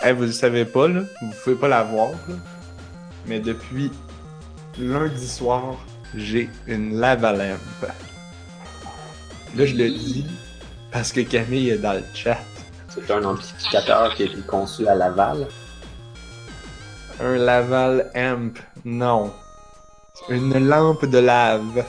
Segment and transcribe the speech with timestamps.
[0.00, 2.36] Hey, vous ne savez pas, là, vous pouvez pas la voir, là,
[3.26, 3.90] mais depuis
[4.78, 5.74] lundi soir,
[6.14, 7.58] j'ai une lavalampe.
[9.56, 10.24] Là, je le dis
[10.92, 12.38] parce que Camille est dans le chat.
[12.88, 15.48] C'est un amplificateur qui a été conçu à Laval.
[17.20, 19.32] Un Laval Amp, non.
[20.28, 21.84] Une lampe de lave.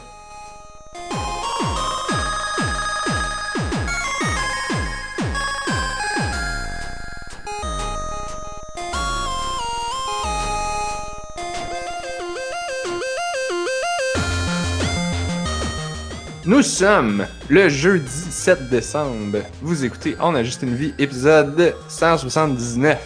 [16.59, 19.37] Nous sommes le jeudi 7 décembre.
[19.61, 22.99] Vous écoutez On a juste une vie, épisode 179.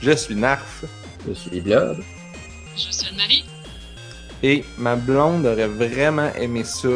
[0.00, 0.86] Je suis Narf
[1.28, 1.98] Je suis Blob.
[2.74, 3.44] Je suis Marie.
[4.42, 6.88] et ma blonde aurait vraiment aimé ça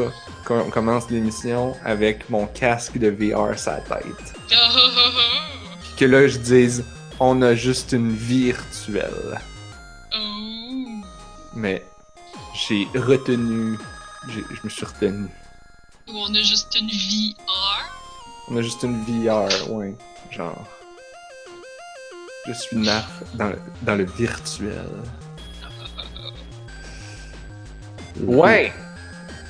[0.46, 4.34] qu'on commence l'émission avec mon casque de VR la tête.
[4.50, 5.76] Oh, oh, oh, oh.
[5.82, 6.86] Puis que là, je dise
[7.20, 9.38] on a juste une vie virtuelle.
[10.18, 11.02] Oh.
[11.54, 11.84] Mais
[12.54, 13.76] j'ai retenu.
[14.30, 15.26] j'ai- Je me suis retenu.
[16.10, 17.38] Ou on a juste une VR.
[18.48, 19.94] On a juste une VR, ouais.
[20.30, 20.64] Genre.
[22.46, 24.88] Je suis Narf dans le, dans le virtuel.
[28.20, 28.72] Ouais!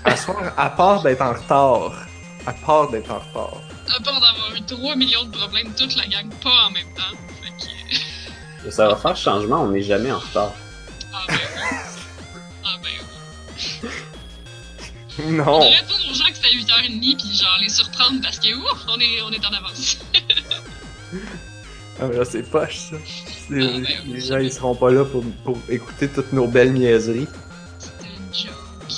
[0.04, 2.06] À soir, à part d'être en retard.
[2.46, 3.62] À part d'être en retard.
[3.96, 7.16] À part d'avoir eu 3 millions de problèmes, toute la gang pas en même temps.
[7.42, 7.50] Fait
[8.62, 8.68] que.
[8.68, 10.52] Et ça va faire changement, on n'est jamais en retard.
[11.14, 11.62] Ah ben oui.
[15.20, 15.58] On Non!
[15.58, 18.98] devrait dire aux gens que c'était 8h30 pis genre les surprendre parce que ouf, on
[19.00, 19.98] est, on est en avance.
[22.00, 22.96] Ah, mais là, c'est poche, ça.
[22.96, 23.00] Ah,
[23.48, 23.86] ben oui.
[24.06, 27.26] les gens, ils seront pas là pour, pour écouter toutes nos belles niaiseries.
[27.80, 28.54] C'était une joke.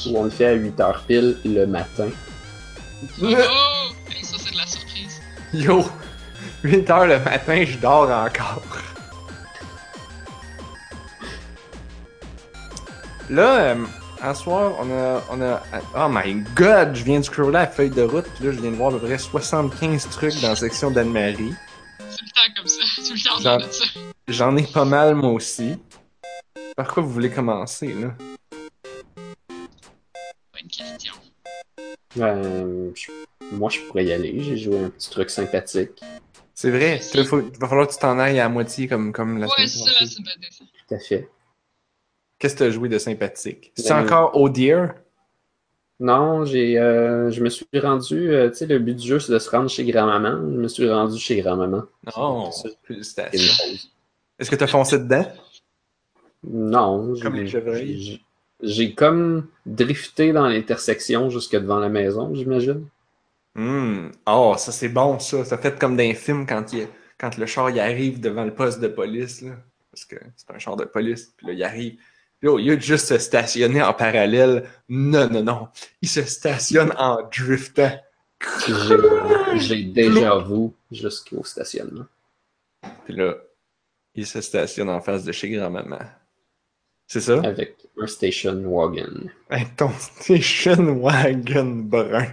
[0.06, 2.08] Ou on le fait à 8h pile le matin.
[3.22, 3.26] Oh!
[4.10, 5.18] Hey, ça c'est de la surprise.
[5.54, 5.88] Yo!
[6.62, 8.62] 8 heures le matin, je dors encore.
[13.30, 13.84] Là, euh,
[14.22, 15.62] un soir, on a, on a.
[15.96, 16.94] Oh my god!
[16.94, 18.98] Je viens de scroller la feuille de route, puis là, je viens de voir à
[18.98, 21.54] peu près 75 trucs dans la section d'Anne-Marie.
[21.98, 22.82] Tout le temps comme ça.
[22.96, 23.22] Tout le
[23.58, 23.84] temps de ça.
[24.28, 25.76] J'en ai pas mal, moi aussi.
[26.76, 28.14] Par quoi vous voulez commencer, là?
[29.48, 31.14] Bonne question.
[32.18, 33.10] Euh, je-
[33.52, 34.42] moi, je pourrais y aller.
[34.42, 36.00] J'ai joué un petit truc sympathique.
[36.54, 37.20] C'est vrai, il
[37.58, 40.06] va falloir que tu t'en ailles à moitié comme, comme la Ouais, semaine c'est ça,
[40.06, 40.56] c'est.
[40.88, 41.28] Tout à fait.
[42.40, 43.72] Qu'est-ce que t'as joué de sympathique?
[43.76, 44.94] C'est Ben, encore Oh Dear?
[46.00, 48.30] Non, j'ai, euh, je me suis rendu.
[48.32, 50.38] euh, tu sais, le but du jeu, c'est de se rendre chez grand-maman.
[50.50, 51.82] Je me suis rendu chez grand-maman.
[52.16, 53.38] Non, C'est félicitations.
[53.38, 53.88] C'est.
[54.38, 55.26] Est-ce que t'as foncé dedans?
[56.42, 57.14] Non.
[57.20, 58.20] Comme j'ai- les chevreuils.
[58.62, 62.86] j'ai- comme drifté dans l'intersection jusque devant la maison, j'imagine.
[63.54, 64.08] Hmm.
[64.26, 65.44] Oh, ça c'est bon, ça.
[65.44, 66.86] Ça fait comme dans les films quand, il,
[67.18, 69.42] quand le char il arrive devant le poste de police.
[69.42, 69.52] Là.
[69.90, 71.34] Parce que c'est un char de police.
[71.36, 71.98] Puis là, il arrive.
[72.40, 75.68] Puis au lieu de juste se stationner en parallèle, non, non, non.
[76.00, 77.92] Il se stationne en driftant.
[79.56, 82.06] J'ai- déjà vu jusqu'au stationnement.
[83.04, 83.36] Puis là,
[84.14, 85.98] il se stationne en face de chez grand-maman.
[87.06, 87.40] C'est ça?
[87.44, 89.28] Avec un station wagon.
[89.50, 92.28] Avec ton station wagon brun.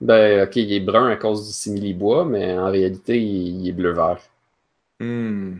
[0.00, 4.20] Ben, ok, il est brun à cause du simili-bois, mais en réalité, il, est bleu-vert.
[5.00, 5.56] Hmm.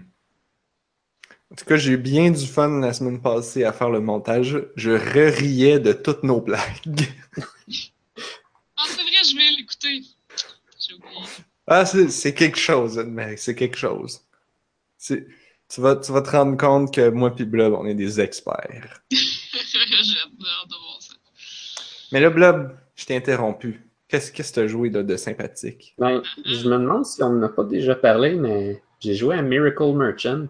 [1.52, 4.58] En tout cas, j'ai eu bien du fun la semaine passée à faire le montage.
[4.74, 6.60] Je riais de toutes nos blagues.
[8.76, 10.02] Ah, c'est vrai, je vais l'écouter.
[10.78, 11.20] J'ai oublié.
[11.66, 14.20] Ah, c'est c'est quelque chose, mais c'est quelque chose.
[14.98, 15.26] C'est-
[15.68, 19.02] Tu vas, tu vas te rendre compte que moi et Blob, on est des experts.
[19.10, 21.14] J'adore de voir ça.
[22.12, 23.82] Mais là, Blob, je t'ai interrompu.
[24.08, 25.94] Qu'est-ce qu'est-ce que tu as joué de, de sympathique?
[25.98, 29.42] Ben, je me demande si on n'en a pas déjà parlé, mais j'ai joué à
[29.42, 30.46] Miracle Merchant.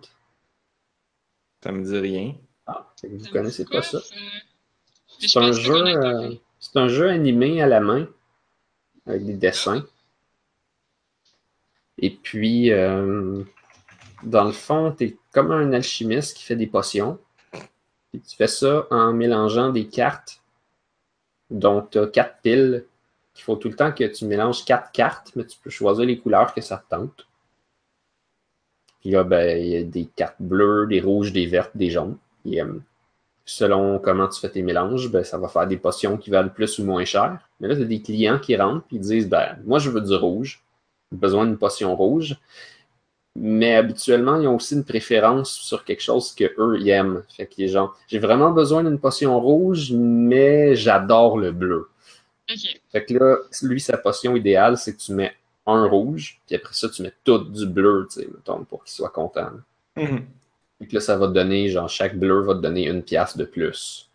[1.62, 2.34] Ça me dit rien.
[2.66, 3.98] Ah, vous Ça me connaissez pas quoi, ça?
[5.18, 8.08] C'est un jeu, euh, c'est un jeu animé à la main
[9.06, 9.84] avec des dessins.
[11.98, 13.42] Et puis, euh,
[14.22, 17.18] dans le fond, tu es comme un alchimiste qui fait des potions.
[18.12, 20.42] Et tu fais ça en mélangeant des cartes.
[21.50, 22.86] Donc, tu as quatre piles.
[23.36, 26.18] Il faut tout le temps que tu mélanges quatre cartes, mais tu peux choisir les
[26.18, 27.25] couleurs que ça te tente.
[29.06, 32.16] Puis là, ben, il y a des cartes bleues, des rouges, des vertes, des jaunes.
[32.44, 32.72] Et, euh,
[33.44, 36.80] selon comment tu fais tes mélanges, ben, ça va faire des potions qui valent plus
[36.80, 37.38] ou moins cher.
[37.60, 40.12] Mais là, tu as des clients qui rentrent et disent ben, Moi, je veux du
[40.16, 40.64] rouge.
[41.12, 42.34] J'ai besoin d'une potion rouge.
[43.36, 47.22] Mais habituellement, ils ont aussi une préférence sur quelque chose que eux ils aiment.
[47.28, 51.90] Fait que les gens, j'ai vraiment besoin d'une potion rouge, mais j'adore le bleu.
[52.90, 55.32] Fait que là, lui, sa potion idéale, c'est que tu mets
[55.66, 58.94] un rouge, puis après ça, tu mets tout du bleu, tu sais, mettons, pour qu'il
[58.94, 59.50] soit content.
[59.96, 60.26] Mhm.
[60.80, 63.44] Donc là, ça va te donner, genre, chaque bleu va te donner une pièce de
[63.44, 64.10] plus.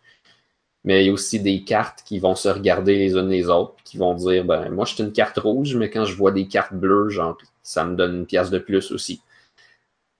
[0.84, 3.74] Mais il y a aussi des cartes qui vont se regarder les unes les autres,
[3.76, 6.32] puis qui vont dire, ben, moi, je suis une carte rouge, mais quand je vois
[6.32, 9.22] des cartes bleues, genre, ça me donne une pièce de plus aussi.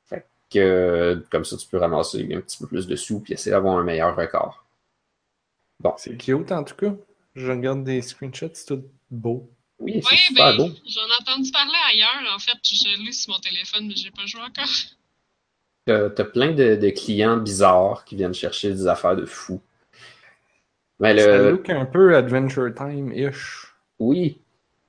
[0.07, 3.53] Fait que, comme ça, tu peux ramasser un petit peu plus de sous, puis essayer
[3.53, 4.65] d'avoir un meilleur record.
[5.81, 6.95] Bon, C'est cute en tout cas.
[7.35, 9.49] Je regarde des screenshots, c'est tout beau.
[9.83, 10.71] Oui, c'est super ben, beau.
[10.87, 12.35] j'en ai entendu parler ailleurs.
[12.35, 14.69] En fait, je l'ai sur mon téléphone, mais j'ai pas joué encore.
[15.87, 19.61] T'as t'as plein de, de clients bizarres qui viennent chercher des affaires de fou.
[21.01, 23.75] Mais Ça le, look un peu Adventure Time-ish.
[23.99, 24.41] oui,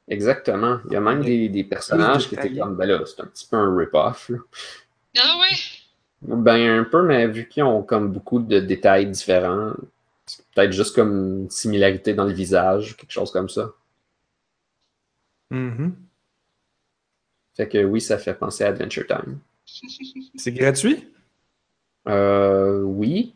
[0.08, 0.80] exactement.
[0.86, 3.48] Il y a même des, des personnages qui étaient comme, ben là, c'est un petit
[3.50, 4.30] peu un rip-off.
[4.30, 4.38] là.
[5.18, 5.58] Ah ouais?
[6.22, 9.74] Ben, un peu, mais vu qu'ils ont comme beaucoup de détails différents,
[10.26, 13.72] c'est peut-être juste comme une similarité dans le visage, quelque chose comme ça.
[15.54, 15.96] Mhm.
[17.56, 19.40] Fait que oui, ça fait penser à Adventure Time.
[20.36, 21.08] C'est gratuit?
[22.08, 23.34] Euh, oui,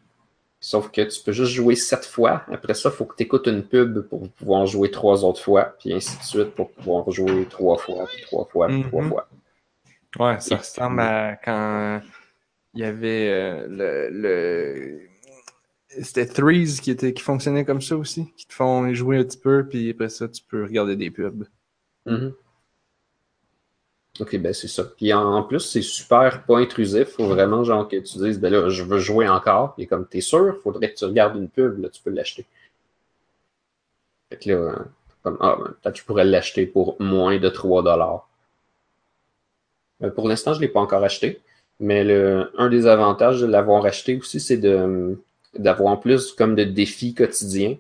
[0.59, 2.43] sauf que tu peux juste jouer sept fois.
[2.51, 5.75] Après ça, il faut que tu écoutes une pub pour pouvoir jouer trois autres fois,
[5.79, 9.09] puis ainsi de suite pour pouvoir jouer trois fois, puis trois fois, puis trois Mhm.
[9.09, 9.29] fois.
[10.19, 12.01] Ouais, ça ressemble à quand
[12.73, 15.01] il y avait euh, le, le...
[15.89, 19.37] C'était Threes qui, était, qui fonctionnait comme ça aussi, qui te font jouer un petit
[19.37, 21.45] peu, puis après ça, tu peux regarder des pubs.
[22.07, 22.37] Mhm.
[24.19, 24.83] Ok, ben c'est ça.
[24.83, 27.09] Puis en, plus, c'est super pas intrusif.
[27.09, 29.75] Faut vraiment genre que tu dises, ben là, je veux jouer encore.
[29.77, 32.45] Et comme t'es sûr, faudrait que tu regardes une pub, là, tu peux l'acheter.
[34.29, 34.75] Fait que là, euh,
[35.21, 38.29] comme, ah, ben, peut-être que pourrais l'acheter pour moins de 3 dollars.
[40.03, 41.41] Euh, Pour l'instant, je ne l'ai pas encore acheté.
[41.79, 45.21] Mais le, un des avantages de l'avoir acheté aussi, c'est de
[45.57, 47.77] d'avoir plus comme de défis quotidiens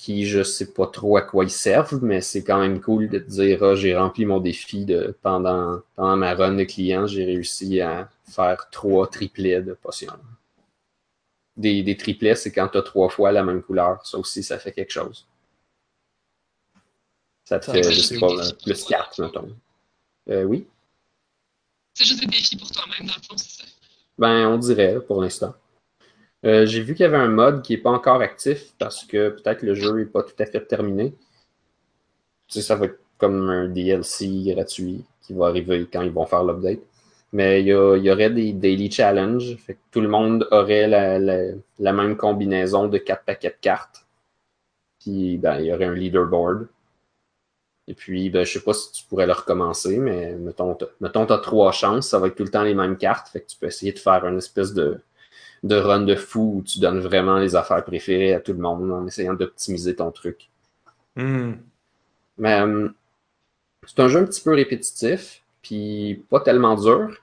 [0.00, 3.18] qui je sais pas trop à quoi ils servent, mais c'est quand même cool de
[3.18, 7.26] te dire ah, j'ai rempli mon défi de pendant, pendant ma run de client, j'ai
[7.26, 10.18] réussi à faire trois triplets de potions.
[11.58, 14.00] Des, des triplets, c'est quand tu as trois fois la même couleur.
[14.06, 15.26] Ça aussi, ça fait quelque chose.
[17.44, 18.28] Ça te Ça fait, je sais pas,
[18.64, 18.84] plus.
[18.84, 19.54] 4, mettons.
[20.30, 20.66] Euh, oui?
[21.92, 23.64] C'est juste des défis pour toi-même, dans le fond, c'est ça?
[24.16, 25.54] Ben, on dirait, pour l'instant.
[26.44, 29.30] Euh, J'ai vu qu'il y avait un mode qui n'est pas encore actif parce que
[29.30, 31.12] peut-être le jeu n'est pas tout à fait terminé.
[32.48, 36.26] Tu sais, ça va être comme un DLC gratuit qui va arriver quand ils vont
[36.26, 36.80] faire l'update.
[37.32, 37.74] Mais il y,
[38.10, 39.56] aurait des daily challenges.
[39.92, 44.06] Tout le monde aurait la, même combinaison de quatre paquets de cartes.
[45.00, 46.68] Puis ben, il y aurait un leaderboard.
[47.86, 51.38] Et puis, ben, je sais pas si tu pourrais le recommencer, mais mettons, tu as
[51.38, 53.28] trois chances, ça va être tout le temps les mêmes cartes.
[53.28, 55.00] Fait que tu peux essayer de faire une espèce de,
[55.62, 58.90] de run de fou où tu donnes vraiment les affaires préférées à tout le monde
[58.90, 60.50] en essayant d'optimiser ton truc.
[61.16, 61.52] Hmm.
[62.38, 62.88] Mais euh,
[63.86, 67.16] c'est un jeu un petit peu répétitif, puis pas tellement dur.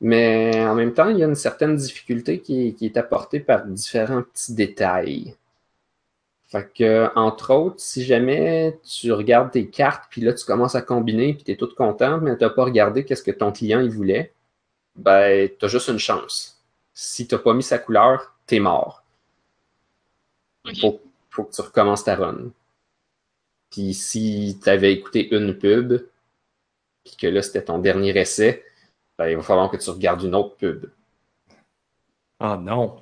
[0.00, 3.40] Mais en même temps, il y a une certaine difficulté qui est, qui est apportée
[3.40, 5.36] par différents petits détails.
[6.48, 10.82] Fait que, entre autres, si jamais tu regardes tes cartes, puis là, tu commences à
[10.82, 13.80] combiner, puis tu es tout content, mais tu n'as pas regardé qu'est-ce que ton client
[13.80, 14.32] il voulait,
[14.96, 16.57] ben, tu as juste une chance.
[17.00, 19.04] Si tu n'as pas mis sa couleur, tu es mort.
[20.66, 20.80] Ok.
[20.80, 21.00] Faut,
[21.30, 22.50] faut que tu recommences ta run.
[23.70, 26.08] Puis si tu avais écouté une pub,
[27.04, 28.64] puis que là, c'était ton dernier essai,
[29.16, 30.90] ben, il va falloir que tu regardes une autre pub.
[32.40, 33.00] Ah non.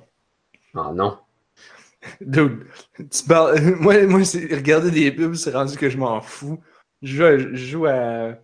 [0.75, 1.17] Ah non.
[2.21, 2.67] Dude,
[3.09, 3.59] tu parles...
[3.79, 4.19] moi, moi
[4.51, 6.61] regarder des pubs, c'est rendu que je m'en fous.
[7.01, 7.37] Je joue, à...
[7.39, 8.35] je joue à.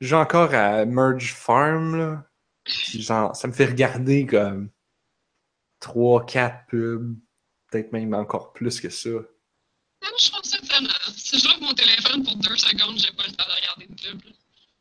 [0.00, 2.24] Je joue encore à Merge Farm, là.
[2.64, 4.70] Puis genre, ça me fait regarder comme
[5.80, 7.16] 3-4 pubs.
[7.70, 9.10] Peut-être même encore plus que ça.
[10.02, 10.88] Ah, je trouve ça tellement.
[11.16, 14.22] Si je mon téléphone pour deux secondes, j'ai pas le temps de regarder une pub.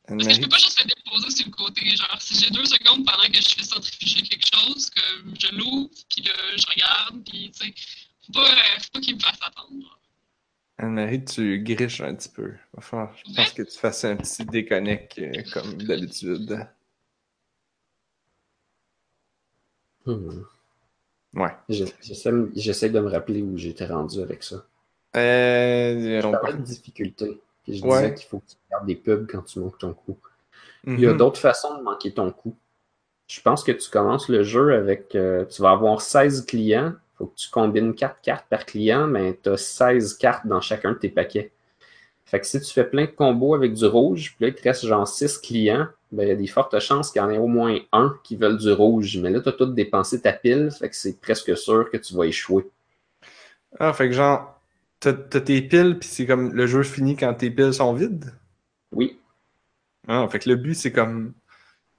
[0.08, 1.96] Parce que je peux pas juste me déposer sur le côté.
[1.96, 5.02] Genre, si j'ai deux secondes pendant que je fais centrifuger quelque chose, que
[5.40, 7.74] je l'ouvre, puis là, je regarde, puis tu sais,
[8.28, 8.46] faut pas,
[8.82, 10.00] faut pas qu'il me fasse attendre.
[10.78, 12.52] Anne-Marie, tu griches un petit peu.
[12.82, 16.68] Falloir- je pense que tu fasses un petit déconnect euh, comme d'habitude.
[20.06, 20.30] Hmm.
[21.36, 21.52] Ouais.
[21.70, 24.64] Je- J'essaie j'essaie de me rappeler où j'étais rendu avec ça.
[25.16, 27.40] Euh, Je on parlais parle- de difficulté.
[27.64, 28.02] Puis je Ouais.
[28.02, 30.18] disais qu'il faut que tu regardes des pubs quand tu manques ton coup.
[30.86, 31.18] Il y a Mhm.
[31.18, 32.56] d'autres façons de manquer ton coup.
[33.28, 35.16] Je pense que tu commences le jeu avec.
[35.16, 36.94] euh, tu vas avoir 16 clients.
[36.96, 40.60] Il faut que tu combines 4 cartes par client, mais tu as 16 cartes dans
[40.60, 41.52] chacun de tes paquets.
[42.26, 44.64] Fait que si tu fais plein de combos avec du rouge, puis là, il te
[44.64, 47.38] reste genre 6 clients, ben, il y a des fortes chances qu'il y en ait
[47.38, 49.18] au moins un qui veulent du rouge.
[49.22, 52.14] Mais là, tu as tout dépensé ta pile, fait que c'est presque sûr que tu
[52.16, 52.66] vas échouer.
[53.80, 54.60] Ah, fait que genre,
[55.00, 58.34] t'as tes piles, puis c'est comme le jeu finit quand tes piles sont vides?
[58.92, 59.20] Oui.
[60.08, 61.34] Ah, fait que le but, c'est comme.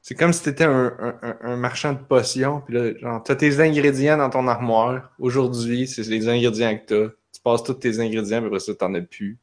[0.02, 3.61] C'est comme si t'étais un, un- un marchand de potions, puis là, genre, t'as tes
[3.61, 5.12] ingrédients dans ton armoire.
[5.19, 7.09] Aujourd'hui, c'est les ingrédients que t'as.
[7.35, 9.38] Tu passes tous tes ingrédients, puis après ça, t'en as plus.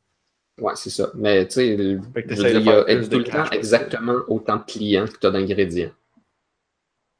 [0.61, 1.11] Ouais, c'est ça.
[1.15, 5.25] Mais tu sais, il y a tout le temps exactement autant de clients que tu
[5.25, 5.91] as d'ingrédients.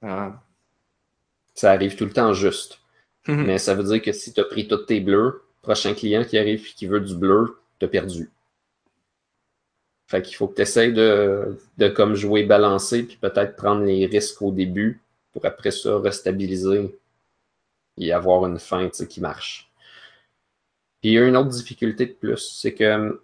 [0.03, 0.39] Ah.
[1.55, 2.79] Ça arrive tout le temps juste.
[3.27, 3.45] Mhm.
[3.45, 6.38] Mais ça veut dire que si tu as pris tous tes bleus, prochain client qui
[6.38, 8.29] arrive et qui veut du bleu, tu as perdu.
[10.07, 14.05] Fait qu'il faut que tu essaies de, de comme jouer balancé puis peut-être prendre les
[14.05, 17.00] risques au début pour après ça restabiliser
[17.98, 19.71] et avoir une fin tu sais, qui marche.
[21.01, 23.21] Puis il y a une autre difficulté de plus, c'est que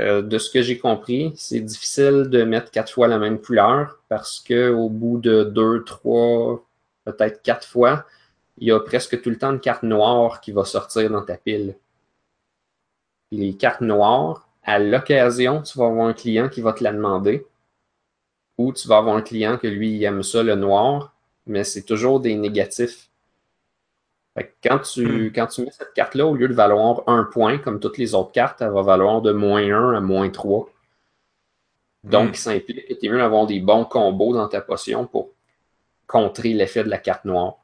[0.00, 4.00] euh, de ce que j'ai compris, c'est difficile de mettre quatre fois la même couleur
[4.08, 6.64] parce que au bout de deux, trois,
[7.04, 8.06] peut-être quatre fois,
[8.58, 11.36] il y a presque tout le temps une carte noire qui va sortir dans ta
[11.36, 11.76] pile.
[13.30, 17.46] Les cartes noires, à l'occasion, tu vas avoir un client qui va te la demander.
[18.58, 21.14] Ou tu vas avoir un client que lui, aime ça, le noir,
[21.46, 23.09] mais c'est toujours des négatifs.
[24.62, 27.98] Quand tu, quand tu mets cette carte-là, au lieu de valoir un point, comme toutes
[27.98, 30.68] les autres cartes, elle va valoir de moins 1 à moins 3.
[32.04, 32.34] Donc, Mm.
[32.34, 35.30] ça implique que tu es mieux d'avoir des bons combos dans ta potion pour
[36.06, 37.58] contrer l'effet de la carte noire.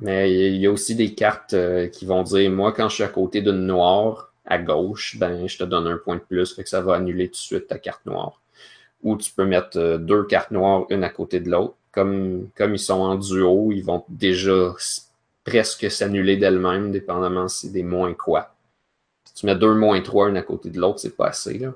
[0.00, 3.04] Mais il y a aussi des cartes euh, qui vont dire moi, quand je suis
[3.04, 6.64] à côté d'une noire à gauche, ben je te donne un point de plus, fait
[6.64, 8.40] que ça va annuler tout de suite ta carte noire.
[9.02, 11.76] Ou tu peux mettre euh, deux cartes noires, une à côté de l'autre.
[11.94, 14.74] Comme, ils sont en duo, ils vont déjà
[15.44, 18.54] presque s'annuler d'elles-mêmes, dépendamment si c'est des moins quoi.
[19.24, 21.72] Si tu mets deux moins trois, une à côté de l'autre, c'est pas assez, là.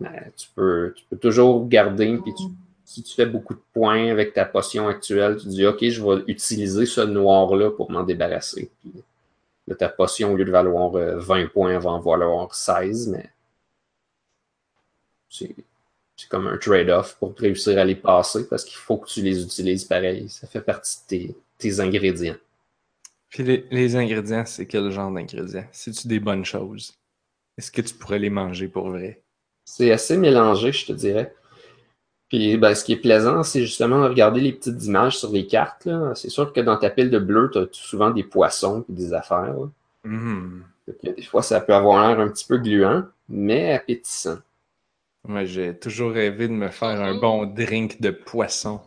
[0.00, 2.32] Mais tu peux, tu peux toujours garder, puis
[2.84, 6.24] si tu fais beaucoup de points avec ta potion actuelle, tu dis OK, je vais
[6.26, 8.70] utiliser ce noir-là pour m'en débarrasser.
[9.78, 13.30] Ta potion, au lieu de valoir euh, 20 points, elle va en valoir 16, mais
[16.16, 19.42] c'est comme un trade-off pour réussir à les passer parce qu'il faut que tu les
[19.42, 20.28] utilises pareil.
[20.28, 22.36] Ça fait partie de tes, tes ingrédients.
[23.30, 25.66] Puis les, les ingrédients, c'est quel genre d'ingrédients?
[25.72, 26.94] C'est-tu des bonnes choses?
[27.58, 29.22] Est-ce que tu pourrais les manger pour vrai?
[29.64, 31.34] C'est assez mélangé, je te dirais.
[32.28, 35.46] Puis ben, ce qui est plaisant, c'est justement de regarder les petites images sur les
[35.46, 35.88] cartes.
[36.14, 39.12] C'est sûr que dans ta pile de bleu, tu as souvent des poissons et des
[39.12, 39.54] affaires.
[41.02, 44.38] que des fois, ça peut avoir l'air un petit peu gluant, mais appétissant.
[45.26, 48.80] Moi, j'ai toujours rêvé de me faire un bon drink de poisson.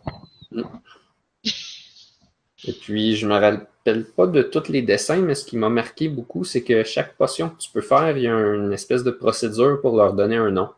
[2.64, 6.08] Et puis, je me rappelle pas de tous les dessins, mais ce qui m'a marqué
[6.08, 9.10] beaucoup, c'est que chaque potion que tu peux faire, il y a une espèce de
[9.10, 10.70] procédure pour leur donner un nom.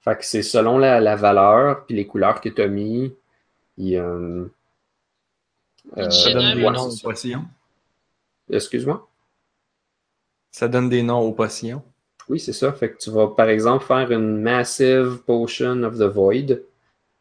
[0.00, 3.12] Fait que c'est selon la, la valeur puis les couleurs que tu as mis.
[3.78, 4.46] Il euh,
[6.10, 7.44] Ça donne des noms aux potions.
[8.50, 9.08] Excuse-moi?
[10.50, 11.82] Ça donne des noms aux potions.
[12.28, 12.72] Oui, c'est ça.
[12.72, 16.60] Fait que tu vas, par exemple, faire une Massive Potion of the Void.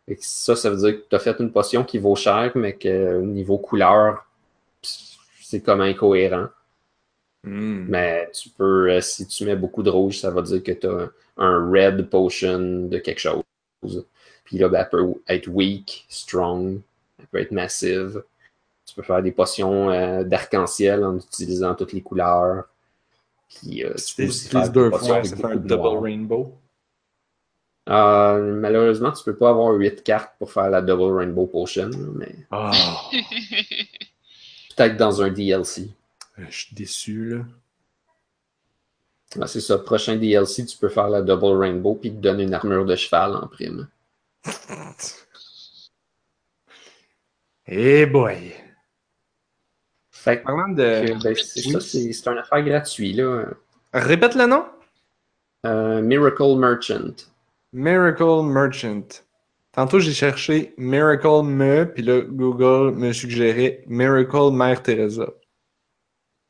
[0.07, 2.73] Et ça, ça veut dire que tu as fait une potion qui vaut cher, mais
[2.73, 4.25] que au niveau couleur,
[5.41, 6.47] c'est comme incohérent.
[7.43, 7.85] Hmm.
[7.87, 10.87] Mais tu peux, euh, si tu mets beaucoup de rouge, ça va dire que tu
[10.87, 13.43] as un red potion de quelque chose.
[14.43, 16.81] Puis là, ben, elle peut être weak, strong,
[17.19, 18.23] elle peut être massive.
[18.85, 22.65] Tu peux faire des potions euh, d'arc-en-ciel en utilisant toutes les couleurs.
[23.49, 26.01] Puis, euh, tu Si deux fois, fait un double noir.
[26.01, 26.57] rainbow.
[27.89, 32.35] Euh, malheureusement, tu peux pas avoir 8 cartes pour faire la Double Rainbow Potion, mais
[32.51, 32.71] Ah,
[34.75, 35.89] peut-être dans un DLC.
[36.37, 37.45] je suis déçu, là.
[39.41, 42.53] Ah, c'est ça, prochain DLC, tu peux faire la Double Rainbow puis te donner une
[42.53, 43.87] armure de cheval en prime.
[47.69, 48.53] Eh boy!
[50.27, 51.13] Fait que, Parlant de...
[51.23, 51.71] ben, c'est oui.
[51.71, 53.45] ça, c'est c'est un affaire gratuit, là.
[53.93, 54.65] Répète le nom?
[55.65, 57.13] Euh, Miracle Merchant.
[57.73, 59.07] Miracle Merchant.
[59.71, 65.27] Tantôt, j'ai cherché Miracle Me, puis là, Google me suggérait Miracle Mère Teresa.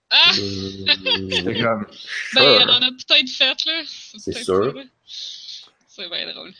[0.09, 0.31] Ah!
[0.33, 1.85] J'étais Hum, comme,
[2.35, 2.69] Ben, il sure.
[2.69, 3.81] en a peut-être fait, là.
[3.85, 4.73] C'est sûr.
[5.05, 6.53] C'est bien drôle.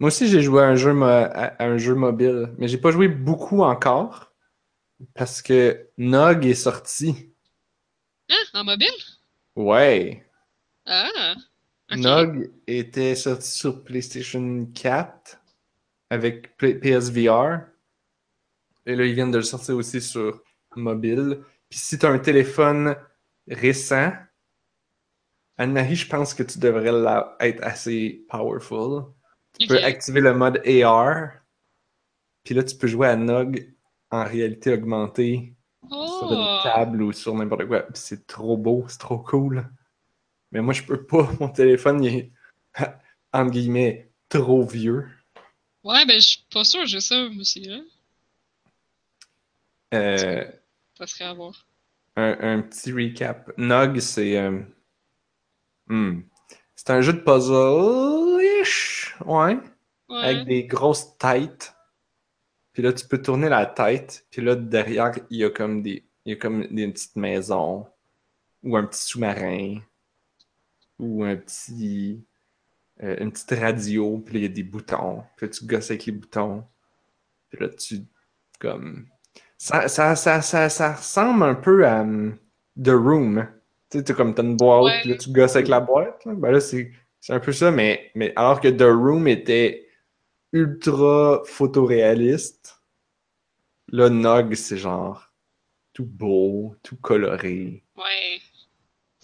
[0.00, 2.78] Moi aussi, j'ai joué à un, jeu mo- à à un jeu mobile, mais j'ai
[2.78, 4.32] pas joué beaucoup encore
[5.14, 7.32] parce que Nog est sorti.
[8.30, 8.88] Ah, en mobile?
[9.56, 10.26] Ouais.
[10.86, 11.34] Ah!
[11.90, 15.38] Nog était sorti sur PlayStation 4
[16.10, 17.60] avec PSVR.
[18.86, 20.42] Et là, ils viennent de le sortir aussi sur
[20.76, 21.40] mobile.
[21.68, 22.96] Puis si tu as un téléphone
[23.48, 24.12] récent,
[25.56, 29.04] Anne-Marie, je pense que tu devrais la- être assez powerful.
[29.58, 31.30] Tu peux activer le mode AR.
[32.42, 33.73] Puis là, tu peux jouer à Nog
[34.14, 35.54] en réalité augmentée
[36.04, 36.60] sur une Oh!
[36.62, 37.86] table ou sur n'importe quoi.
[37.94, 39.70] C'est trop beau, c'est trop cool.
[40.52, 41.28] Mais moi, je peux pas.
[41.40, 42.32] Mon téléphone, il est,
[43.32, 45.06] entre guillemets, trop vieux.
[45.84, 47.78] Ouais, ben, je suis pas sûr, j'ai ça, aussi, là.
[49.94, 50.44] Euh,
[50.98, 51.68] Ça serait à voir.
[52.16, 53.52] un, un petit recap.
[53.56, 54.36] Nog, c'est.
[54.36, 54.62] euh,
[55.88, 56.20] hmm,
[56.76, 59.16] C'est un jeu de puzzle-ish.
[59.24, 59.58] Ouais.
[60.08, 61.73] Avec des grosses têtes.
[62.74, 64.26] Puis là, tu peux tourner la tête.
[64.30, 67.86] Puis là, derrière, il y a comme des, il y a comme des petites maisons.
[68.64, 69.78] Ou un petit sous-marin.
[70.98, 72.24] Ou un petit.
[73.02, 74.18] euh, une petite radio.
[74.18, 75.22] Puis là, il y a des boutons.
[75.36, 76.64] Puis là, tu gosses avec les boutons.
[77.50, 78.00] Puis là, tu.
[78.60, 79.08] Comme.
[79.58, 82.36] Ça, ça, ça, ça, ça ressemble un peu à hum,
[82.82, 83.46] The Room.
[83.90, 85.00] Tu sais, comme t'as une boîte, Ouais.
[85.02, 86.24] puis là, tu gosses avec la boîte.
[86.26, 86.34] là.
[86.34, 86.90] Ben là, c'est
[87.20, 89.83] c'est un peu ça, mais, mais alors que The Room était
[90.54, 92.80] ultra photoréaliste,
[93.88, 95.30] là, Nog, c'est genre
[95.92, 97.82] tout beau, tout coloré.
[97.96, 98.40] Ouais.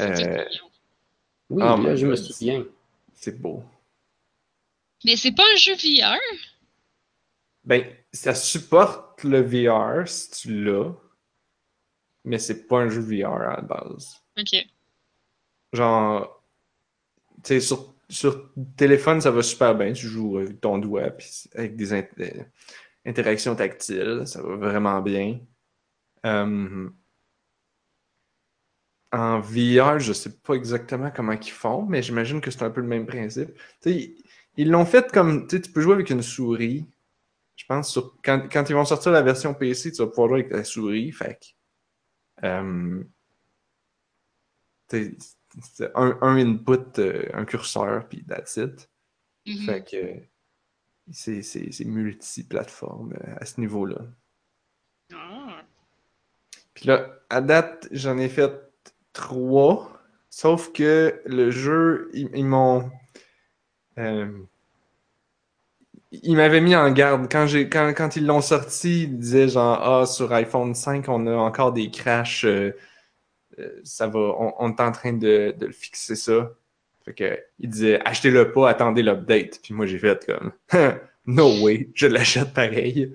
[0.02, 0.44] Euh.
[1.49, 2.64] Oui, Oh là, je me souviens.
[3.14, 3.62] C'est beau.
[5.04, 6.18] Mais c'est pas un jeu VR?
[7.64, 10.92] Ben, ça supporte le VR si tu l'as,
[12.25, 14.16] mais c'est pas un jeu VR à la base.
[14.38, 14.66] Ok.
[15.72, 16.42] Genre,
[17.42, 19.93] tu sais, sur, sur téléphone, ça va super bien.
[19.93, 22.47] Tu joues avec ton doigt, puis avec des int-
[23.07, 25.40] interactions tactiles, ça va vraiment bien.
[26.26, 26.90] Euh,
[29.12, 32.81] en VR, je sais pas exactement comment ils font, mais j'imagine que c'est un peu
[32.81, 33.50] le même principe.
[33.85, 36.87] Ils- l'ont fait comme, tu peux jouer avec une souris.
[37.57, 40.40] Je pense sur, quand, quand ils vont sortir la version PC, tu vas pouvoir jouer
[40.40, 41.12] avec la souris.
[41.12, 41.38] Fait
[42.45, 43.05] euh,
[45.95, 48.88] un, un input, euh, un curseur, puis that's it.
[49.47, 49.66] Mhm.
[49.66, 50.23] Fait que
[51.12, 53.99] c'est c'est- c'est multi-plateforme euh, à ce niveau-là.
[55.12, 55.64] Ah.
[56.75, 58.52] Puis là, à date, j'en ai fait
[59.12, 59.92] trois.
[60.30, 62.90] Sauf que le jeu, ils, ils m'ont.
[63.99, 64.47] euh,
[66.12, 67.28] ils m'avaient mis en garde.
[67.30, 71.27] Quand, j'ai, quand, quand ils l'ont sorti, ils disaient genre Ah, sur iPhone 5, on
[71.27, 72.44] a encore des crashs.
[72.44, 72.72] euh,
[73.85, 76.51] ça va, on, on est en train de, de le fixer ça.
[77.05, 79.61] Fait que, ils disaient Achetez-le pas, attendez l'update.
[79.62, 80.53] Puis moi, j'ai fait comme
[81.27, 83.14] No way, je l'achète pareil.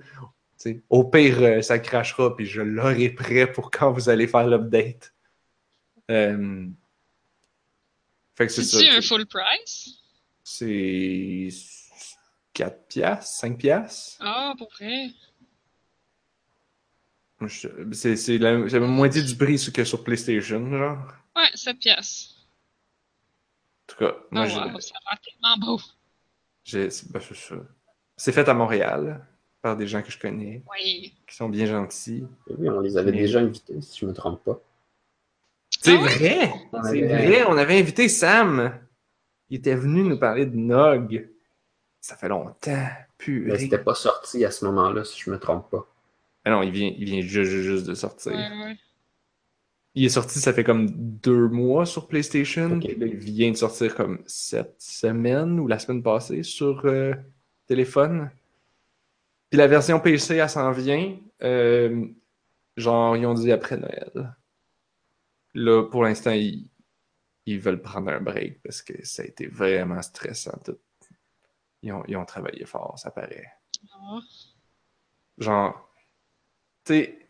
[0.88, 5.12] Au pire, euh, ça crachera, puis je l'aurai prêt pour quand vous allez faire l'update.
[6.10, 6.66] Euh,
[8.34, 8.78] Fait que c'est ça.
[8.96, 9.90] Un full price?
[10.42, 11.48] C'est
[12.52, 14.16] 4 piastres, 5 piastres.
[14.20, 15.08] Ah, pour vrai?
[17.42, 20.98] Je- C'est c'est la, moitié du prix que sur PlayStation, genre.
[21.36, 22.34] Ouais, 7 piastres.
[23.88, 25.80] En tout cas, moi, oh, j'ai- wow, ça a tellement beau.
[26.64, 26.90] j'ai.
[26.90, 27.54] c'est ben, c'est ça.
[28.16, 29.24] C'est fait à Montréal
[29.60, 31.14] par des gens que je connais, Oui.
[31.28, 32.24] qui sont bien gentils.
[32.48, 34.58] Oui, on les avait Mais- déjà invités, si je me trompe pas.
[35.78, 36.52] C'est Ah vrai!
[36.72, 38.80] On C'est avait- vrai, on avait invité Sam.
[39.50, 41.28] Il était venu nous parler de Nog.
[42.00, 42.54] Ça fait longtemps.
[42.66, 43.58] Mais Purée.
[43.58, 45.86] c'était pas sorti à ce moment-là, si je me trompe pas.
[46.46, 48.30] Ah non, il vient, il vient juste, de sortir.
[48.30, 48.76] Ouais, ouais.
[49.96, 52.76] Il est sorti, ça fait comme deux mois sur PlayStation.
[52.76, 52.86] Ok.
[52.86, 57.14] Puis là, il vient de sortir comme cette semaine ou la semaine passée sur euh,
[57.66, 58.30] téléphone.
[59.50, 61.18] Puis la version PC, elle s'en vient.
[61.42, 62.06] Euh,
[62.76, 64.36] genre, ils ont dit après Noël.
[65.54, 66.70] Là, pour l'instant, ils,
[67.44, 70.56] ils veulent prendre un break parce que ça a été vraiment stressant.
[70.64, 70.78] tout.
[71.82, 73.48] Ils, ont, ils ont travaillé fort, ça paraît.
[73.92, 74.20] Ah.
[75.38, 75.86] Genre,
[76.86, 77.28] tu sais,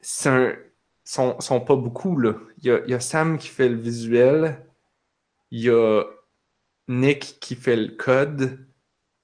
[0.00, 0.56] c'est un.
[1.04, 2.34] Sont, sont pas beaucoup, là.
[2.58, 4.62] Il y a, il y a Sam qui fait le visuel,
[5.50, 6.04] il y a
[6.86, 8.66] Nick qui fait le code,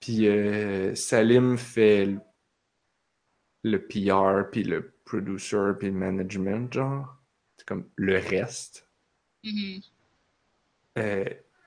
[0.00, 2.20] puis euh, Salim fait le,
[3.64, 7.18] le PR, puis le producer, puis le management, genre.
[7.58, 8.88] C'est comme le reste.
[9.44, 9.80] Mhm.
[10.98, 11.24] Euh,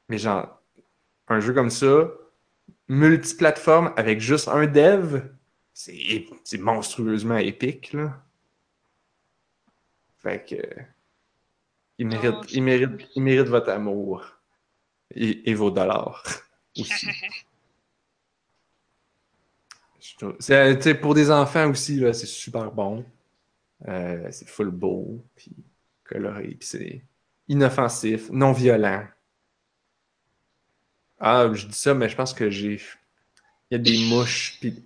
[0.09, 0.61] mais genre,
[1.27, 2.09] un jeu comme ça,
[2.87, 5.21] multiplateforme avec juste un dev,
[5.77, 8.19] c'est monstrueusement épique, là.
[10.17, 10.55] Fait que.
[11.99, 14.25] Il mérite, il mérite, il mérite votre amour.
[15.13, 16.23] Et, et vos dollars
[16.77, 17.07] aussi.
[20.39, 23.05] C'est, sais, pour des enfants aussi, là, c'est super bon.
[23.87, 25.55] Euh, c'est full beau, puis
[26.03, 27.01] coloré, puis c'est
[27.47, 29.05] inoffensif, non violent.
[31.19, 32.81] Ah, je dis ça, mais je pense que j'ai.
[33.69, 34.83] Il y a des mouches, puis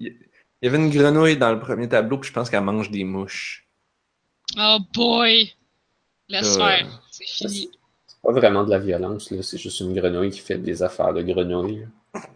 [0.61, 3.03] il y- avait une grenouille dans le premier tableau, puis je pense qu'elle mange des
[3.03, 3.67] mouches.
[4.57, 5.53] Oh boy!
[6.29, 7.71] Laisse Euh, faire, c'est fini.
[8.07, 9.41] C'est pas vraiment de la violence, là.
[9.43, 11.87] C'est juste une grenouille qui fait des affaires de grenouille.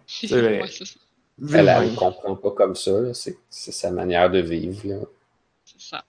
[0.08, 0.62] c'est vrai.
[0.62, 1.00] Ouais, c'est ça.
[1.54, 3.14] Elle, ne comprend pas comme ça, là.
[3.14, 5.00] C'est c'est sa manière de vivre, là.
[5.66, 6.04] C'est ça.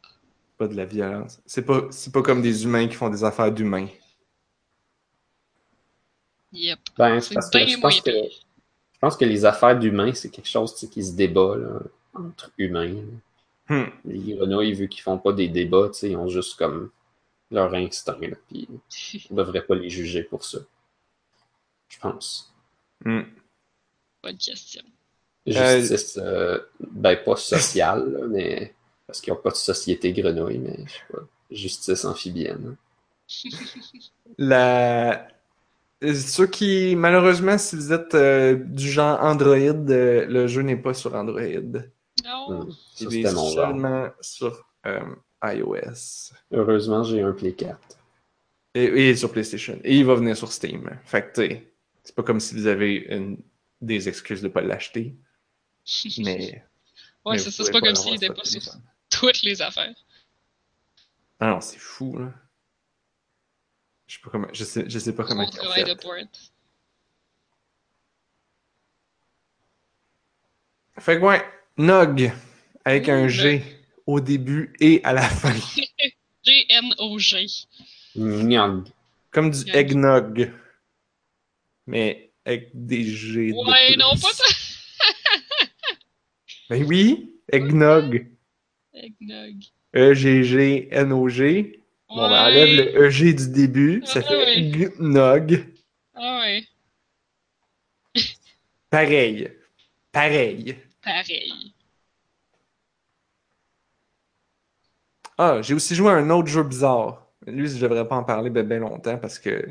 [0.59, 1.41] Pas de la violence.
[1.47, 3.89] C'est pas, c'est pas comme des humains qui font des affaires d'humains.
[6.53, 6.79] Yep.
[6.97, 10.31] Ben, c'est C'est parce que je pense que, je pense que les affaires d'humains, c'est
[10.31, 11.81] quelque chose tu sais, qui se débat là,
[12.19, 13.05] entre humains.
[13.69, 13.87] Hmm.
[14.05, 16.91] Les grenouilles, vu qu'ils font pas des débats, tu sais, ils ont juste comme
[17.51, 18.19] leur instinct.
[18.21, 18.69] Là, puis
[19.31, 20.59] on devrait pas les juger pour ça.
[21.89, 22.53] Je pense.
[23.05, 23.23] Hmm.
[24.23, 24.83] Bonne question.
[25.47, 28.75] Justice, euh, ben pas sociale, là, mais
[29.07, 31.19] parce qu'ils n'ont pas de société grenouille, mais je sais pas.
[31.51, 32.77] Justice amphibienne.
[34.39, 35.29] La...
[36.03, 40.93] Ceux qui, malheureusement, si vous êtes euh, du genre Android, euh, le jeu n'est pas
[40.93, 41.41] sur Android.
[42.25, 42.71] Non.
[42.71, 46.33] Ça, Il c'était mon seulement sur euh, iOS.
[46.53, 47.79] Heureusement, j'ai un Play 4.
[48.75, 49.79] Et, et sur PlayStation.
[49.85, 50.99] Et il va venir sur Steam.
[51.05, 53.39] Fait que, tu sais, c'est pas comme si vous avez une-
[53.81, 55.17] des excuses de pas l'acheter.
[56.19, 56.65] Mais.
[57.25, 57.65] ouais, c'est ça.
[57.65, 58.63] C'est pas comme s'il était votre pas sur
[59.11, 59.95] toutes les affaires.
[61.39, 62.33] Ah non, c'est fou, là.
[64.07, 64.49] Je sais pas comment.
[64.53, 65.51] Je sais, je sais pas comment de.
[70.99, 71.45] Fait que ouais,
[71.77, 72.33] Nog
[72.85, 73.63] avec un G
[74.07, 75.53] au début et à la fin.
[76.45, 77.47] G-N-O-G.
[78.17, 78.85] Nyang.
[79.31, 79.75] Comme du Nog.
[79.77, 80.53] eggnog.
[81.87, 83.51] Mais avec des G.
[83.53, 83.97] de Ouais, plus.
[83.99, 84.45] non, pas ça.
[86.69, 88.27] Ben oui, eggnog.
[88.93, 89.55] Eggnog.
[89.95, 91.81] E-G-G-N-O-G.
[92.09, 92.39] Bon, ben, Ouais.
[92.39, 94.59] enlève le EG du début, ça fait ouais.
[94.59, 95.65] eggnog.
[96.15, 96.65] Ah ouais.
[98.91, 99.51] Pareil.
[100.13, 100.77] Pareil.
[101.07, 101.73] Pareil.
[105.39, 107.31] Ah, j'ai aussi joué à un autre jeu bizarre.
[107.47, 109.69] Lui, je devrais pas en parler ben, ben longtemps parce que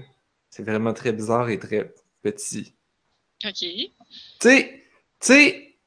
[0.49, 2.73] c'est vraiment très bizarre et très petit.
[3.43, 3.53] Ok.
[3.59, 3.89] Tu
[4.39, 4.87] sais,
[5.19, 5.77] tu sais,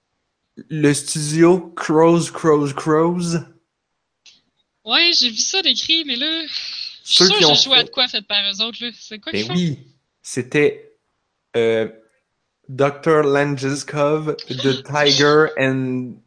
[0.68, 3.38] le studio Crows, Crows, Crows?
[4.84, 6.46] Ouais, j'ai vu ça décrit, mais là.
[6.46, 8.90] Je suis sûr que j'ai joué à de quoi fait par eux autres, là.
[8.92, 9.78] C'est quoi Ben oui,
[10.20, 10.98] c'était
[11.56, 11.88] euh,
[12.74, 13.22] Dr.
[13.24, 16.20] Langeskov, The Tiger and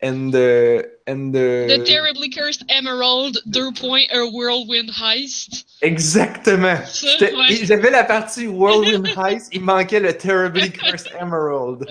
[0.00, 5.64] and the and the The Terribly Cursed Emerald, 2 points, a Whirlwind Heist.
[5.82, 6.80] Exactement.
[7.20, 7.64] Ouais.
[7.64, 11.86] J'avais la partie Whirlwind Heist, il manquait le Terribly Cursed Emerald.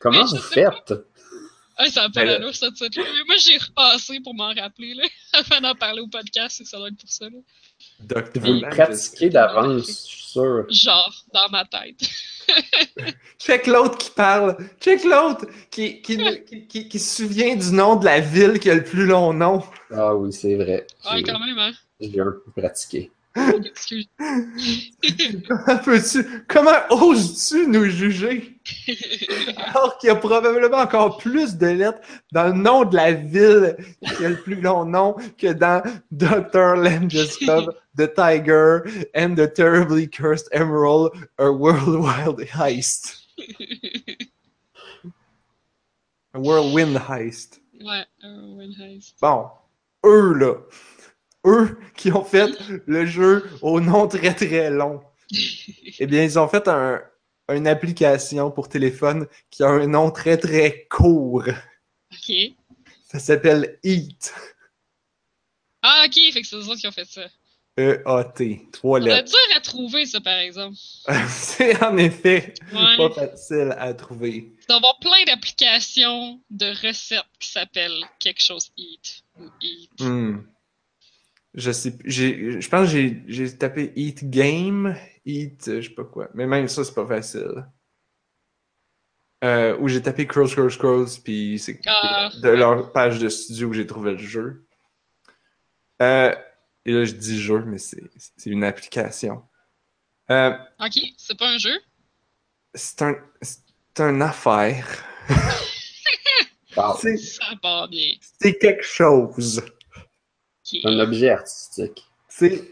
[0.00, 0.92] Comment vous faites?
[1.78, 2.96] Ah, ça pas Ben d'allure, ça, de suite.
[2.96, 5.04] Moi, j'ai repassé pour m'en rappeler, là.
[5.34, 8.22] Avant d'en parler au podcast, c'est que ça doit être pour ça, là.
[8.34, 10.64] Vous pratiquez d'avance, je suis sûr.
[10.70, 12.00] Genre, dans ma tête.
[13.38, 14.56] Check l'autre qui parle.
[14.80, 18.70] Check l'autre qui, qui, qui, qui- qui se souvient du nom de la ville qui
[18.70, 19.62] a le plus long nom.
[19.92, 20.86] Ah oui, c'est vrai.
[21.10, 21.72] Ouais, quand même, hein.
[22.00, 23.10] j'ai un peu pratiqué.
[23.36, 24.08] Excuse.
[25.48, 28.58] Comment peux-tu, comment oses-tu nous juger?
[29.58, 32.00] Alors qu'il y a probablement encore plus de lettres
[32.32, 33.76] dans le nom de la ville
[34.16, 36.76] qui a le plus long nom que dans Dr.
[36.76, 38.82] Langeskov, The Tiger,
[39.14, 43.22] and the Terribly Cursed Emerald, a Worldwide Heist.
[46.34, 47.60] A Whirlwind Heist.
[47.80, 49.16] ouais, a Whirlwind Heist.
[49.20, 49.48] Bon,
[50.04, 50.54] eux là,
[51.46, 52.50] eux qui ont fait
[52.86, 55.00] le jeu au nom très très long,
[55.98, 57.00] eh bien, ils ont fait un,
[57.48, 61.44] une application pour téléphone qui a un nom très très court.
[62.12, 62.34] Ok.
[63.10, 64.34] Ça s'appelle Eat.
[65.82, 67.22] Ah, ok, fait que c'est eux autres qui ont fait ça.
[67.78, 68.68] E-A-T.
[68.72, 69.30] Trois lettres.
[69.30, 70.76] dur à trouver, ça, par exemple.
[71.28, 72.96] C'est en effet Ouais.
[72.96, 74.54] pas facile à trouver.
[74.58, 79.90] Il doit avoir plein d'applications de recettes qui s'appellent quelque chose Eat ou Eat.
[80.00, 80.38] Hmm.
[81.56, 86.04] Je sais, je pense que j'ai, j'ai tapé Eat Game, Eat, euh, je sais pas
[86.04, 86.28] quoi.
[86.34, 87.66] Mais même ça, c'est pas facile.
[89.44, 92.30] Euh, où j'ai tapé Crows, Crows, Crows, puis c'est Ah.
[92.42, 94.66] de leur page de studio que j'ai trouvé le jeu.
[96.02, 96.34] Euh,
[96.84, 98.02] et là, je dis jeu, mais c'est,
[98.36, 99.42] c'est une application.
[100.30, 101.78] Euh, Ok, c'est pas un jeu?
[102.74, 103.60] c'est un, c'est
[104.00, 104.86] une affaire.
[106.76, 106.98] Wow.
[107.00, 109.62] C'est quelque chose.
[110.72, 110.80] Ok.
[110.84, 112.06] Un objet artistique.
[112.28, 112.64] C'est,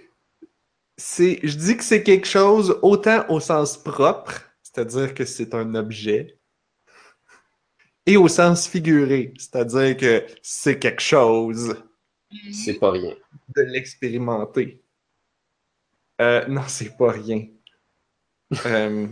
[0.96, 5.74] c'est, je dis que c'est quelque chose autant au sens propre, c'est-à-dire que c'est un
[5.74, 6.38] objet,
[8.06, 11.76] et au sens figuré, c'est-à-dire que c'est quelque chose.
[12.52, 13.14] C'est pas rien.
[13.56, 14.82] de l'expérimenter.
[16.20, 17.46] Euh, non, c'est pas rien.
[18.66, 19.08] Euh,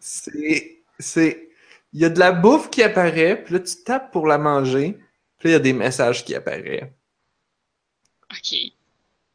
[0.00, 1.50] c'est, c'est,
[1.92, 4.96] il y a de la bouffe qui apparaît, puis là tu tapes pour la manger,
[5.38, 6.88] puis il y a des messages qui apparaissent.
[8.32, 8.54] Ok.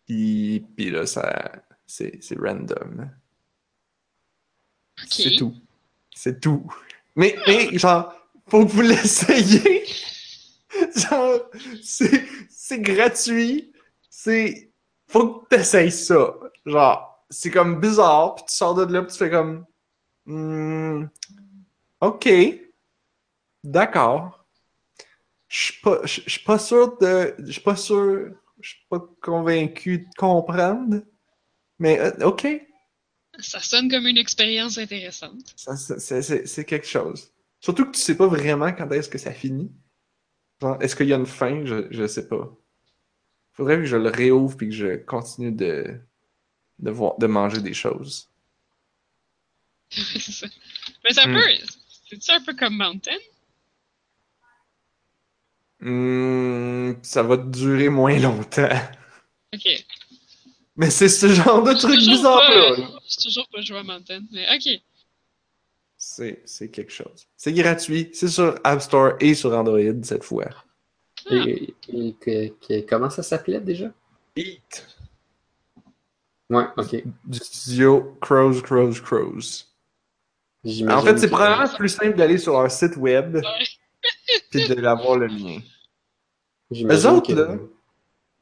[0.06, 1.52] Puis, puis là, ça,
[1.86, 3.10] c'est, c'est random.
[5.10, 5.56] C'est tout.
[6.14, 6.66] C'est tout.
[7.16, 8.14] Mais, mais, genre,
[8.48, 9.86] faut que vous l'essayiez.
[10.96, 11.40] genre,
[11.84, 13.72] c'est, c'est gratuit.
[14.10, 14.72] C'est,
[15.08, 16.34] faut que t'essayes ça.
[16.66, 19.66] Genre, c'est comme bizarre, puis tu sors de là, puis tu fais comme.
[20.26, 21.06] Hmm,
[22.02, 22.30] ok.
[23.64, 24.46] D'accord.
[25.48, 27.36] Je suis pas, je je suis pas sûr de.
[27.40, 28.34] Je suis pas sûr.
[28.62, 31.04] Je suis pas convaincu de comprendre.
[31.80, 32.48] Mais euh, ok.
[33.40, 35.54] Ça sonne comme une expérience intéressante.
[35.56, 37.32] C'est- quelque chose.
[37.60, 39.72] Surtout que tu sais pas vraiment quand est-ce que ça finit.
[40.82, 41.64] Est-ce qu'il y a une fin?
[41.66, 42.52] Je, je sais pas.
[43.54, 46.00] Faudrait que je le réouvre puis que je continue de,
[46.80, 48.30] de, voir, de manger des choses.
[49.90, 50.48] c'est ça.
[51.04, 51.40] Mais c'est Hmm.
[52.10, 53.18] C'est-tu un peu comme Mountain?
[55.80, 58.70] Hmm, ça va durer moins longtemps.
[59.56, 59.86] Ok.
[60.76, 62.70] Mais c'est ce genre de truc Toujours bizarre pas- là.
[62.78, 62.90] là.
[63.08, 64.22] J'ai toujours pas joué à Mountain.
[64.32, 64.82] Mais ok.
[65.98, 67.28] C'est c'est quelque chose.
[67.38, 68.10] C'est gratuit.
[68.14, 70.50] C'est sur App Store et sur Android cette fois.
[71.32, 71.36] Ah.
[71.48, 73.90] Et, et que- que- comment ça s'appelait déjà?
[74.36, 74.86] Eat.
[76.50, 77.04] Ouais, ok.
[77.26, 79.64] Du studio Crows, Crows, Crows.
[80.90, 83.44] En fait, c'est que- probablement plus simple d'aller sur leur site web Ouais.
[84.50, 85.60] Puis de l'avoir le lien.
[86.72, 87.56] j'imagine Eux autres, là,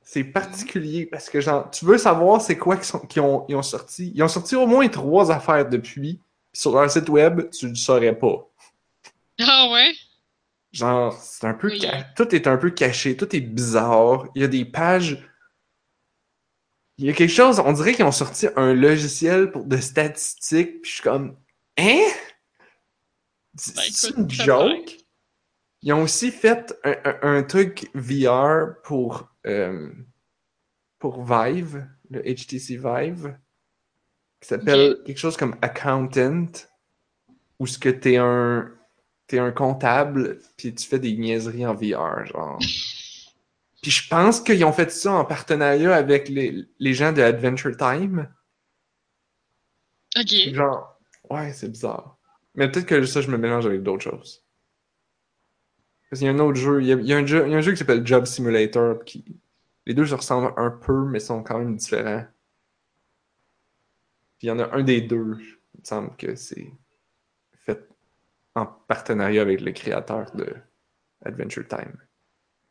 [0.02, 3.56] c'est particulier parce que, genre, tu veux savoir c'est quoi qu'ils sont- qu'ils ont, ils
[3.56, 4.12] ont sorti.
[4.16, 6.22] Ils ont sorti au moins trois affaires depuis.
[6.52, 8.48] Puis sur leur site web, tu le saurais pas.
[9.40, 9.94] Ah ouais?
[10.72, 11.70] Genre, c'est un peu.
[11.70, 11.80] Oui.
[11.82, 14.28] ca- Tout est un peu caché, tout est bizarre.
[14.36, 15.28] Il y a des pages.
[16.98, 20.82] Il y a quelque chose, on dirait qu'ils ont sorti un logiciel pour de statistiques,
[20.82, 21.36] puis je suis comme.
[21.78, 22.08] Hein?
[23.58, 24.98] C'est Ben, c'est écoute, une joke?
[25.86, 29.90] Ils ont aussi fait un, un- un truc VR pour, euh,
[31.00, 33.38] pour Vive, le HTC Vive,
[34.42, 36.52] qui s'appelle quelque chose comme Accountant,
[37.60, 38.72] où ce que t'es un,
[39.28, 42.60] t'es un comptable, puis tu fais des niaiseries en VR, genre.
[43.82, 47.78] Puis je pense qu'ils ont fait ça en partenariat avec les, les gens de Adventure
[47.78, 48.28] Time.
[50.18, 50.56] Ok.
[50.56, 52.18] Genre, ouais, c'est bizarre.
[52.56, 54.45] Mais peut-être que ça, je me mélange avec d'autres choses.
[56.16, 57.44] Parce qu'il y a un autre jeu, il y a, il y a un, jeu,
[57.46, 59.26] il y a un jeu qui s'appelle Job Simulator, qui...
[59.86, 62.26] Les deux se ressemblent un peu, mais sont quand même différents.
[64.38, 65.36] Puis il y en a un des deux,
[65.74, 66.72] il me semble que c'est
[67.66, 67.86] fait
[68.56, 70.56] en partenariat avec le créateur de
[71.26, 71.98] Adventure Time,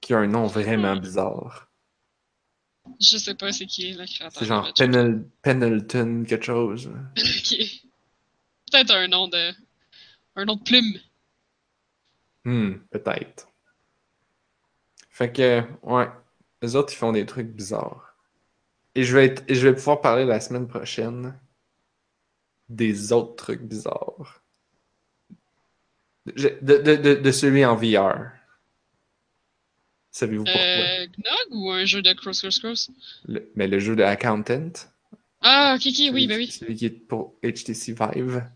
[0.00, 1.70] qui a un nom vraiment bizarre.
[2.98, 4.38] Je sais pas c'est qui le créateur.
[4.38, 6.90] C'est genre Penel- Pendleton quelque chose.
[7.18, 7.58] Ok.
[8.72, 9.52] Peut-être un nom de.
[10.34, 10.98] Un nom de plume.
[12.44, 13.48] Hmm, peut-être.
[15.08, 16.08] Fait que, ouais,
[16.60, 18.16] les autres, ils font des trucs bizarres.
[18.94, 21.38] Et je vais, être, et je vais pouvoir parler la semaine prochaine
[22.68, 24.42] des autres trucs bizarres.
[26.36, 28.30] Je- De, de, de, de celui en VR.
[30.10, 30.62] Savez-vous pourquoi?
[30.62, 32.90] Euh, Gnog ou un jeu de Cross Cross Cross?
[33.26, 34.72] Le- mais le jeu de Accountant.
[35.40, 36.46] Ah, ok, oui, celui- ben oui.
[36.50, 38.48] Celui qui est pour HTC Vive.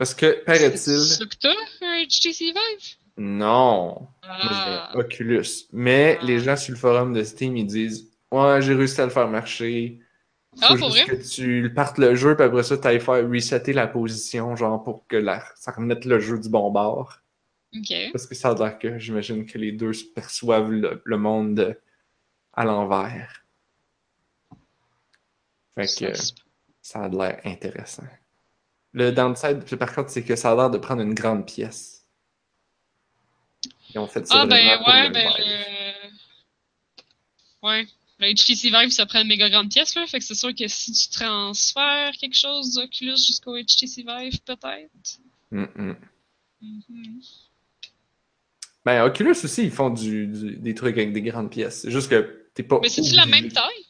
[0.00, 0.98] Parce que, C'est paraît-il...
[0.98, 1.50] ça que t'as,
[1.82, 2.96] un HTC Vive?
[3.18, 4.08] Non!
[4.22, 4.92] Ah.
[4.94, 5.66] Oculus.
[5.72, 6.24] Mais Ah.
[6.24, 9.28] les gens sur le forum de Steam, ils disent Ouais, j'ai réussi à le faire
[9.28, 10.00] marcher.
[10.56, 11.18] Faut Ah, pour juste vrai?
[11.18, 15.06] que tu partes le jeu, puis après ça, t'ailles faire resetter la position, genre pour
[15.06, 15.44] que la...
[15.54, 17.18] ça remette le jeu du bon bord.
[18.10, 21.78] Parce que ça a l'air que j'imagine que les deux perçoivent le, le monde
[22.54, 23.44] à l'envers.
[25.78, 26.12] Fait que
[26.80, 28.02] ça a l'air intéressant.
[28.92, 32.04] Le downside, puis par contre, c'est que ça a l'air de prendre une grande pièce.
[33.94, 35.30] Ils ont fait ça Ah, ben pour ouais, le ben.
[35.38, 36.10] Le-
[37.62, 37.86] Ouais.
[38.18, 40.06] Le HTC Vive, ça prend une méga grande pièce, là.
[40.06, 45.18] Fait que c'est sûr que si tu transfères quelque chose d'Oculus jusqu'au HTC Vive, peut-être.
[45.50, 45.96] Mm, mm.
[46.62, 47.20] Mhm.
[48.84, 51.82] Ben, Oculus aussi, ils font du, du- des trucs avec des grandes pièces.
[51.82, 52.78] C'est juste que t'es pas.
[52.82, 53.86] Mais c'est-tu la même taille?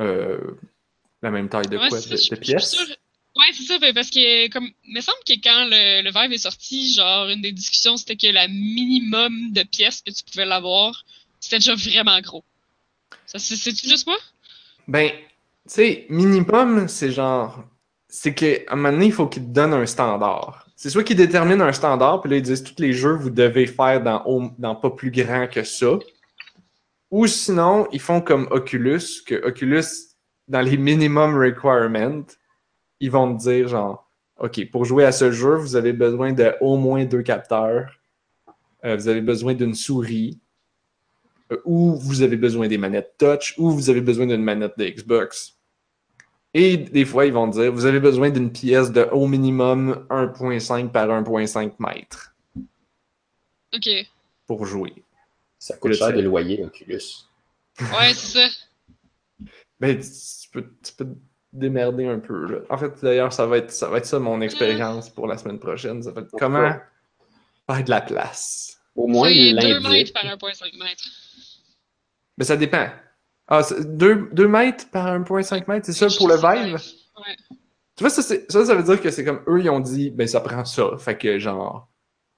[0.00, 0.38] Euh,
[1.22, 2.00] la même taille de Ouais, quoi?
[2.00, 2.76] De, je- suis pièces?
[3.38, 6.32] Ouais, c'est ça, ben, parce que, comme, il me semble que quand le, le Vive
[6.32, 10.44] est sorti, genre, une des discussions, c'était que la minimum de pièces que tu pouvais
[10.44, 11.04] l'avoir,
[11.38, 12.42] c'était déjà vraiment gros.
[13.26, 14.16] Ça, c'est, juste moi?
[14.88, 15.16] Ben, tu
[15.66, 17.64] sais, minimum, c'est genre.
[18.08, 20.66] C'est qu'à un moment donné, il faut qu'ils te donnent un standard.
[20.74, 23.66] C'est soit qu'ils déterminent un standard, puis là, ils disent tous les jeux, vous devez
[23.66, 24.24] faire dans,
[24.58, 25.98] dans pas plus grand que ça.
[27.10, 29.84] Ou sinon, ils font comme Oculus, que Oculus,
[30.48, 32.24] dans les minimum requirements,
[33.00, 34.08] ils vont te dire genre,
[34.38, 37.94] OK, pour jouer à ce jeu, vous avez besoin de au moins deux capteurs,
[38.84, 40.38] Euh, vous avez besoin d'une souris,
[41.50, 44.84] euh, ou vous avez besoin des manettes touch, ou vous avez besoin d'une manette de
[44.86, 45.56] Xbox.
[46.54, 50.06] Et des fois, ils vont te dire, vous avez besoin d'une pièce de au minimum
[50.10, 52.36] 1.5 par 1.5 mètres
[53.74, 53.88] Ok.
[54.46, 55.02] pour jouer.
[55.58, 57.26] Ça coûte cher de loyer, Oculus.
[57.80, 58.48] Ouais, c'est ça.
[59.80, 61.08] Ben, tu peux, tu peux
[61.52, 62.58] démerder un peu, là.
[62.70, 65.58] En fait, d'ailleurs, ça va être ça, va être ça mon expérience pour la semaine
[65.58, 66.02] prochaine.
[66.02, 66.74] Ça va être comment
[67.66, 68.80] faire de la place.
[68.94, 71.04] Au moins, il 2 mètres par 1,5 mètres.
[72.36, 72.88] Mais ça dépend.
[73.46, 76.74] Ah, 2 mètres par 1,5 mètres, c'est ça pour le Vive?
[76.74, 77.36] Ouais.
[77.96, 80.26] Tu vois, ça, ça, ça veut dire que c'est comme eux, ils ont dit, ben
[80.28, 80.96] ça prend ça.
[80.98, 81.88] Fait que genre,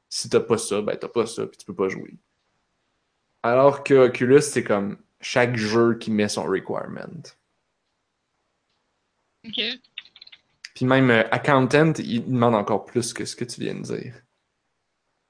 [0.09, 2.15] si t'as pas ça, ben t'as pas ça, puis tu peux pas jouer.
[3.43, 7.23] Alors que Oculus, c'est comme chaque jeu qui met son requirement.
[9.47, 9.61] Ok.
[10.75, 14.15] Puis même euh, Accountant, il demande encore plus que ce que tu viens de dire.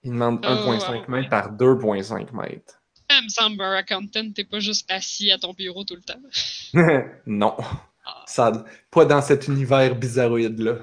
[0.02, 1.08] Il demande Oh, 1,5 ouais.
[1.08, 2.80] mètres par 2,5 mètres.
[3.10, 6.20] Ça me semble, un accountant, t'es pas juste assis à ton bureau tout le temps.
[7.26, 7.56] non.
[8.04, 8.24] Ah.
[8.26, 10.76] Ça, pas dans cet univers bizarroïde-là.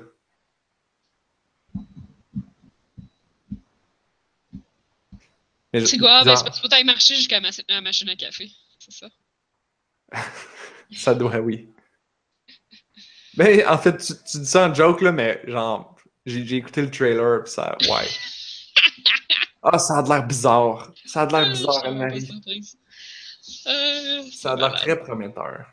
[5.74, 6.24] C'est quoi?
[6.24, 8.50] Ben, genre, c'est parce faut aller marcher jusqu'à ma- la machine à café.
[8.80, 9.10] C'est ça.
[10.92, 11.70] Ça doit, oui.
[13.38, 15.96] Mais en fait, tu, tu dis ça en joke, là, mais genre,
[16.26, 18.08] j'ai j'ai écouté le trailer, pis ça, ouais.
[19.64, 20.94] Ah, ça a de l'air bizarre.
[21.06, 22.30] Ça a de l'air Ah, bizarre, Anne-Marie.
[23.68, 25.66] Euh, Ça a l'air très prometteur.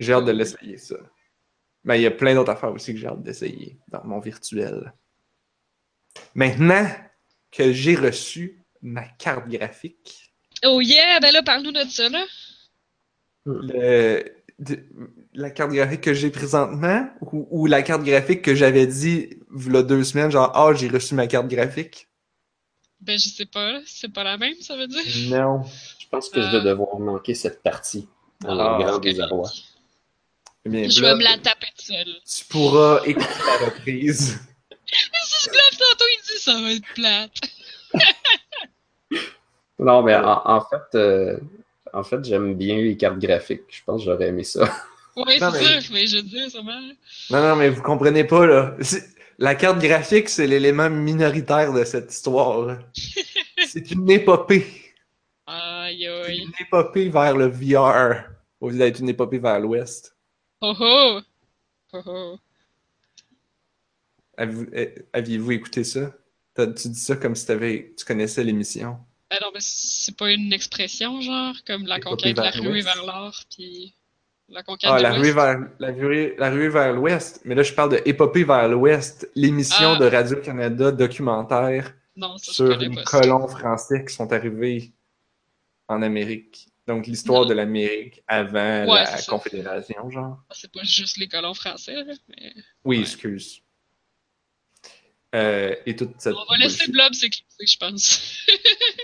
[0.00, 0.96] J'ai hâte de l'essayer, ça.
[1.84, 4.92] Mais il y a plein d'autres affaires aussi que j'ai hâte d'essayer dans mon virtuel.
[6.34, 6.88] Maintenant
[7.50, 10.32] que j'ai reçu ma carte graphique,
[10.64, 11.20] Oh yeah!
[11.20, 12.24] Ben là, parle-nous de ça, là.
[13.44, 14.84] le- de-
[15.34, 19.72] la carte graphique que j'ai présentement ou, ou la carte graphique que j'avais dit il
[19.72, 22.08] y a deux semaines, genre, ah, j'ai reçu ma carte graphique?
[23.00, 23.80] Ben, je sais pas.
[23.86, 25.02] C'est pas la même, ça veut dire?
[25.28, 25.62] Non.
[25.98, 28.08] Je pense que je vais devoir manquer cette partie.
[28.44, 29.02] En Ah, grand ok.
[29.02, 29.50] désarroi.
[30.64, 32.14] Bien, Je là, vais me la taper de seule.
[32.26, 33.26] Tu pourras écouter
[33.60, 34.38] la reprise.
[34.88, 37.32] Si je lève tantôt, il dit ça va être plate.
[39.78, 41.38] Non, mais en, en fait, euh,
[41.98, 43.62] en fait, j'aime bien les cartes graphiques.
[43.68, 44.70] Je pense que j'aurais aimé ça.
[45.16, 46.78] Ouais, Non, c'est mais- ça, mais je dis sûrement.
[47.30, 48.76] Non, non, mais vous comprenez pas, là.
[48.82, 52.78] C'est- La carte graphique, c'est l'élément minoritaire de cette histoire.
[53.66, 54.66] c'est une épopée.
[55.46, 56.38] Aïe, C'est aïe.
[56.42, 58.24] une épopée vers le VR,
[58.60, 60.14] au lieu d'être une épopée vers l'Ouest.
[60.60, 61.20] Oh oh!
[61.94, 62.38] Oh oh.
[64.36, 66.12] Avez-vous eh, aviez-vous écouté ça?
[66.56, 68.98] Tu dis ça comme si t'avais, tu connaissais l'émission.
[69.30, 73.04] Ah non, mais c'est pas une expression, genre, comme la conquête de la ruée vers
[73.04, 73.94] l'or, puis
[74.48, 77.40] la conquête Ah, de la ruée vers, la ruée, la ruée vers l'Ouest.
[77.44, 79.98] Mais là, je parle de Épopée vers l'Ouest, l'émission Ah.
[79.98, 84.92] de Radio-Canada documentaire Non, ça, je sur les colons français qui sont arrivés
[85.88, 86.68] en Amérique.
[86.86, 89.20] Donc, l'histoire de l'Amérique avant Ouais, la.
[89.22, 90.38] Confédération, genre.
[90.52, 91.96] C'est pas juste les colons français,
[92.28, 92.54] mais...
[92.84, 93.02] Oui, Ouais.
[93.02, 93.60] excuse.
[95.34, 96.90] Euh, et toute cette On va laisser.
[96.90, 98.46] Blob s'éclipser, je pense.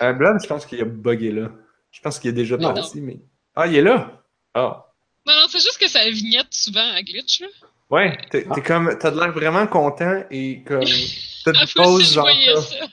[0.02, 1.50] Euh, Blob, je pense qu'il a bugué là.
[1.90, 3.18] Je pense qu'il est déjà parti, mais...
[3.54, 4.22] Ah, il est là?
[4.54, 4.86] Ah.
[5.26, 7.48] Non, non, c'est juste que sa vignette, souvent, à glitch, là.
[7.90, 8.60] Ouais, t'es Ah.
[8.62, 8.96] comme...
[8.98, 10.84] T'as de l'air vraiment content et comme...
[11.44, 12.28] T'as une pause genre...
[12.28, 12.62] ça.
[12.62, 12.86] ça.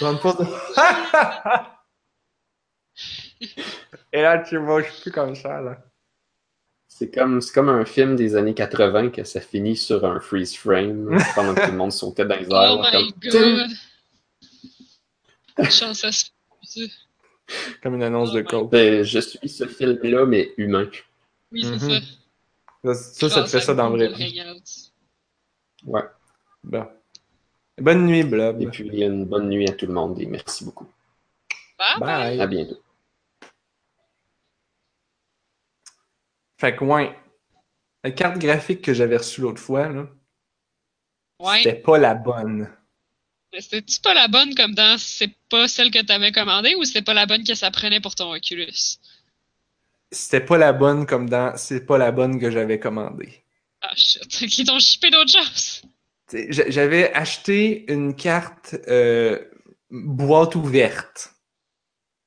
[0.00, 0.44] Genre une pause de...
[4.12, 5.76] et là, tu vois, je suis plus comme ça, là.
[6.98, 10.56] C'est comme, c'est comme un film des années 80 que ça finit sur un freeze
[10.56, 12.78] frame pendant que tout le monde sautait dans les airs.
[12.78, 13.66] Oh my comme-
[15.58, 15.70] god!
[15.70, 16.26] Chance à se...
[17.82, 18.70] Comme une annonce de Oh coke.
[18.70, 20.88] Ben, je suis ce film-là, mais humain.
[21.52, 21.78] Oui, c'est Mhm.
[21.90, 22.00] ça.
[22.84, 24.28] Ça, ça, ça te fait ça dans le vrai.
[25.84, 26.02] Ouais.
[26.64, 26.86] Bon.
[27.78, 28.62] Bonne nuit, Blob.
[28.62, 30.86] Et puis, une bonne nuit à tout le monde et merci beaucoup.
[31.78, 32.36] Bye bye!
[32.36, 32.40] Bye.
[32.40, 32.80] À bientôt.
[36.58, 37.14] Fait que, ouais.
[38.04, 40.06] La carte graphique que j'avais reçue l'autre fois, là,
[41.40, 41.58] Ouais.
[41.62, 42.70] c'était pas la bonne.
[43.52, 47.02] Mais C'était-tu pas la bonne comme dans c'est pas celle que t'avais commandée ou c'était
[47.02, 48.98] pas la bonne que ça prenait pour ton Oculus?
[50.10, 53.44] C'était pas la bonne comme dans c'est pas la bonne que j'avais commandée.
[53.82, 55.82] Ah shit, qui t'ont shippé d'autres choses?
[56.48, 59.44] J'avais acheté une carte euh,
[59.90, 61.34] boîte ouverte.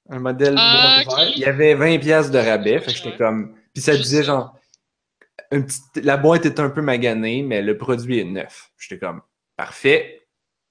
[0.10, 1.32] Un modèle Ah, boîte ouverte.
[1.36, 2.80] Il y avait 20 pièces de rabais.
[2.80, 3.56] Fait que j'étais comme.
[3.74, 4.56] Puis ça disait genre.
[6.04, 8.72] La boîte est un peu maganée, mais le produit est neuf.
[8.78, 9.22] J'étais comme
[9.56, 10.28] parfait.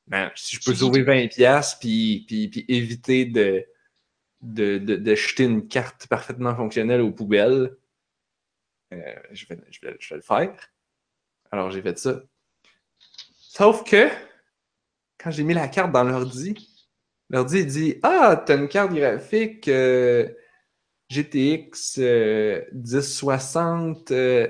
[0.06, 1.06] Ben, si je peux sauver tout.
[1.06, 3.66] 20 pièces puis, puis, puis éviter de,
[4.40, 7.76] de, de, de jeter une carte parfaitement fonctionnelle aux poubelles,
[8.92, 10.54] euh, je, vais, je, vais, je vais le faire.
[11.50, 12.22] Alors j'ai fait ça.
[13.32, 14.08] Sauf que,
[15.18, 16.86] quand j'ai mis la carte dans l'ordi,
[17.28, 20.28] l'ordi dit Ah, t'as une carte graphique euh,
[21.10, 24.48] GTX euh, 1060 euh,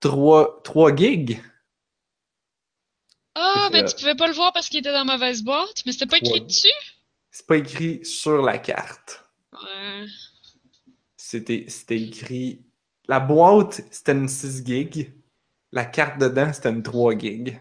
[0.00, 1.40] 3, 3 gigs.
[3.34, 3.94] Ah, C'est mais ça.
[3.94, 6.18] tu pouvais pas le voir parce qu'il était dans la mauvaise boîte, mais c'était pas
[6.18, 6.68] écrit dessus?
[7.30, 9.24] C'est pas écrit sur la carte.
[9.52, 10.06] Ouais.
[11.16, 12.64] C'était c'était écrit
[13.06, 15.12] la boîte, c'était une 6 gigs.
[15.72, 17.60] La carte dedans, c'était une 3 gigs.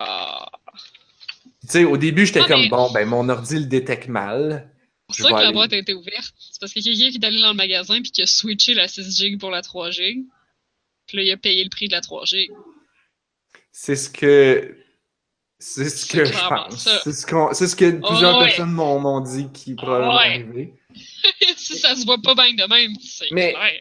[0.00, 0.46] Ah.
[1.62, 4.71] Tu sais, au début, j'étais Ah, comme, mais- bon, ben, mon ordi le détecte mal.
[5.12, 6.34] C'est pour ça que la boîte a été ouverte.
[6.38, 8.26] C'est parce qu'il y a quelqu'un qui est allé dans le magasin puis qui a
[8.26, 10.24] switché la 6 gig pour la 3 gig.
[11.06, 12.50] Puis là, il a payé le prix de la 3 gig.
[13.70, 14.76] C'est ce que.
[15.58, 16.88] C'est ce que je pense.
[17.04, 18.46] C'est ce, qu'on- c'est ce que plusieurs ouais.
[18.46, 20.42] personnes m'ont dit qui probablement Ouais.
[20.42, 20.74] arriver.
[21.56, 23.80] si ça se voit pas bien de même, c'est Mais- clair.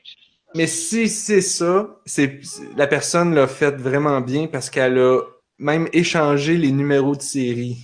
[0.53, 2.39] Mais si c'est ça, c'est-
[2.77, 5.21] la personne l'a fait vraiment bien parce qu'elle a
[5.57, 7.77] même échangé les numéros de série.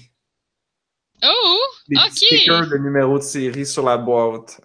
[1.23, 1.57] Oh!
[1.89, 2.09] Les Ok.
[2.09, 4.61] petits stickers de numéros de série sur la boîte.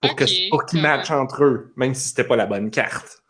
[0.00, 3.22] Pour que- Ok, pour qu'ils matchent entre eux, même si c'était pas la bonne carte.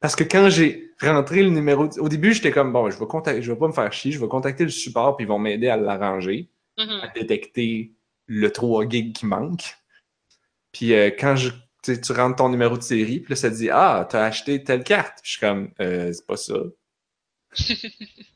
[0.00, 3.06] Parce que quand j'ai rentré le numéro, de- au début j'étais comme bon, je vais
[3.06, 5.38] contacter, je vais pas me faire chier, je vais contacter le support puis ils vont
[5.38, 6.48] m'aider à l'arranger.
[6.76, 7.00] Mhm.
[7.02, 7.92] à détecter
[8.26, 9.76] le 3 gigs qui manque.
[10.72, 11.50] Puis euh, quand je,
[11.84, 15.18] tu rentres ton numéro de série, puis là, ça dit Ah, t'as acheté telle carte.
[15.22, 16.54] Je suis comme euh, C'est pas ça.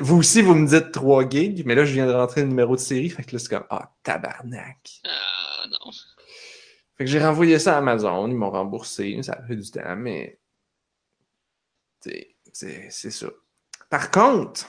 [0.00, 2.76] Vous aussi, vous me dites 3 gigs, mais là, je viens de rentrer le numéro
[2.76, 3.08] de série.
[3.08, 5.00] Fait que là, c'est comme Ah, tabarnak.
[5.04, 5.90] Ah, non.
[6.96, 9.22] Fait que j'ai renvoyé ça à Amazon, ils m'ont remboursé.
[9.22, 10.38] Ça a fait du temps, mais.
[12.52, 13.26] C'est ça.
[13.88, 14.68] Par contre,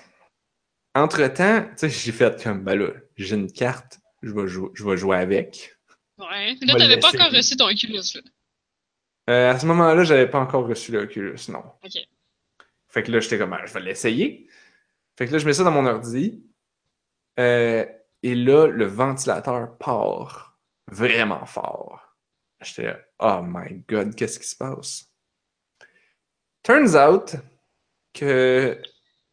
[0.96, 4.84] entre-temps, tu sais, j'ai fait comme, ben là, j'ai une carte, je vais jouer, je
[4.84, 5.78] vais jouer avec.
[6.18, 6.56] Ouais.
[6.62, 8.22] Là, va t'avais pas encore reçu ton Oculus, là.
[9.30, 11.64] Euh, à ce moment-là, j'avais pas encore reçu le Oculus, non.
[11.84, 11.98] Ok.
[12.90, 14.50] Fait que là, j'étais comme, Ah, je vais l'essayer.
[15.18, 16.44] Fait que là, je mets ça dans mon ordi.
[17.40, 17.86] Euh,
[18.24, 20.60] et là, le ventilateur part
[20.92, 22.16] vraiment fort.
[22.62, 25.12] J'étais là, oh my god, qu'est-ce qui se passe?
[26.64, 27.36] Turns out
[28.14, 28.80] que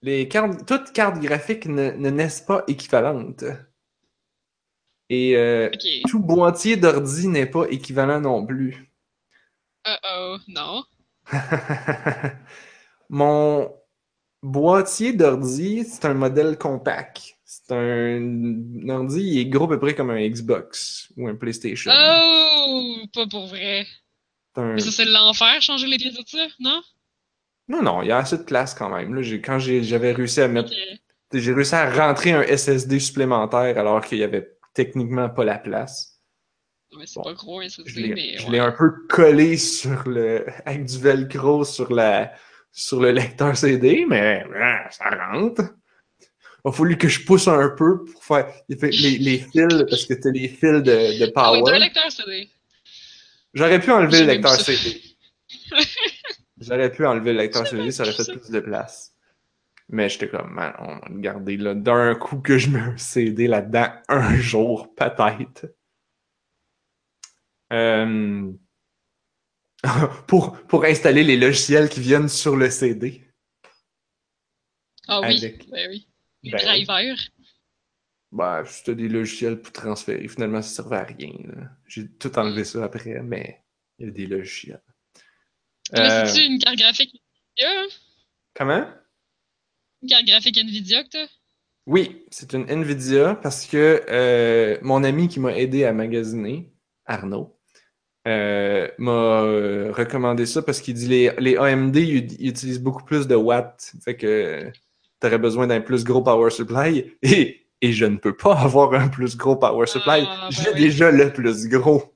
[0.00, 3.44] les cartes, toutes cartes graphiques ne, ne naissent pas équivalentes.
[5.10, 5.70] Et euh,
[6.08, 8.90] tout boîtier d'ordi n'est pas équivalent non plus.
[9.86, 10.36] Uh-oh.
[10.48, 10.84] Non.
[13.08, 13.77] Mon
[14.42, 17.22] boîtier d'ordi, c'est un modèle compact.
[17.44, 21.90] C'est un ordi, il est gros à peu près comme un Xbox ou un PlayStation.
[21.94, 22.96] Oh!
[23.12, 23.86] Pas pour vrai.
[24.56, 26.24] Un- Mais ça, c'est l'enfer, changer les pièces de
[26.60, 26.82] non?
[27.68, 29.14] Non, non, il y a assez de place quand même.
[29.14, 30.72] Là, quand j'avais réussi à mettre.
[31.32, 36.20] J'ai réussi à rentrer un SSD supplémentaire alors qu'il y avait techniquement pas la place.
[36.96, 37.24] Ouais, c'est Bon.
[37.24, 38.52] pas gros, Je SSD, l'ai mais je ouais.
[38.52, 40.46] l'ai un peu collé sur le.
[40.64, 42.32] avec du velcro sur la
[42.72, 45.62] sur le lecteur CD, mais ah, ça rentre.
[46.64, 48.76] Il a fallu que je pousse un peu pour faire les,
[49.18, 51.62] les fils, parce que t'as les fils de, de Ah power.
[51.64, 52.50] t'as un lecteur CD.
[53.54, 54.60] J'aurais pu enlever le lecteur.
[54.60, 55.00] CD.
[56.60, 59.14] J'aurais pu enlever le lecteur CD, ça aurait fait plus de place.
[59.88, 61.74] Mais j'étais comme, man, on va le garder là.
[61.74, 65.66] D'un coup que je mets un CD là-dedans, un jour, peut-être.
[67.72, 68.50] Euh,
[70.26, 73.22] pour, pour installer les logiciels qui viennent sur le CD.
[75.06, 76.08] Ah oui, Avec- ben oui.
[76.42, 77.18] Les Ben drivers.
[78.30, 80.28] Bah, c'était des logiciels pour transférer.
[80.28, 81.32] Finalement, ça servait à rien.
[81.86, 83.64] J'ai tout enlevé ça après, mais
[83.98, 84.82] il y a des logiciels.
[85.96, 87.14] Euh, c'est-tu une carte graphique
[87.56, 87.80] Nvidia?
[87.80, 87.86] hein?
[88.54, 88.86] comment?
[90.02, 91.26] Une carte graphique Nvidia que t'as?
[91.86, 96.70] Oui, c'est une Nvidia parce que euh, mon ami qui m'a aidé à magasiner,
[97.06, 97.57] Arnaud,
[98.28, 103.04] euh, m'a euh, recommandé ça parce qu'il dit les, les AMD ils, ils utilisent beaucoup
[103.04, 104.70] plus de watts, fait que
[105.20, 108.94] tu aurais besoin d'un plus gros power supply et, et je ne peux pas avoir
[108.94, 110.24] un plus gros power supply.
[110.26, 110.80] Ah, ben J'ai oui.
[110.80, 112.14] déjà le plus gros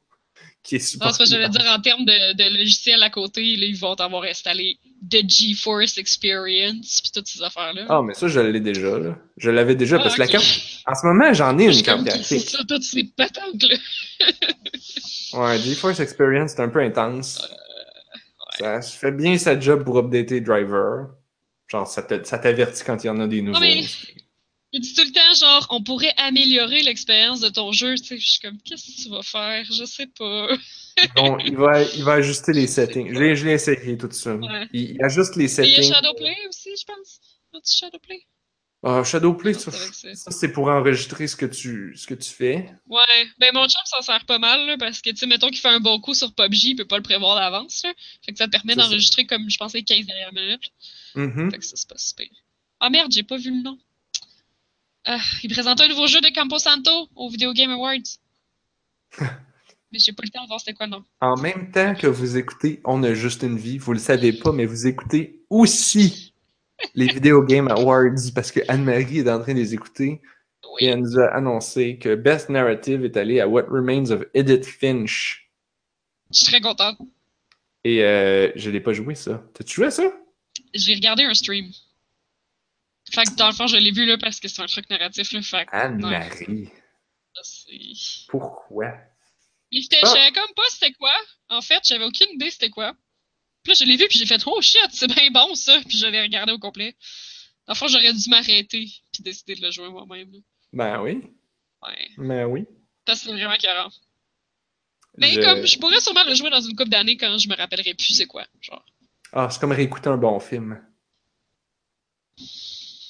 [0.62, 1.12] qui est Non, super.
[1.12, 3.96] c'est parce que j'allais dire en termes de, de logiciels à côté, là, ils vont
[3.96, 4.78] t'avoir installé
[5.10, 7.86] The GeForce Experience puis toutes ces affaires-là.
[7.88, 8.98] Ah, mais ça, je l'ai déjà.
[8.98, 9.18] Là.
[9.36, 10.32] Je l'avais déjà parce que Ah, la ok.
[10.32, 10.60] carte.
[10.86, 12.50] En ce moment, j'en ai Je une carte comme, C'est graphique.
[12.50, 13.76] ça, toutes ces patentes-là.
[15.34, 17.40] Ouais, GeForce Experience, c'est un peu intense.
[18.60, 21.06] Euh, Ça fait bien sa job pour updater driver.
[21.68, 23.58] Genre, ça t'avertit quand il y en a des nouveaux.
[23.60, 23.82] mais-
[24.74, 27.94] Il dit tout le temps, genre, on pourrait améliorer l'expérience de ton jeu.
[27.96, 29.64] Tu sais, je suis comme, qu'est-ce que tu vas faire?
[29.66, 30.48] Je sais pas.
[31.16, 33.14] Bon, il va, il va ajuster les settings.
[33.14, 34.36] Je l'ai, je l'ai essayé tout ça.
[34.36, 34.68] Ouais.
[34.74, 35.94] Il, il ajuste les Et il y a settings.
[35.94, 37.20] Shadowplay aussi, je pense.
[37.54, 38.26] As-tu Shadowplay?
[38.84, 40.30] Ah, Shadowplay, ça, ça.
[40.32, 42.68] c'est pour enregistrer ce que tu, ce que tu fais.
[42.88, 45.60] Ouais, ben mon chum s'en sert pas mal, là, parce que, tu sais, mettons qu'il
[45.60, 47.92] fait un bon coup sur PUBG, il peut pas le prévoir d'avance, là.
[48.26, 50.72] Fait que ça te permet d'enregistrer comme, je pense, les 15 dernières minutes.
[51.14, 51.50] Mhm.
[51.52, 52.26] Fait que ça, c'est pas super.
[52.80, 53.78] Ah merde, j'ai pas vu le nom.
[55.04, 58.18] Ah, il présente un nouveau jeu de Campo Santo au Video Game Awards.
[59.92, 61.04] Mais j'ai pas le temps de voir c'était quoi le nom.
[61.20, 64.50] En même temps que vous écoutez On a juste une vie, vous le savez pas,
[64.50, 66.32] mais vous écoutez aussi
[66.94, 70.22] les Video Game Awards parce que Anne-Marie est en train de les écouter
[70.80, 74.64] et elle nous a annoncé que Best Narrative est allé à What Remains of Edith
[74.64, 75.50] Finch.
[76.30, 76.96] Je suis très contente.
[77.84, 79.42] Et euh, je l'ai pas joué, ça.
[79.52, 80.04] T'as-tu joué à ça?
[80.72, 81.70] J'ai regardé un stream.
[83.12, 85.32] Fait que dans le fond, je l'ai vu là parce que c'est un truc narratif.
[85.32, 86.68] Là, fait Anne-Marie.
[87.34, 87.42] ça,
[88.28, 88.92] Pourquoi?
[89.70, 90.06] J'étais- Ah.
[90.06, 91.12] je savais comme pas c'était quoi.
[91.48, 92.94] En fait, j'avais aucune idée c'était quoi.
[93.62, 95.96] Puis là, je l'ai vu, puis j'ai fait «Oh shit, c'est bien bon ça!» Puis
[95.98, 96.96] je l'ai regardé au complet.
[97.66, 100.32] Dans le fond, j'aurais dû m'arrêter puis décider de le jouer moi-même.
[100.72, 101.22] Ben oui.
[101.86, 102.08] Ouais.
[102.18, 102.64] Ben oui.
[103.04, 103.88] Parce que c'est vraiment carré.
[105.16, 107.54] Mais Je- comme, je pourrais sûrement le jouer dans une couple d'années quand je me
[107.54, 108.46] rappellerai plus c'est quoi.
[108.60, 108.84] Genre.
[109.32, 110.82] Ah, c'est comme réécouter un bon film.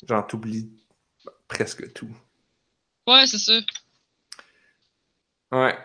[0.09, 0.71] Genre, t'oublies
[1.49, 2.11] presque tout.
[3.07, 3.61] Ouais, c'est ça.
[5.53, 5.77] Ouais.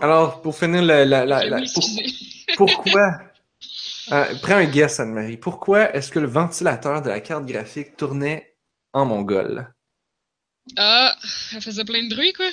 [0.00, 1.88] Alors, pour finir, la, la, pour-
[2.56, 3.20] pourquoi...
[4.12, 5.36] Euh, prends un guess, Anne-Marie.
[5.36, 8.56] Pourquoi est-ce que le ventilateur de la carte graphique tournait
[8.92, 9.72] en mongol?
[10.76, 11.16] Ah,
[11.54, 12.50] elle faisait plein de bruit, quoi.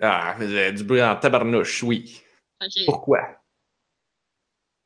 [0.00, 2.20] Ah, elle faisait du bruit en tabarnouche, oui.
[2.86, 3.20] Pourquoi?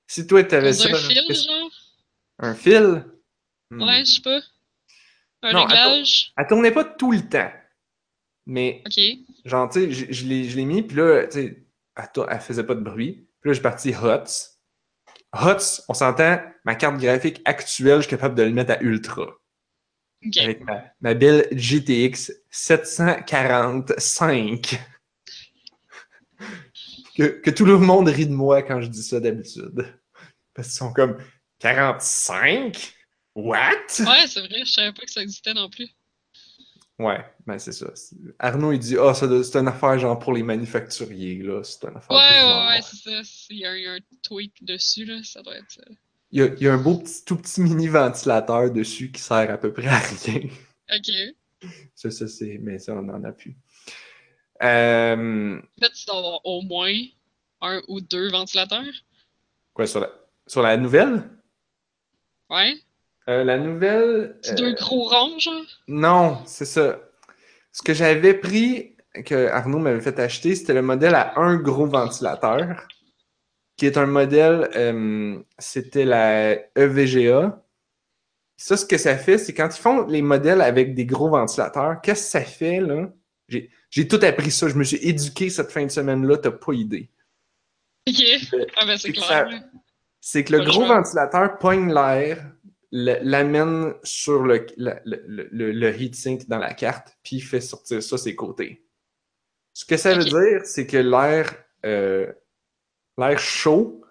[0.06, 0.88] Si toi, t'avais ça...
[0.88, 1.70] un qu'est-ce- genre?
[2.38, 3.04] Un fil?
[3.70, 4.40] Ouais, je sais pas.
[5.42, 6.32] Un Non, réglage?
[6.36, 7.50] Elle tournait pas tout le temps.
[8.46, 8.82] Mais,
[9.44, 11.66] genre, tu sais, je, l'ai mis, puis là, tu sais,
[11.96, 13.28] elle, faisait pas de bruit.
[13.40, 14.58] Puis là, j'ai parti HOTS.
[15.32, 19.28] HOTS, on s'entend, ma carte graphique actuelle, je suis capable de le mettre à ultra.
[20.38, 24.80] Avec ma, ma belle GTX 745.
[27.16, 29.86] que, que tout le monde rit de moi quand je dis ça d'habitude.
[30.54, 31.18] Parce qu'ils sont comme
[31.58, 32.94] 45?
[33.34, 33.86] What?
[34.00, 35.88] Ouais, c'est vrai, je savais pas que ça existait non plus.
[36.98, 37.86] Ouais, ben c'est ça.
[38.38, 41.62] Arnaud, il dit Ah, doit- c'est une affaire genre pour les manufacturiers, là.
[41.64, 42.16] C'est une affaire.
[42.16, 43.46] Ouais, ouais, ouais, c'est ça.
[43.50, 45.22] Il y, a un- il y a un tweak dessus, là.
[45.24, 45.80] Ça doit être.
[45.88, 45.94] euh,
[46.30, 49.20] Il y, a, il y a un beau petit, tout petit mini ventilateur dessus qui
[49.20, 50.48] sert à peu près à rien.
[50.94, 51.10] Ok.
[51.94, 52.58] Ça, ça, c'est.
[52.60, 53.56] Mais ça, on en a plus.
[54.62, 56.94] Euh, En fait, tu dois avoir au moins
[57.62, 58.84] un ou deux ventilateurs.
[59.72, 60.10] quoi, sur la,
[60.46, 61.28] sur la nouvelle?
[62.50, 62.74] Ouais.
[63.28, 64.36] Euh, La nouvelle.
[64.42, 65.62] C'est euh, deux gros ronds, genre?
[65.88, 67.00] Non, c'est ça.
[67.72, 71.86] Ce que j'avais pris, que Arnaud m'avait fait acheter, c'était le modèle à un gros
[71.86, 72.86] ventilateur,
[73.76, 77.62] qui est un modèle, euh, c'était la EVGA.
[78.56, 82.00] Ça, ce que ça fait, c'est quand ils font les modèles avec des gros ventilateurs,
[82.00, 83.08] qu'est-ce que ça fait, là?
[83.90, 87.10] J'ai, tout appris ça, je me suis éduqué cette fin de semaine-là, t'as pas idée.
[88.08, 88.22] Ok.
[88.76, 89.48] Ah, ben, c'est clair.
[90.20, 92.51] C'est que le gros ventilateur pogne l'air,
[92.92, 98.02] l'amène sur le, le, le, le- le heatsink dans la carte, puis il fait sortir
[98.02, 98.84] ça ses côtés.
[99.72, 101.54] Ce que ça veut dire, c'est que l'air
[101.86, 102.30] euh,
[103.18, 104.04] l'air chaud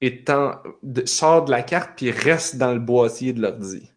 [0.00, 3.90] est en- de- sort de la carte puis reste dans le boîtier de l'ordi.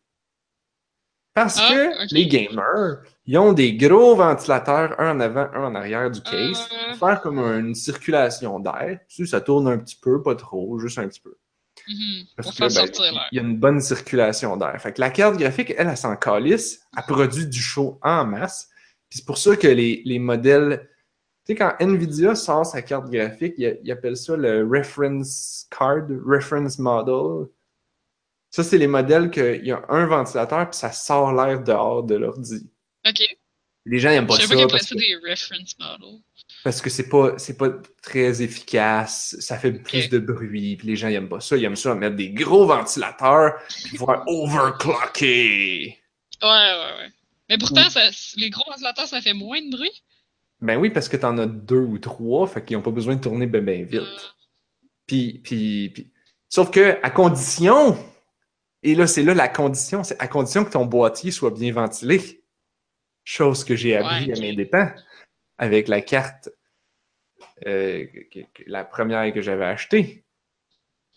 [1.36, 5.76] Parce Ah, que les gamers, ils ont des gros ventilateurs, un en avant, un en
[5.76, 6.90] arrière du case, Euh.
[6.98, 9.00] pour faire comme une circulation d'air.
[9.08, 11.38] Tu sais, ça tourne un petit peu, pas trop, juste un petit peu.
[11.88, 12.26] Mhm.
[12.36, 14.80] Parce que, ben, il y a une bonne circulation d'air.
[14.82, 18.70] Fait que la carte graphique, elle, elle s'en calisse, elle produit du chaud en masse.
[19.10, 20.88] C'est pour ça que les, les modèles.
[21.46, 26.06] Tu sais, quand Nvidia sort sa carte graphique, ils il appellent ça le reference card,
[26.26, 27.48] reference model.
[28.52, 32.16] Ça, c'est les modèles qu'il y a un ventilateur, puis ça sort l'air dehors de
[32.16, 32.68] l'ordi.
[33.08, 33.22] Ok.
[33.86, 34.48] Les gens n'aiment pas Je ça.
[34.56, 36.22] pas parce appelaient que- ça des reference models.
[36.64, 37.70] Parce que c'est pas c'est pas
[38.02, 41.64] très efficace, ça fait plus de bruit, puis les gens ils aiment pas ça, ils
[41.66, 43.54] aiment ça mettre des gros ventilateurs
[43.86, 45.98] puis pouvoir overclocker.
[46.42, 47.10] Ouais, ouais, ouais.
[47.50, 47.90] Mais pourtant, Mm.
[47.90, 48.02] ça,
[48.38, 50.04] les gros ventilateurs, ça fait moins de bruit.
[50.62, 53.22] Ben oui, parce que t'en as deux ou trois, fait qu'ils ont pas besoin de
[53.22, 54.02] tourner ben ben vite.
[54.02, 54.18] Euh,
[55.08, 56.12] Puis, puis, puis-
[56.50, 57.98] sauf que à condition,
[58.84, 62.44] et là c'est là la condition, c'est à condition que ton boîtier soit bien ventilé.
[63.24, 64.42] Chose que j'ai appris Ouais, à ok.
[64.42, 64.92] mes dépens
[65.60, 66.50] avec la carte,
[67.68, 68.06] euh,
[68.66, 70.24] la première que j'avais achetée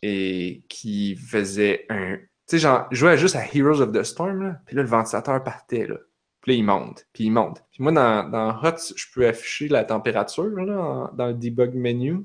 [0.02, 4.42] et qui faisait un, tu sais genre, je jouais juste à Heroes of the Storm
[4.42, 5.96] là, puis là le ventilateur partait là.
[6.40, 7.62] Puis là, il monte, puis il monte.
[7.70, 11.72] Puis moi, dans, dans HOTS, je peux afficher la température là, en- dans le debug
[11.74, 12.24] menu.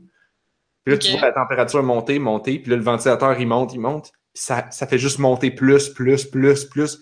[0.83, 3.79] Puis là, tu vois la température monter, monter, puis là, le ventilateur, il monte, il
[3.79, 4.11] monte.
[4.33, 6.99] Puis ça, ça fait juste monter plus, plus, plus, plus.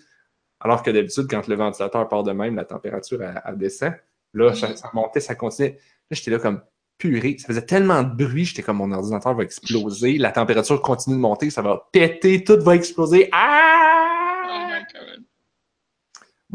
[0.60, 3.94] Alors que d'habitude, quand le ventilateur part de même, la température, elle, elle descend.
[4.36, 5.78] Là, ça, ça montait, ça continuait.
[6.10, 6.60] Là, j'étais là comme
[6.98, 7.36] purée.
[7.38, 10.18] Ça faisait tellement de bruit, j'étais comme mon ordinateur va exploser.
[10.18, 13.28] La température continue de monter, ça va péter, tout va exploser.
[13.32, 13.75] Ah!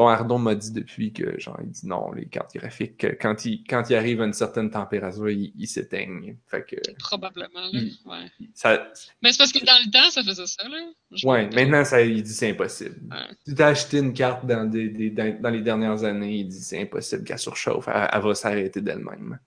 [0.01, 3.45] Bon, Ardon m'a dit depuis que, genre, il dit non, les cartes graphiques, que quand
[3.45, 6.37] il, quand il arrive à une certaine température, ils il s'éteignent.
[6.47, 7.79] Fait que, Probablement, là.
[8.05, 8.49] Ouais.
[8.55, 8.87] ça,
[9.21, 10.77] Mais c'est parce que dans le temps, ça faisait ça, là.
[11.11, 12.99] Je ouais, maintenant, ça, il dit c'est impossible.
[13.11, 13.35] Ouais.
[13.45, 16.47] Si tu as acheté une carte dans, des, des- dans, dans les dernières années, il
[16.47, 19.37] dit c'est impossible qu'elle surchauffe, elle, elle va s'arrêter d'elle-même.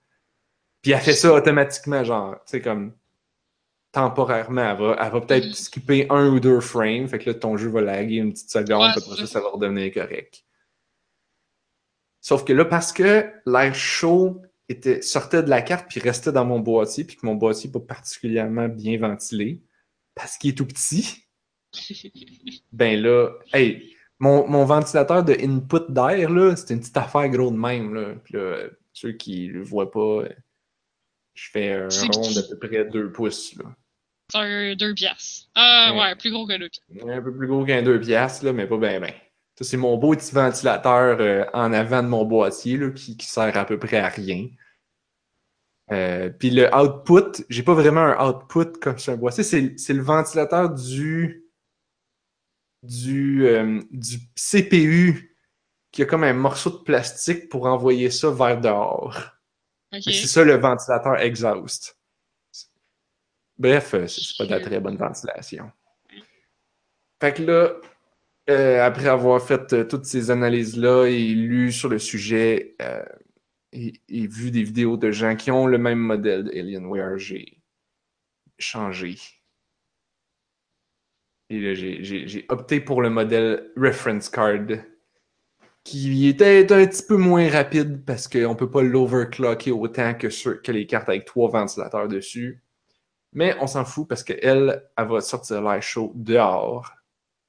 [0.82, 2.92] Puis elle fait ça automatiquement, genre, tu sais, comme,
[3.94, 4.70] temporairement.
[4.70, 7.08] Elle va, elle va peut-être skipper un ou deux frames.
[7.08, 8.82] Fait que là, ton jeu va laguer une petite seconde.
[8.82, 9.40] Ouais, après ça, ça.
[9.40, 10.44] va redevenir correct.
[12.20, 16.44] Sauf que là, parce que l'air chaud était, sortait de la carte puis restait dans
[16.44, 19.62] mon boîtier, puis que mon boîtier n'est pas particulièrement bien ventilé,
[20.14, 21.26] parce qu'il est tout petit,
[22.72, 27.50] ben là, hey, mon, mon ventilateur de input d'air, là, c'est une petite affaire gros
[27.50, 27.94] de même.
[27.94, 28.14] Là.
[28.24, 30.24] Puis là, ceux qui le voient pas,
[31.34, 33.56] je fais un rond d'à peu près 2 pouces.
[33.56, 33.76] Là.
[34.30, 35.48] C'est un 2 piastres.
[35.54, 36.00] Ah, Ouais.
[36.00, 36.74] ouais, plus gros que Luc.
[37.06, 39.14] Un peu plus gros qu'un 2 piastres, là, mais pas bien, bien.
[39.58, 43.26] Ça, c'est mon beau petit ventilateur euh, en avant de mon boîtier là, qui, qui
[43.26, 44.48] sert à peu près à rien.
[45.92, 50.02] Euh, Puis le output, j'ai pas vraiment un output comme sur un boîtier, c'est le
[50.02, 51.44] ventilateur du,
[52.82, 55.36] du, euh, du CPU
[55.92, 59.20] qui a comme un morceau de plastique pour envoyer ça vers dehors.
[59.92, 61.96] C'est ça le ventilateur exhaust.
[63.58, 65.70] Bref, euh, c'est pas de la très bonne ventilation.
[67.20, 67.74] Fait que là,
[68.50, 73.04] euh, après avoir fait euh, toutes ces analyses-là et lu sur le sujet euh,
[73.72, 77.60] et, et vu des vidéos de gens qui ont le même modèle d'Alienware, j'ai
[78.58, 79.16] changé.
[81.50, 84.66] Et là, j'ai- opté pour le modèle Reference Card
[85.84, 90.62] qui était un petit peu moins rapide parce qu'on peut pas l'overclocker autant que, sur-
[90.62, 92.63] que les cartes avec trois ventilateurs dessus.
[93.34, 96.92] Mais on s'en fout parce qu'elle, elle va sortir l'air chaud dehors.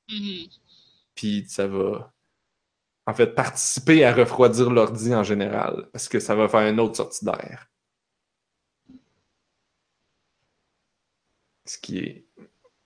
[0.10, 0.48] Mhm.
[1.16, 2.12] Puis ça va,
[3.06, 6.96] en fait, participer à refroidir l'ordi en général parce que ça va faire une autre
[6.98, 7.68] sortie d'air.
[11.66, 12.26] Ce qui est.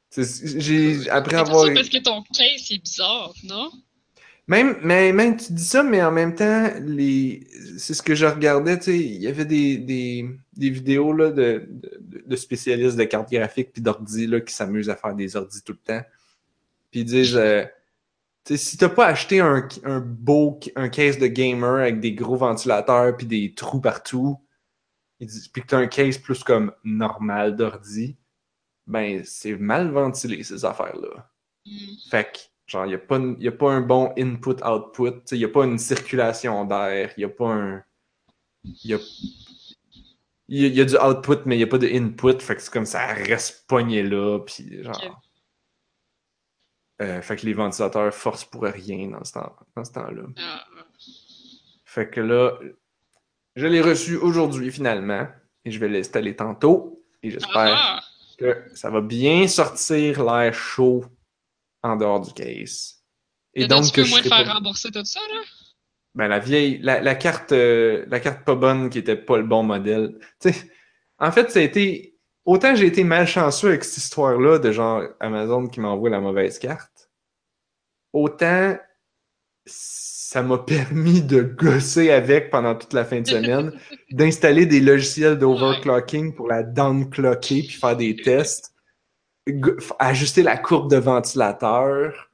[0.10, 1.66] c'est- J'ai, après avoir.
[1.74, 3.72] parce que ton case est bizarre, non?
[4.50, 7.48] Même, mais, même tu dis ça, mais en même temps, les...
[7.78, 11.30] c'est ce que je regardais, tu sais, il y avait des, des, des vidéos là,
[11.30, 15.36] de, de, de spécialistes de cartes graphiques puis d'ordi là, qui s'amusent à faire des
[15.36, 16.02] ordis tout le temps.
[16.90, 17.64] Puis ils disent, euh,
[18.44, 22.14] tu sais, si t'as pas acheté un, un beau un case de gamer avec des
[22.14, 24.40] gros ventilateurs puis des trous partout,
[25.20, 28.18] ils disent, puis que t'as un case plus comme normal d'ordi,
[28.88, 31.30] ben c'est mal ventilé ces affaires-là.
[31.68, 31.98] Mhm.
[32.10, 32.40] Fait que,
[32.70, 36.64] genre, il n'y a, a pas un bon input-output, il n'y a pas une circulation
[36.66, 37.84] d'air, il n'y a pas un.
[38.64, 38.98] Il y a,
[40.50, 42.62] y a- y a du output, mais il n'y a pas de input, fait que
[42.62, 45.22] c'est comme ça reste pogné là, puis genre.
[47.02, 50.24] Euh, fait que les ventilateurs forcent pour rien dans ce temps- dans ce temps-là.
[50.38, 50.66] Ah,
[51.86, 52.60] Fait que là,
[53.56, 55.28] je l'ai reçu aujourd'hui finalement,
[55.66, 58.02] et je vais l'installer tantôt, et j'espère ah,
[58.38, 61.06] que ça va bien sortir l'air chaud
[61.84, 63.04] en dehors du case.
[63.54, 65.42] Et Et donc, tu que peux moins te faire pas- rembourser tout ça, là?
[66.16, 69.44] Ben, la vieille, la, la carte, euh, la carte pas bonne qui était pas le
[69.44, 70.18] bon modèle.
[70.42, 70.72] Tu sais,
[71.20, 72.18] en fait, ça a été.
[72.46, 77.12] Autant j'ai été malchanceux avec cette histoire-là de genre Amazon qui m'envoie la mauvaise carte,
[78.14, 78.76] autant
[79.66, 83.72] ça m'a permis de gosser avec pendant toute la fin de semaine,
[84.12, 88.74] d'installer des logiciels d'overclocking pour la downclocker puis faire des tests,
[90.00, 92.30] ajuster la courbe de ventilateur.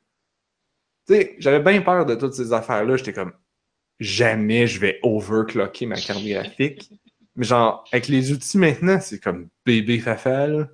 [1.07, 2.97] Tu sais, j'avais bien peur de toutes ces affaires-là.
[2.97, 3.33] J'étais comme,
[3.99, 6.89] jamais je vais overclocker ma carte graphique.
[7.35, 10.69] Mais genre, avec les outils maintenant, c'est comme bébé fafa, là.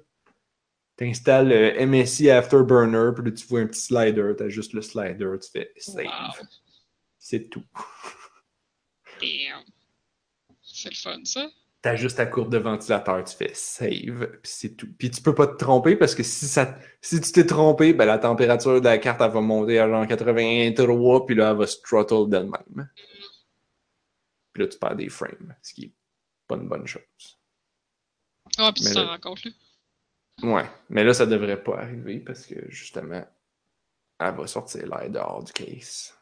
[0.96, 5.32] T'installes le MSI Afterburner, puis là, tu vois un petit slider, t'as juste le slider,
[5.42, 6.06] tu fais save.
[6.06, 6.46] Wow.
[7.18, 7.64] C'est tout.
[9.20, 9.64] Damn.
[10.62, 11.50] C'est le fun, ça.
[11.82, 14.88] T'as juste ta courbe de ventilateur, tu fais save, puis c'est tout.
[15.00, 18.06] Puis tu peux pas te tromper parce que si ça, si tu t'es trompé, ben
[18.06, 21.66] la température de la carte, elle va monter à genre 83, puis là, elle va
[21.66, 22.88] se throttle d'elle-même.
[24.54, 25.94] Puis là, tu perds des frames, ce qui est
[26.48, 27.02] pas une bonne chose.
[28.60, 29.52] Ah, puis tu t'en rends compte, là.
[30.44, 33.26] Ouais, mais là, ça devrait pas arriver parce que justement,
[34.20, 36.14] elle va sortir l'air dehors du case.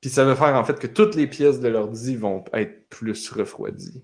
[0.00, 3.30] Puis ça va faire en fait que toutes les pièces de l'ordi vont être plus
[3.30, 4.02] refroidies.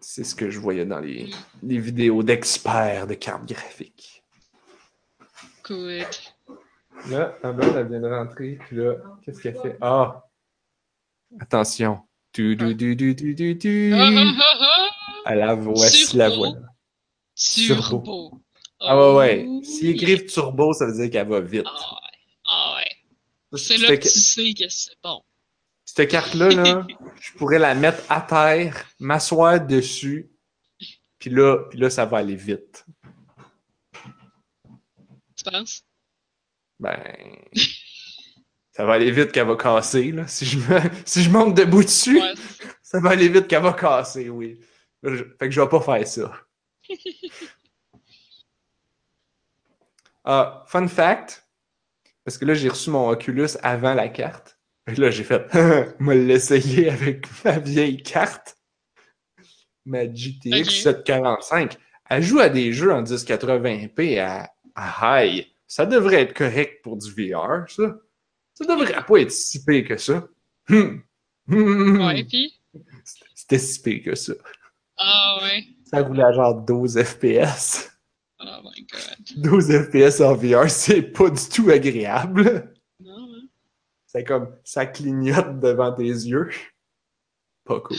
[0.00, 1.30] C'est ce que je voyais dans les,
[1.62, 4.22] les vidéos d'experts de cartes graphiques.
[5.64, 6.06] Good.
[7.08, 9.78] Là, la blonde, elle vient de rentrer, puis là, qu'est-ce qu'elle fait?
[9.80, 10.24] Ah!
[11.40, 12.00] Attention!
[12.34, 13.94] Du, du, du, du, du, du, du.
[13.94, 14.88] Ah, ah, ah.
[15.24, 16.50] À la voici la Turbo.
[16.50, 16.60] voix.
[17.34, 18.40] Turbo.
[18.80, 19.46] Ah ouais, ouais.
[19.48, 21.64] Oh, S'ils écrivent turbo, ça veut dire qu'elle va vite.
[23.56, 25.22] C'est là que tu sais que c'est bon.
[25.84, 26.86] Cette carte-là, là,
[27.20, 30.30] je pourrais la mettre à terre, m'asseoir dessus,
[31.18, 32.84] puis là, puis là, ça va aller vite.
[35.36, 35.84] Tu penses?
[36.80, 36.98] Ben,
[38.72, 40.26] ça va aller vite qu'elle va casser, là.
[40.26, 42.34] Si je, me, si je monte debout dessus, Ouais.
[42.82, 44.58] ça va aller vite qu'elle va casser, oui.
[45.02, 46.32] Fait que je vais pas faire ça.
[50.26, 51.43] Ah, fun fact,
[52.24, 54.58] parce que là, j'ai reçu mon Oculus avant la carte.
[54.86, 55.46] Que là, j'ai fait,
[56.00, 58.56] me l'essayer avec ma vieille carte.
[59.86, 60.70] Ma GTX Ok.
[60.70, 61.78] 745.
[62.10, 65.46] Elle joue à des jeux en 1080p à, à high.
[65.66, 67.96] Ça devrait être correct pour du VR, ça.
[68.54, 70.28] Ça devrait pas être si pire que ça.
[70.68, 70.98] Hmm.
[71.48, 72.60] Ouais, puis?
[73.34, 74.34] C'était si pire que ça.
[74.96, 75.64] Ah ouais.
[75.84, 77.90] Ça roulait à genre 12 FPS.
[78.46, 79.42] Oh my god.
[79.42, 82.74] 12 FPS en VR, c'est pas du tout agréable.
[83.00, 83.46] Non, hein.
[84.06, 86.50] C'est comme ça clignote devant tes yeux.
[87.64, 87.96] Pas cool.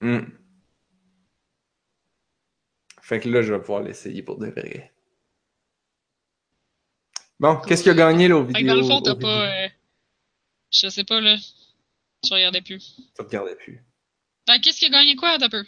[0.00, 0.20] Hmm.
[3.02, 4.92] Fait que là, je vais pouvoir l'essayer pour de vrai.
[7.38, 8.66] Bon, qu'est-ce qui a gagné là, que vidéos?
[8.68, 9.64] dans le fond, t'as pas.
[9.64, 9.68] euh,
[10.70, 11.36] Je sais pas, là.
[12.24, 12.96] Je regardais plus.
[13.16, 13.82] Tu regardais plus.
[14.52, 15.64] Fait qu'est-ce qui a gagné quoi, peu?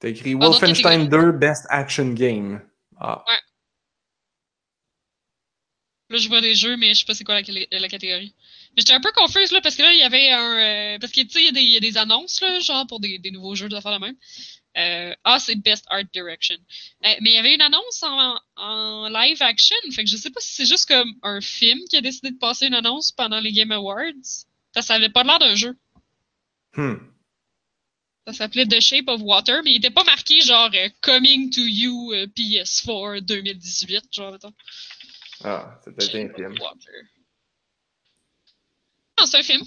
[0.00, 2.60] T'as écrit Wolfenstein 2 Best Action Game.
[3.00, 3.24] Ah,
[6.08, 8.32] Là, je vois des jeux, mais je sais pas c'est quoi la, la catégorie.
[8.76, 10.94] Mais j'étais un peu confuse, là, parce que là, il y avait un.
[10.94, 12.60] euh, parce que, tu sais, il y, a des- il y a des annonces, là,
[12.60, 14.14] genre pour des, des nouveaux jeux de même.
[14.76, 16.56] Euh, ah, c'est Best Art Direction.
[17.04, 19.76] Euh, mais il y avait une annonce en, en live action.
[19.92, 22.38] Fait que je sais pas si c'est juste comme un film qui a décidé de
[22.38, 24.12] passer une annonce pendant les Game Awards.
[24.74, 25.76] Parce que ça avait pas l'air d'un jeu.
[26.76, 26.96] Hmm.
[28.26, 31.60] Ça s'appelait The Shape of Water, mais il était pas marqué genre euh, Coming to
[31.60, 34.52] You euh, PS4 2018, genre, mettons.
[35.44, 36.54] Ah, c'est peut-être un film.
[39.18, 39.62] Non, c'est un film.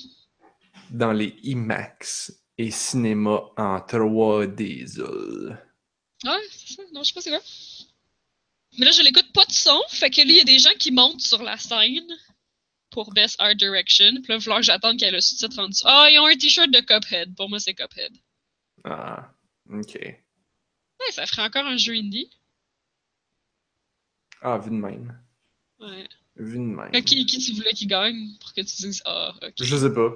[0.89, 4.85] Dans les IMAX et cinéma en 3D.
[4.87, 5.57] zol.
[6.25, 6.83] Ouais, c'est ça.
[6.91, 7.41] Non, je sais pas c'est quoi.
[8.77, 9.81] Mais là, je l'écoute pas de son.
[9.89, 12.17] Fait que là, il y a des gens qui montent sur la scène
[12.91, 14.11] pour Best Art Direction.
[14.15, 15.83] Puis là, il va falloir que j'attende qu'il y ait le sous-titre en dessous.
[15.85, 17.35] Ah, ils ont un t-shirt de Cuphead.
[17.35, 18.13] Pour moi, c'est Cuphead.
[18.83, 19.31] Ah,
[19.71, 19.95] ok.
[20.01, 22.29] Ouais, ça ferait encore un jeu indie.
[24.41, 25.17] Ah, vu de même.
[25.79, 26.07] Ouais.
[26.37, 26.91] Vu de même.
[26.91, 29.53] Fait Qui, qui tu voulais qu'il gagne pour que tu dises Ah, ok.
[29.61, 30.09] Je sais pas.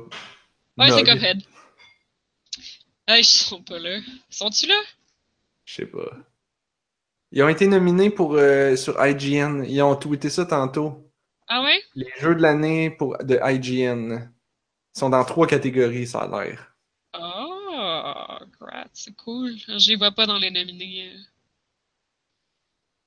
[0.77, 1.03] Ouais, c'est.
[1.03, 1.41] Cuphead.
[3.07, 3.99] Ah, ils sont pas là.
[4.29, 4.79] Sont-tu là?
[5.65, 6.17] Je sais pas.
[7.31, 9.63] Ils ont été nominés pour, euh, sur IGN.
[9.67, 11.11] Ils ont tweeté ça tantôt.
[11.55, 11.73] Ah?
[11.95, 14.29] Les jeux de l'année pour, de IGN
[14.93, 16.75] sont dans trois catégories, ça a l'air.
[17.13, 19.55] Ah, great, c'est cool.
[19.67, 21.11] Je les vois pas dans les nominés.
[21.13, 21.19] euh.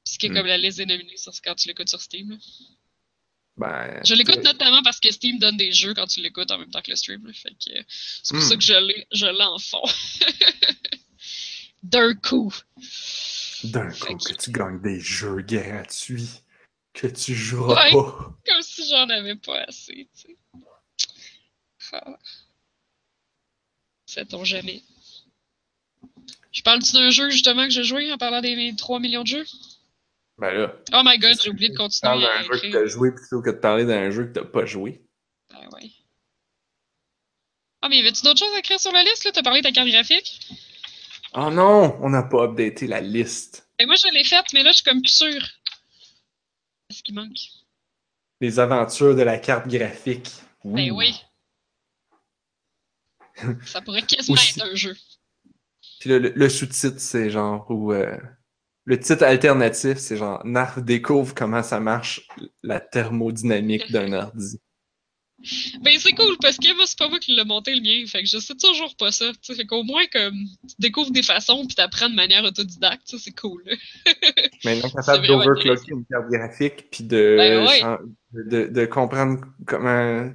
[0.05, 0.34] Puisque Hmm.
[0.34, 2.30] comme la liste des nominés, quand tu l'écoutes sur Steam.
[2.30, 2.36] là.
[3.59, 6.59] Ben, Je l'écoute c'est- notamment parce que Steam donne des jeux quand tu l'écoutes en
[6.59, 7.26] même temps que le stream.
[7.26, 7.32] là.
[7.32, 8.49] Fait que euh, c'est pour Hmm.
[8.49, 9.82] ça que je l'ai, je l'ai en fond.
[11.82, 12.53] D'un coup.
[13.64, 16.28] D'un coup, que- que tu gagnes des jeux gratuits
[16.97, 17.92] que tu joueras Ouais.
[17.92, 18.34] pas.
[18.47, 20.36] Comme si j'en avais pas assez, tu sais.
[21.92, 22.18] Ah.
[24.07, 24.82] Sait-on jamais.
[26.53, 29.44] Je parle-tu d'un jeu justement que j'ai joué en parlant des 3 millions de jeux?
[30.38, 32.72] Ben là, Oh my god, j'ai oublié de tu continuer parles à d'un jeu que
[32.72, 35.03] t'as joué plutôt que de parler d'un jeu que t'as pas joué.
[35.51, 35.90] Ben ouais.
[37.82, 39.32] Ah, mais y avait-tu d'autres choses à écrire sur la liste, là?
[39.32, 40.40] T'as parlé de ta carte graphique?
[41.34, 43.68] Oh non, on n'a pas updaté la liste.
[43.78, 45.47] Ben, moi, je l'ai faite, mais là, je suis comme plus sûre.
[46.97, 47.36] Qu'est-ce qui manque?
[48.40, 50.30] Les aventures de la carte graphique.
[50.64, 50.97] Ben Ouh.
[50.99, 51.14] oui.
[53.66, 54.59] Ça pourrait quasiment Aussi.
[54.59, 54.97] être un jeu.
[56.01, 58.16] Puis le, le- le sous-titre, c'est genre ou euh,
[58.84, 62.26] le titre alternatif, c'est genre Narf découvre comment ça marche
[62.62, 64.59] la thermodynamique d'un ordi.
[65.80, 68.07] Ben, c'est cool, parce que moi, c'est pas moi qui l'ai monté le mien.
[68.07, 69.30] Fait que je sais toujours pas ça.
[69.32, 70.34] Tu sais, fait qu'au moins, comme,
[70.68, 73.62] tu découvres des façons puis t'apprends de manière autodidacte, ça, c'est cool.
[74.64, 77.82] Maintenant, capable d'overclocker une carte graphique puis de, Ben ouais.
[78.32, 80.30] de, de comprendre comment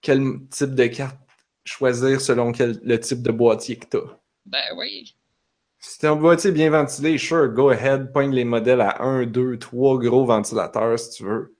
[0.00, 1.16] quel type de carte
[1.64, 4.18] choisir selon quel, le type de boîtier que t'as.
[4.46, 5.14] Ben oui.
[5.78, 9.58] Si t'as un boîtier bien ventilé, sure, go ahead, pogne les modèles à 1, 2,
[9.58, 11.56] 3 gros ventilateurs si tu veux.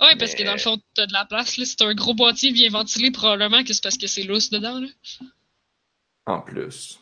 [0.00, 1.64] Ouais, parce que dans le fond, t'as de la place, là.
[1.64, 4.88] C'est un gros boîtier bien ventilé, probablement que c'est parce que c'est lousse dedans, là.
[6.26, 6.98] En plus.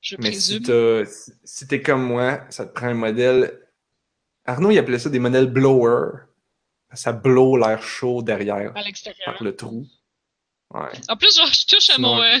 [0.00, 0.62] Je Mais si présume.
[1.04, 3.60] t'as si, si t'es comme moi, ça te prend un modèle.
[4.44, 6.10] Arnaud, il appelait ça des modèles blower.
[6.92, 9.24] Ça blow l'air chaud derrière à l'extérieur.
[9.34, 9.86] par le trou.
[10.72, 10.90] Ouais.
[11.08, 12.22] En plus, genre, je touche à Sinon- mon.
[12.22, 12.38] Euh...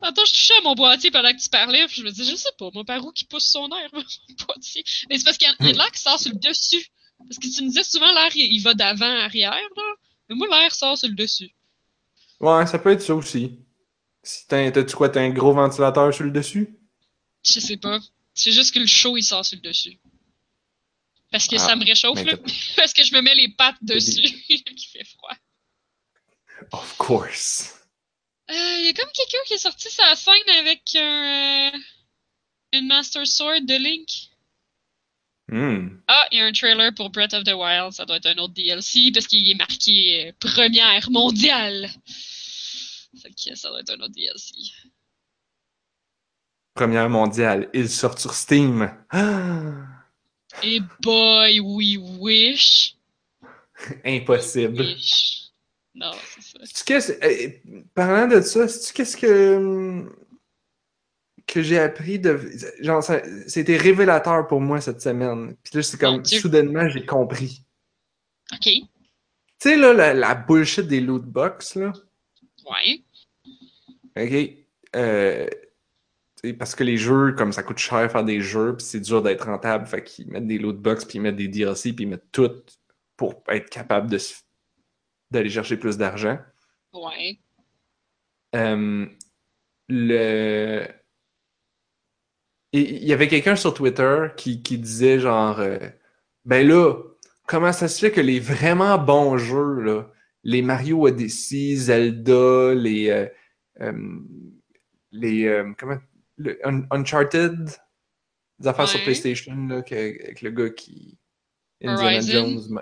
[0.00, 2.36] Attends, je touchais à mon boîtier pendant que tu parlais, puis je me dis, je
[2.36, 4.04] sais pas, moi, par où qui pousse son air, mon
[4.46, 4.84] boîtier.
[5.08, 6.86] Mais c'est parce qu'il y a, a de l'air qui sort sur le dessus.
[7.18, 9.94] Parce que tu me disais souvent, l'air, il, va d'avant, arrière, là.
[10.28, 11.50] Mais moi, l'air sort sur le dessus.
[12.40, 13.58] Ouais, ça peut être ça aussi.
[14.22, 16.78] Si t'as, t'as-tu quoi, t'as un gros ventilateur sur le dessus?
[17.44, 17.98] Je sais pas.
[18.34, 19.98] C'est juste que le chaud, il sort sur le dessus.
[21.30, 22.36] Parce que Ah, ça me réchauffe, là.
[22.76, 25.36] Parce que je me mets les pattes dessus, qui fait froid.
[26.72, 27.74] of course.
[28.50, 31.78] Il Euh, y a comme quelqu'un qui est sorti sa scène avec un, euh,
[32.72, 34.08] une Master Sword de Link.
[35.50, 36.00] Hmm.
[36.08, 37.92] Ah, il y a un trailer pour Breath of the Wild.
[37.92, 41.88] Ça doit être un autre DLC parce qu'il est marqué euh, première mondiale.
[43.22, 44.52] Fait que ça doit être un autre DLC.
[46.74, 48.94] Première mondiale, il sort sur Steam.
[49.10, 49.72] Ah,
[50.62, 52.94] Et boy, we wish.
[54.04, 54.82] impossible.
[54.82, 55.50] Wish.
[55.94, 57.12] Non, c'est ça.
[57.24, 57.50] Euh,
[57.94, 60.14] parlant de ça, qu'est-ce que, hum,
[61.48, 62.38] que j'ai appris de.
[62.80, 63.02] Genre,
[63.46, 65.56] c'était révélateur pour moi cette semaine.
[65.64, 67.64] Puis là, c'est comme, soudainement, j'ai compris.
[68.52, 68.64] Ok.
[68.64, 68.84] Tu
[69.58, 71.92] sais, là, la, la bullshit des loot box, là.
[72.64, 73.02] Ouais.
[74.16, 74.56] OK?
[74.94, 75.48] Euh,
[76.58, 79.46] parce que les jeux, comme ça coûte cher faire des jeux, puis c'est dur d'être
[79.46, 82.30] rentable, fait qu'ils mettent des loot box, puis ils mettent des DLC, puis ils mettent
[82.30, 82.50] tout
[83.16, 84.18] pour être capable de
[85.30, 86.38] d'aller chercher plus d'argent.
[86.92, 87.38] Ouais.
[88.54, 89.06] Euh,
[89.88, 90.86] le...
[92.72, 95.78] Il y avait quelqu'un sur Twitter qui, qui disait genre euh,
[96.44, 96.94] Ben là,
[97.46, 100.06] comment ça se fait que les vraiment bons jeux, là,
[100.44, 103.26] les Mario Odyssey, Zelda, les euh,
[103.80, 104.18] euh,
[105.12, 105.98] les euh, comment
[106.36, 107.70] le Un- Uncharted,
[108.58, 109.02] des affaires sur.
[109.02, 111.18] PlayStation là, que- avec le gars qui
[111.82, 112.32] Indiana Horizon.
[112.32, 112.74] Jones.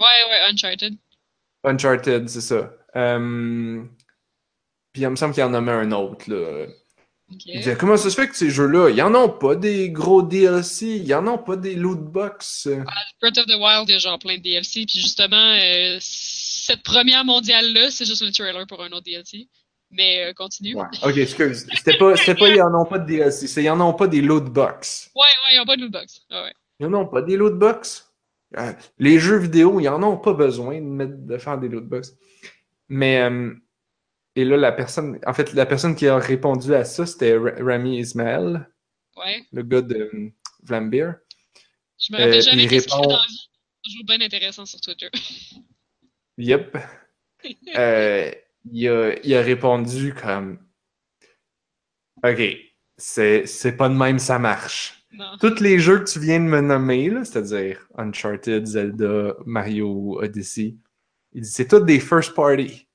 [0.00, 0.94] Ouais, ouais, Uncharted.
[1.64, 2.72] Uncharted, c'est ça.
[4.92, 6.66] Puis il me semble qu'il en a mis un autre là.
[7.78, 11.14] Comment ça se fait que ces jeux-là, ils en ont pas des gros DLC, ils
[11.14, 12.68] en ont pas des loot box?
[13.20, 14.86] Breath of the Wild, il y a genre plein de DLC.
[14.86, 19.48] Puis justement, euh, cette première mondiale-là, c'est juste le trailer pour un autre DLC.
[19.90, 20.74] Mais euh, continue.
[20.74, 20.86] Ouais.
[21.02, 21.66] Ok, excuse.
[21.74, 24.20] C'était pas, pas, ils en ont pas de DLC, c'est ils en ont pas des
[24.20, 25.10] loot box.
[25.14, 26.22] Ouais, ouais, ils ont pas de lootbox.
[26.30, 26.52] Ah ouais.
[26.80, 28.06] Ils en ont pas des loot box?
[28.56, 31.84] Euh, les jeux vidéo, ils en ont pas besoin de, mettre, de faire des loot
[31.84, 32.14] box.
[32.88, 33.54] Mais, euh,
[34.40, 37.54] et là, la personne, en fait, la personne qui a répondu à ça, c'était Ra-
[37.58, 38.66] Rami Ismail,
[39.16, 39.44] Ouais.
[39.52, 40.30] le gars de euh,
[40.62, 41.14] Vlambeer.
[42.00, 43.48] Je me rappelle Euh, jamais qu'est-ce qu'il fait répond- dans la vie.
[43.84, 45.08] C'est toujours bien intéressant sur Twitter.
[46.40, 46.76] Yep.
[47.76, 48.30] Euh,
[48.70, 50.58] il, a, il a répondu comme
[52.24, 52.40] OK,
[52.96, 55.04] c'est pas de même, ça marche.
[55.12, 55.36] non.
[55.40, 60.76] Tous les jeux que tu viens de me nommer, c'est-à-dire Uncharted, Zelda, Mario, Odyssey,
[61.32, 62.87] il dit c'est tout des first party.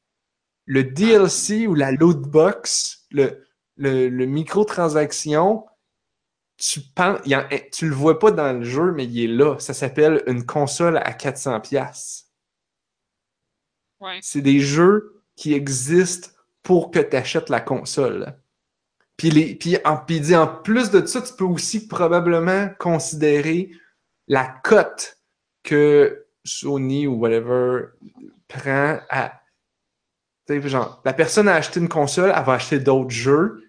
[0.66, 3.46] Le DLC ou la loot box, le,
[3.78, 5.66] le, le microtransaction,
[6.58, 9.28] tu penses, il y en- tu le vois pas dans le jeu, mais il est
[9.36, 9.58] là.
[9.60, 12.32] Ça s'appelle une console à 400 pièces.
[14.00, 14.20] Ouais.
[14.22, 16.30] C'est des jeux qui existent
[16.62, 18.38] pour que tu achètes la console.
[19.18, 22.70] Puis, les, puis, en, puis il dit en plus de ça, tu peux aussi probablement
[22.80, 23.72] considérer
[24.28, 25.20] la cote
[25.64, 27.88] que Sony ou whatever
[28.48, 29.40] prend à.
[30.48, 33.62] Genre, la personne a acheté une console, elle va acheter d'autres jeux.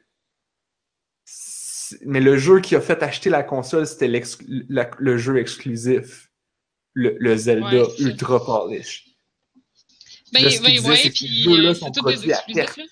[1.24, 6.30] C'est- Mais le jeu qui a fait acheter la console, c'était la- le jeu exclusif.
[6.94, 8.02] Le, le Zelda Ouais, c'est.
[8.04, 9.08] Ultra Polish.
[10.32, 12.76] Ben, Là, ce qu'il ouais, disait, ouais, c'est puis euh, sont c'est tous des exclusifs,
[12.76, 12.84] là.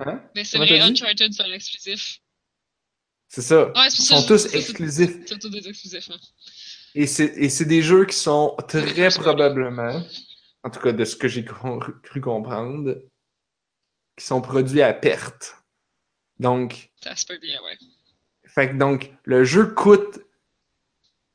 [0.00, 0.22] Hein?
[0.36, 0.90] Mais c'est vrai, t'as dit?
[0.92, 2.20] Uncharted, c'est un exclusif.
[3.26, 3.66] C'est ça.
[3.72, 5.16] Ouais, c'est Ils sont tous c'est- c'est- exclusifs.
[5.26, 6.08] C'est tous des exclusifs.
[6.12, 6.18] hein.
[6.94, 9.18] Et c'est c'est des jeux qui sont très party.
[10.64, 13.02] En tout cas de ce que j'ai cru comprendre,
[14.16, 15.56] qui sont produits à perte.
[16.38, 17.76] Donc, Ça se peut bien, ouais.
[18.44, 20.20] fait que donc, le jeu coûte.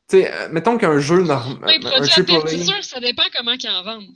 [0.09, 1.69] Tu sais, euh, mettons qu'un jeu normal.
[1.69, 4.15] Un produit à perte, c'est sûr, ça dépend comment ils en vendent.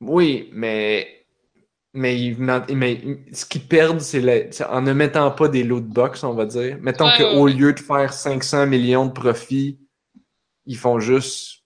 [0.00, 1.14] Oui, mais.
[1.94, 3.00] Mais, mais
[3.32, 6.78] ce qu'ils perdent, c'est en ne mettant pas des loot box, on va dire.
[6.80, 7.52] Mettons Ouais, qu'au ouais.
[7.52, 9.80] lieu de faire 500 millions de profits,
[10.66, 11.57] ils font juste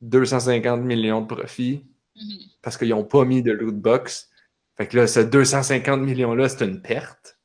[0.00, 1.84] 250 millions de profits
[2.16, 2.38] Mhm.
[2.62, 4.28] parce qu'ils n'ont pas mis de loot box.
[4.76, 7.38] Fait que là, ce 250 millions-là, c'est une perte.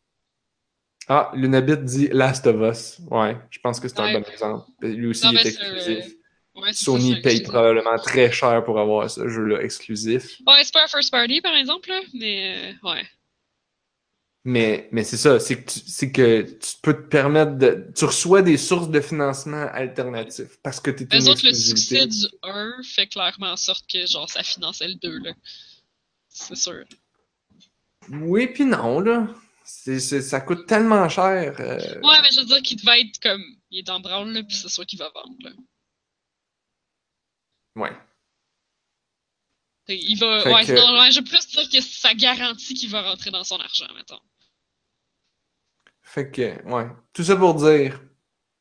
[1.07, 2.99] Ah, Lunabit dit Last of Us.
[3.09, 4.69] Ouais, je pense que c'est un bon exemple.
[4.81, 6.05] Lui aussi, Non, il est exclusif.
[6.55, 10.39] Ouais, ça, Sony paye probablement très cher pour avoir ce jeu-là exclusif.
[10.45, 13.03] Ouais, c'est pas un first party, par exemple, là, mais euh, ouais.
[14.45, 17.91] Mais, mais c'est ça, c'est que, tu, c'est que tu peux te permettre de.
[17.95, 22.07] Tu reçois des sources de financement alternatifs parce que tu es Eux autres, le succès
[22.07, 25.33] du 1 fait clairement en sorte que, genre, ça finançait le 2, là.
[26.29, 26.85] C'est sûr.
[28.09, 29.27] Oui, puis non, là.
[29.65, 31.55] Ça coûte tellement cher.
[31.59, 33.43] euh, Ouais, mais je veux dire qu'il devait être comme.
[33.71, 35.51] Il est en branle, là, puis c'est sûr qu'il va vendre, là.
[37.75, 37.91] Ouais.
[39.95, 40.43] Il va.
[40.51, 43.43] Ouais, que- non, ouais, je veux plus dire que ça garantit qu'il va rentrer dans
[43.43, 44.19] son argent, mettons.
[46.01, 46.87] Fait que, ouais.
[47.13, 48.01] Tout ça pour dire,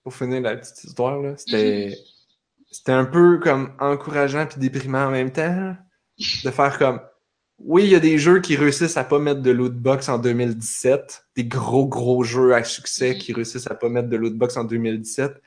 [0.03, 1.97] pour finir la petite histoire, là, c'était.
[2.71, 5.77] c'était un peu comme encourageant puis déprimant en même temps.
[6.45, 7.01] De faire comme
[7.61, 11.25] oui, il y a des jeux qui réussissent à pas mettre de lootbox en 2017,
[11.35, 15.43] des gros gros jeux à succès qui réussissent à pas mettre de lootbox en 2017.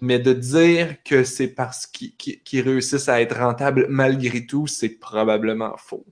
[0.00, 5.76] Mais de dire que c'est parce qu'ils réussissent à être rentables malgré tout, c'est probablement
[5.76, 6.06] faux.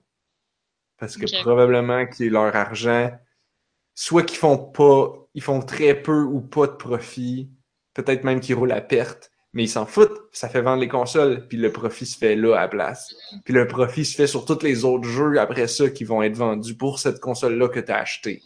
[0.97, 1.41] Parce que Ok.
[1.41, 3.11] probablement que leur argent,
[3.95, 7.49] soit qu'ils font pas, ils font très peu ou pas de profit,
[7.93, 11.47] peut-être même qu'ils roulent à perte, mais ils s'en foutent, ça fait vendre les consoles,
[11.47, 13.15] puis le profit se fait là à la place.
[13.45, 16.35] Puis le profit se fait sur tous les autres jeux après ça qui vont être
[16.35, 18.43] vendus pour cette console-là que tu as acheté.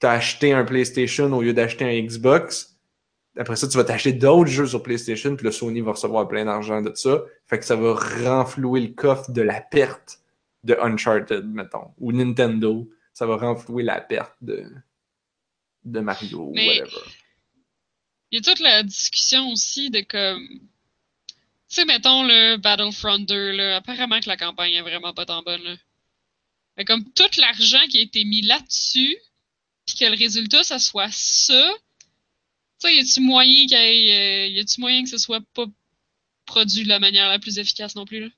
[0.00, 2.69] Tu as acheté un PlayStation au lieu d'acheter un Xbox.
[3.40, 6.44] Après ça, tu vas t'acheter d'autres jeux sur PlayStation, puis le Sony va recevoir plein
[6.44, 7.22] d'argent de ça.
[7.46, 10.18] Fait que ça va renflouer le coffre de la perte
[10.62, 12.86] de Uncharted, mettons, ou Nintendo.
[13.14, 14.70] Ça va renflouer la perte de,
[15.84, 17.00] de Mario, Mais- whatever.
[18.30, 20.46] Il y a toute la discussion aussi de comme.
[20.46, 21.34] Tu
[21.68, 25.62] sais, mettons le Battlefront 2, là, apparemment que la campagne est vraiment pas tant bonne.
[25.62, 25.76] Là.
[26.76, 29.16] Mais comme tout l'argent qui a été mis là-dessus,
[29.86, 31.72] puis que le résultat, ça soit ça,
[32.88, 35.66] sais, y a-tu moyen qu'il y ait, euh, y moyen que ce soit pas
[36.46, 38.28] produit de la manière la plus efficace non plus, là?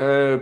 [0.00, 0.38] Euh,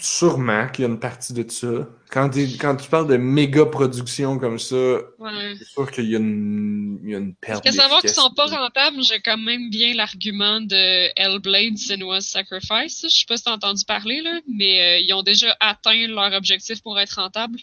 [0.00, 1.88] sûrement qu'il y a une partie de ça.
[2.10, 4.74] Quand, tu parles de méga production comme ça,
[5.20, 5.54] Ouais.
[5.56, 8.46] c'est sûr qu'il y a y a une perte Parce que savoir qu'ils sont pas
[8.46, 13.02] rentables, j'ai quand même bien l'argument de Hellblade Senua's Sacrifice.
[13.04, 16.32] Je sais pas si t'as entendu parler, là, mais euh, ils ont déjà atteint leur
[16.32, 17.60] objectif pour être rentables.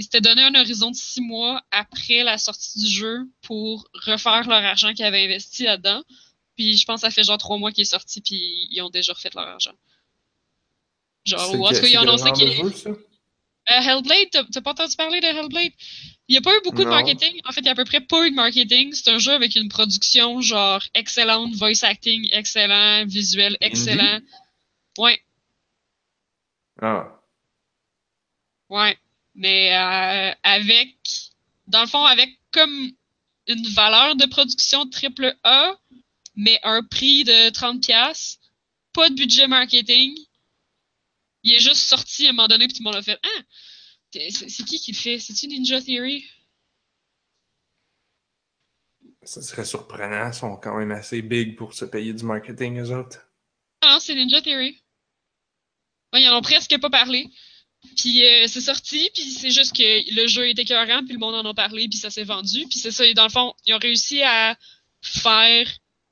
[0.00, 4.48] Ils s'étaient donné un horizon de six mois après la sortie du jeu pour refaire
[4.48, 6.02] leur argent qu'ils avaient investi là-dedans.
[6.56, 8.88] Puis je pense que ça fait genre trois mois qu'il est sorti, puis ils ont
[8.88, 9.74] déjà refait leur argent.
[11.26, 12.24] Genre, ou en tout cas, ils ont annoncé
[12.82, 12.90] ça?
[12.90, 12.94] euh,
[13.82, 15.72] Hellblade, t'as pas entendu parler de Hellblade?
[16.28, 17.40] Il n'y a pas eu beaucoup de marketing.
[17.44, 18.94] En fait, il y a à peu près pas eu de marketing.
[18.94, 24.20] C'est un jeu avec une production genre excellente, voice acting excellent, visuel excellent.
[24.96, 25.20] Ouais,
[26.80, 27.20] Ah.
[28.70, 28.96] ouais.
[29.34, 30.96] Mais euh, avec,
[31.66, 32.90] dans le fond, avec comme
[33.46, 35.76] une valeur de production triple A,
[36.36, 38.38] mais un prix de 30$,
[38.92, 40.16] pas de budget marketing.
[41.42, 43.42] Il est juste sorti à un moment donné, puis tout le monde a fait Ah!
[44.12, 45.18] C'est qui qui le fait?
[45.18, 46.26] C'est-tu Ninja Theory?
[49.22, 50.28] Ça serait surprenant.
[50.28, 53.20] Ils sont quand même assez big pour se payer du marketing, eux autres.
[53.82, 54.82] Ah non, c'est Ninja Theory.
[56.12, 57.30] Ouais, ils en ont presque pas parlé.
[57.96, 61.34] Puis euh, c'est sorti, puis c'est juste que le jeu était écœurant, puis le monde
[61.34, 62.66] en a parlé, puis ça s'est vendu.
[62.68, 64.56] Puis c'est ça, et dans le fond, ils ont réussi à
[65.00, 65.66] faire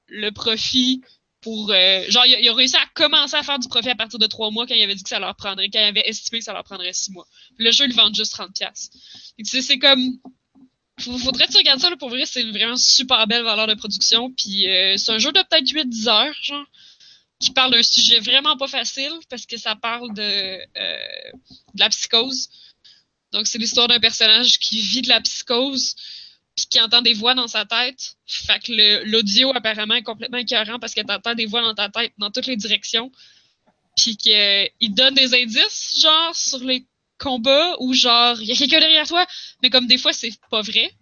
[0.06, 1.02] le profit
[1.40, 1.70] pour...
[1.70, 4.50] euh, genre, ils, ont réussi à commencer à faire du profit à partir de trois
[4.50, 6.52] mois quand ils avaient dit que ça leur prendrait, quand ils avaient estimé que ça
[6.52, 7.26] leur prendrait six mois.
[7.54, 8.52] Puis le jeu, ils le vendent juste 30$.
[8.52, 8.96] piastres.
[9.36, 10.18] Fait que C'est comme...
[10.98, 13.74] Faudrait que tu regardes ça, là, pour vrai, c'est une vraiment super belle valeur de
[13.74, 14.32] production.
[14.32, 16.66] Puis euh, c'est un jeu de peut-être 8-10 heures, genre
[17.39, 21.30] qui parle d'un sujet vraiment pas facile parce que ça parle de, euh,
[21.74, 22.49] de la psychose.
[23.32, 25.95] Donc, c'est l'histoire d'un personnage qui vit de la psychose
[26.57, 28.16] puis qui entend des voix dans sa tête.
[28.26, 32.12] Fait que l'audio, apparemment, est complètement écœurant parce que t'entends des voix dans ta tête
[32.18, 33.12] dans toutes les directions.
[33.97, 36.84] Puis qu'il donne des indices, genre, sur les
[37.18, 39.26] combats ou genre, il y a quelqu'un derrière toi,
[39.62, 40.93] mais comme des fois, c'est pas vrai.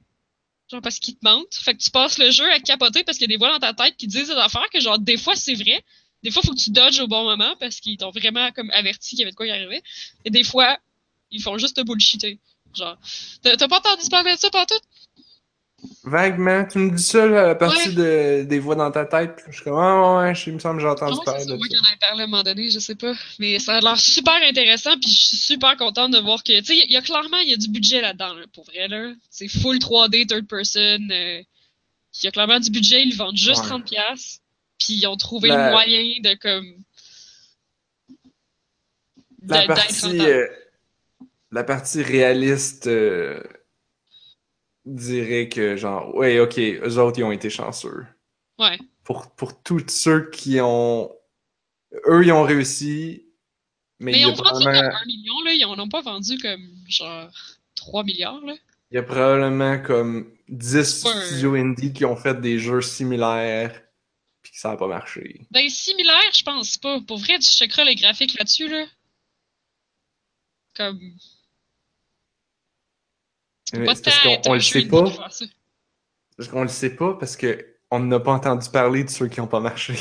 [0.71, 1.55] Genre parce qu'il te mentent.
[1.55, 3.61] Fait que tu passes le jeu à capoter parce qu'il y a des voix dans
[3.61, 5.85] ta tête qui disent des affaires que genre des fois c'est vrai.
[6.23, 8.71] Des fois, il faut que tu dodges au bon moment parce qu'ils t'ont vraiment comme
[8.73, 9.83] averti qu'il y avait de quoi y arriver.
[10.25, 10.79] Et des fois,
[11.31, 12.39] ils font juste te bullshiter.
[12.75, 12.97] Genre,
[13.43, 14.75] t'as pas entendu parler de ça partout?
[16.05, 17.95] Vaguement, tu me dis ça, là, la partie Ouais.
[17.95, 19.43] de, des voix dans ta tête.
[19.47, 21.51] Je suis comme, ah ouais, je- il me semble que j'ai entendu Non, parler ça,
[21.51, 21.77] de moi ça.
[21.77, 23.13] qui en ai parlé à un moment donné, je sais pas.
[23.39, 26.65] Mais ça a l'air super intéressant, puis je suis super contente de voir que, tu
[26.65, 29.13] sais, il y a clairement, y a du budget là-dedans, là, pour vrai, là.
[29.31, 31.09] C'est full 3D, third person.
[31.11, 31.43] euh,
[32.23, 33.69] Il y a clairement du budget, ils vendent juste Ouais.
[33.69, 34.41] 30$.
[34.79, 36.75] Puis ils ont trouvé La- le moyen de, comme...
[39.49, 40.47] La partie, euh,
[41.53, 43.41] la partie réaliste euh,
[44.85, 48.05] dirait que, genre, ouais, ok, eux autres, ils ont été chanceux.
[48.59, 48.79] Ouais.
[49.05, 51.13] Pour, pour tous ceux qui ont.
[52.09, 53.25] Eux, ils ont réussi,
[54.01, 55.53] mais, Mais ils ont vendu comme probablement, 1 million, là.
[55.53, 57.31] Ils en ont pas vendu comme, genre,
[57.77, 58.55] 3 milliards, là.
[58.91, 61.13] il y a probablement comme 10 Ouais.
[61.27, 63.81] studios indie qui ont fait des jeux similaires,
[64.57, 65.47] ça n'a pas marché.
[65.51, 66.99] Ben, similaire, je pense pas.
[67.03, 68.87] Pour vrai, tu checkeras les graphiques là-dessus, là.
[70.75, 70.99] Comme.
[73.75, 75.05] Mais Pas parce qu'on le sait pas.
[76.37, 79.41] Parce qu'on le sait pas parce que on n'a pas entendu parler de ceux qui
[79.41, 79.95] n'ont pas marché.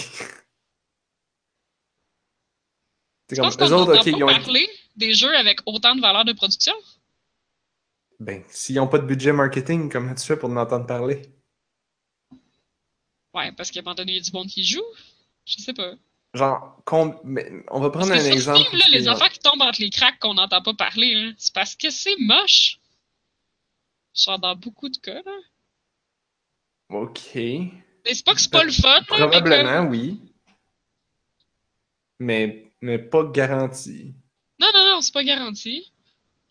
[3.30, 4.30] C'est comme qu'on eux autres, ok, ils ont
[4.96, 6.76] des jeux avec autant de valeur de production.
[8.20, 11.35] Ben, s'ils n'ont pas de budget marketing, comment tu fais pour en entendre parler?
[13.36, 14.84] Ouais, parce qu'à un moment donné, il y a du monde qui joue.
[15.46, 15.94] Je sais pas.
[16.34, 18.78] Genre, on va prendre Parce un que exemple.
[18.78, 21.76] Là, les affaires qui tombent entre les cracks qu'on n'entend pas parler, là, c'est parce
[21.76, 22.80] que c'est moche.
[24.16, 25.38] Genre dans beaucoup de cas, là.
[26.90, 27.32] Ok.
[27.36, 30.20] Mais c'est pas que c'est pas le fun, là, mais comme- Probablement, oui.
[32.20, 34.14] Mais, mais pas garanti.
[34.60, 35.92] Non, non, non, c'est pas garanti.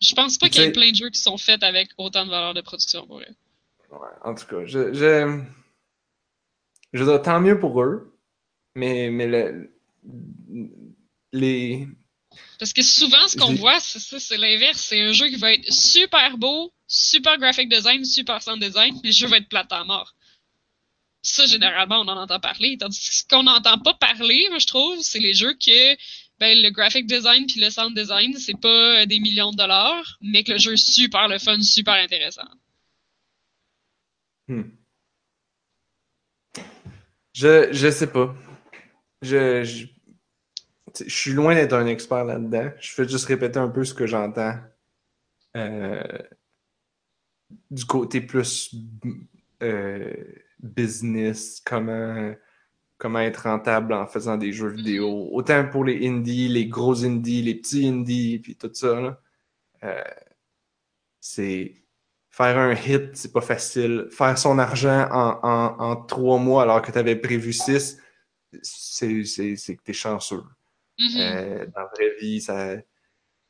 [0.01, 2.29] Je pense pas qu'il y ait plein de jeux qui sont faits avec autant de
[2.29, 3.25] valeur de production pour eux.
[3.91, 5.41] Ouais, en tout cas, je, je,
[6.95, 8.17] je veux dire, tant mieux pour eux,
[8.75, 9.69] mais, mais le,
[11.33, 11.87] les,
[12.57, 14.79] Parce que souvent, ce qu'on voit, c'est ça, c'est l'inverse.
[14.79, 19.09] C'est un jeu qui va être super beau, super graphic design, super sound design, mais
[19.09, 20.15] le jeu va être plate à mort.
[21.21, 22.77] Ça, généralement, on en entend parler.
[22.77, 25.95] Tandis que ce qu'on n'entend pas parler, moi, je trouve, c'est les jeux que
[26.39, 30.17] ben, le graphic design puis le sound design, c'est pas euh, des millions de dollars,
[30.21, 32.47] mais que le jeu est super le fun, super intéressant.
[34.47, 34.63] Hmm.
[37.35, 38.33] Je, je sais pas.
[39.21, 39.87] Je, je,
[41.05, 42.71] je suis loin d'être un expert là-dedans.
[42.79, 44.57] Je fais juste répéter un peu ce que j'entends
[45.57, 46.01] euh,
[47.69, 48.73] du côté plus
[49.61, 50.13] euh,
[50.59, 52.33] business, comment,
[52.97, 55.27] comment être rentable en faisant des jeux vidéo.
[55.33, 59.21] Autant pour les indies, les gros indies, les petits indies, puis tout ça.
[59.83, 60.03] Euh,
[61.19, 61.84] c'est
[62.35, 64.07] faire un hit, c'est pas facile.
[64.11, 67.97] Faire son argent en, en, en trois mois alors que tu avais prévu six,
[68.61, 69.05] c'est
[69.75, 70.43] que t'es chanceux.
[70.99, 71.17] Mhm.
[71.17, 72.75] Euh, dans la vraie vie, ça,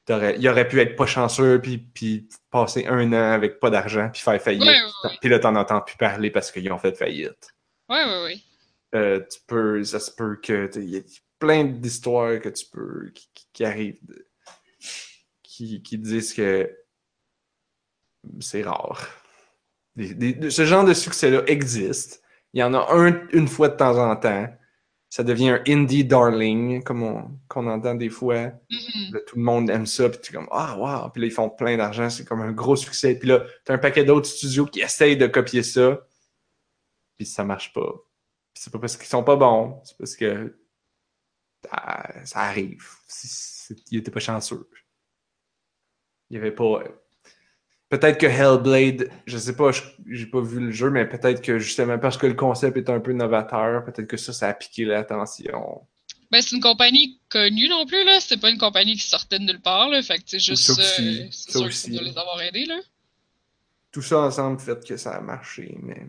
[0.08, 4.22] il aurait pu être pas chanceux puis, puis passer un an avec pas d'argent puis
[4.22, 4.64] faire faillite.
[4.64, 5.18] Ouais, ouais, ouais.
[5.20, 7.54] Puis là, t'en entends plus parler parce qu'ils ont fait faillite.
[7.90, 8.38] Ouais, ouais, ouais.
[8.94, 11.02] Euh, tu peux, ça se peut que il y a
[11.40, 14.28] plein d'histoires que tu peux qui, qui- qui arrivent de-
[15.44, 16.70] qui, qui disent que
[18.40, 19.08] c'est rare.
[19.96, 22.22] Des- des- de- ce genre de succès-là existe.
[22.54, 24.48] Il y en a un une fois de temps en temps.
[25.10, 28.48] Ça devient un indie darling, comme on, qu'on entend des fois.
[28.70, 29.14] Mhm.
[29.14, 31.10] Là, tout le monde aime ça, puis tu es comme Ah, wow!
[31.12, 33.18] Puis là, ils font plein d'argent, c'est comme un gros succès.
[33.18, 36.06] Puis là, tu as un paquet d'autres studios qui essayent de copier ça,
[37.16, 37.92] puis ça marche pas.
[38.54, 40.58] Puis c'est pas parce qu'ils sont pas bons, c'est parce que
[41.64, 42.86] ça, ça arrive.
[43.08, 43.28] C'est-
[43.76, 44.70] c'est- il était pas chanceux.
[46.30, 46.84] Il y avait pas.
[47.90, 49.70] Peut-être que Hellblade, je sais pas,
[50.08, 53.00] j'ai pas vu le jeu, mais peut-être que justement parce que le concept est un
[53.00, 55.86] peu novateur, peut-être que ça, ça a piqué l'attention.
[56.32, 58.20] Ben, c'est une compagnie connue non plus, là.
[58.20, 60.02] C'est pas une compagnie qui sortait de nulle part, là.
[60.02, 61.90] Fait que, sais, juste, Ça aussi, euh, c'est ça sûr aussi.
[61.90, 62.80] que ça doit les avoir aidés, là.
[63.92, 66.08] Tout ça ensemble fait que ça a marché, mais.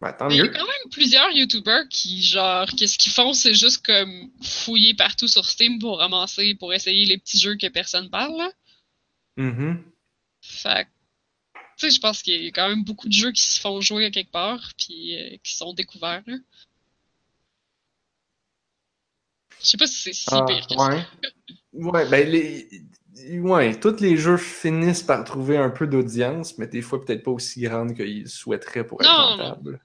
[0.00, 3.86] Ben, il y a quand même plusieurs YouTubers qui, genre, qu'est-ce qu'ils font, c'est juste
[3.86, 8.36] comme fouiller partout sur Steam pour ramasser, pour essayer les petits jeux que personne parle,
[8.36, 8.50] là.
[9.36, 10.84] Que,
[11.76, 13.80] tu sais, je pense qu'il y a quand même beaucoup de jeux qui se font
[13.80, 16.36] jouer à quelque part, puis euh, qui sont découverts, là.
[19.60, 20.90] Je sais pas si c'est si Ah, pire que ça.
[20.90, 21.06] ouais.
[21.72, 22.68] Ouais, ben, les...
[23.40, 27.32] ouais, tous les jeux finissent par trouver un peu d'audience, mais des fois peut-être pas
[27.32, 29.80] aussi grande qu'ils souhaiteraient pour être Non, rentable.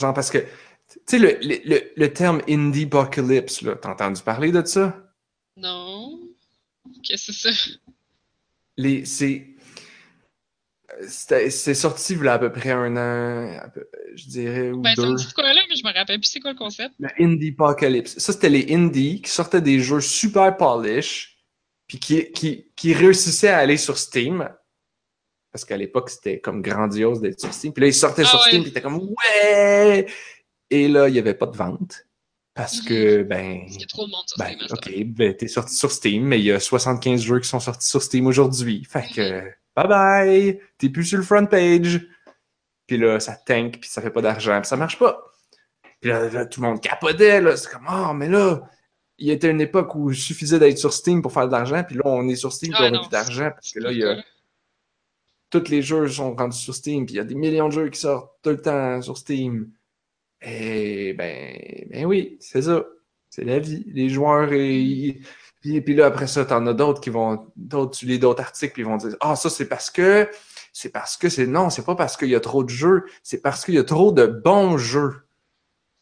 [0.00, 4.22] Genre parce que, tu sais, le, le, le, le terme indie apocalypse, là, t'as entendu
[4.22, 4.96] parler de ça?
[5.56, 6.11] Non.
[7.02, 7.70] Qu'est-ce que c'est ça?
[8.76, 9.48] Les, c'est,
[11.08, 13.60] c'est sorti il y a à peu près un an,
[14.14, 15.14] je dirais, ou Ben, deux.
[15.14, 16.94] dit de quoi là, mais je me rappelle plus c'est quoi le concept.
[16.98, 18.18] Le Indie Apocalypse.
[18.18, 21.38] Ça, c'était les indies qui sortaient des jeux super polish,
[21.86, 24.48] puis qui, qui, qui réussissaient à aller sur Steam.
[25.50, 27.74] Parce qu'à l'époque, c'était comme grandiose d'être sur Steam.
[27.74, 28.46] Puis là, ils sortaient Ah sur ouais.
[28.48, 30.06] Steam, puis ils étaient comme Ouais!
[30.70, 32.06] Et là, il n'y avait pas de vente.
[32.54, 33.66] Parce que, ben.
[33.66, 34.68] Qu'il y a trop de monde sur Ben, Steam.
[34.72, 37.88] ok, ben, t'es sorti sur Steam, mais il y a 75 jeux qui sont sortis
[37.88, 38.84] sur Steam aujourd'hui.
[38.84, 39.42] Fait que,
[39.74, 40.60] bye bye!
[40.78, 42.06] T'es plus sur le front page.
[42.86, 45.18] Puis là, ça tank, puis ça fait pas d'argent, puis ça marche pas.
[46.00, 47.56] Puis là, là, tout le monde capotait, là.
[47.56, 48.68] C'est comme, oh, mais là,
[49.18, 51.82] il y était une époque où il suffisait d'être sur Steam pour faire de l'argent,
[51.84, 53.78] puis là, on est sur Steam, puis Ah on a non, plus d'argent, parce que
[53.78, 54.22] là, il y a
[55.48, 57.88] tous les jeux sont rendus sur Steam, puis il y a des millions de jeux
[57.90, 59.70] qui sortent tout le temps sur Steam.
[60.44, 61.56] Et ben,
[61.90, 62.84] ben oui, c'est ça.
[63.30, 63.84] C'est la vie.
[63.86, 65.26] Les joueurs, et, ils-
[65.60, 68.72] puis, puis là, après ça, t'en as d'autres qui vont, d'autres, tu lis d'autres articles,
[68.72, 70.28] puis ils vont dire, ah, ça, c'est parce que,
[70.72, 73.40] c'est parce que c'est, non, c'est pas parce qu'il y a trop de jeux, c'est
[73.40, 75.14] parce qu'il y a trop de bons jeux.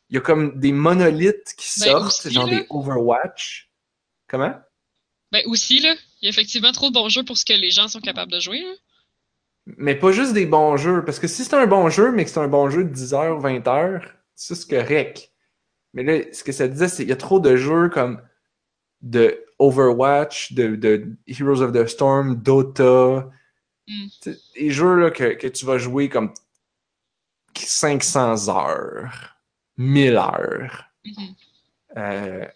[0.08, 2.60] Il y a comme des monolithes qui Ben, sortent, aussi, genre là.
[2.60, 3.70] des Overwatch.
[4.28, 4.54] Comment?
[5.30, 7.70] Ben aussi, là, il y a effectivement trop de bons jeux pour ce que les
[7.70, 8.60] gens sont capables de jouer.
[8.62, 8.72] Là.
[9.76, 11.04] Mais pas juste des bons jeux.
[11.04, 13.40] Parce que si c'est un bon jeu, mais que c'est un bon jeu de 10h,
[13.40, 14.00] 20h,
[14.40, 15.32] ça c'est correct.
[15.92, 18.22] Mais là, ce que ça disait, c'est qu'il y a trop de jeux comme
[19.02, 23.28] de Overwatch, de, de Heroes of the Storm, Dota.
[23.88, 24.06] Mm.
[24.54, 26.32] Des jeux là, que, que tu vas jouer comme
[27.56, 29.36] 500 heures,
[29.76, 30.84] 1000 heures.
[31.04, 31.34] Mhm.
[31.96, 32.46] Euh,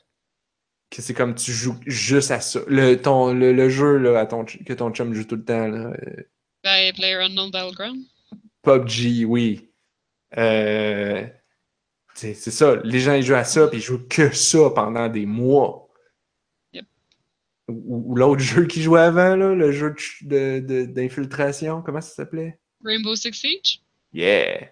[0.91, 2.61] que c'est comme tu joues juste à ça.
[2.69, 5.45] Le, ton, le, le jeu là, à ton, ch- que ton chum joue tout le
[5.45, 6.23] temps, là, euh,
[6.63, 8.05] Ben, Player Unknown Battleground.
[8.63, 9.69] PUBG, oui.
[10.39, 11.27] Euh,
[12.15, 12.77] c'est c'est ça.
[12.85, 15.89] Les gens ils jouent à ça, puis ils jouent que ça pendant des mois.
[16.73, 16.87] Yep.
[17.69, 21.83] Ou, ou l'autre jeu qu'ils jouaient avant, là, le jeu de ch- de- de- d'infiltration,
[21.83, 22.59] comment ça s'appelait?
[22.85, 23.81] Rainbow Six Siege?
[24.13, 24.71] Yeah!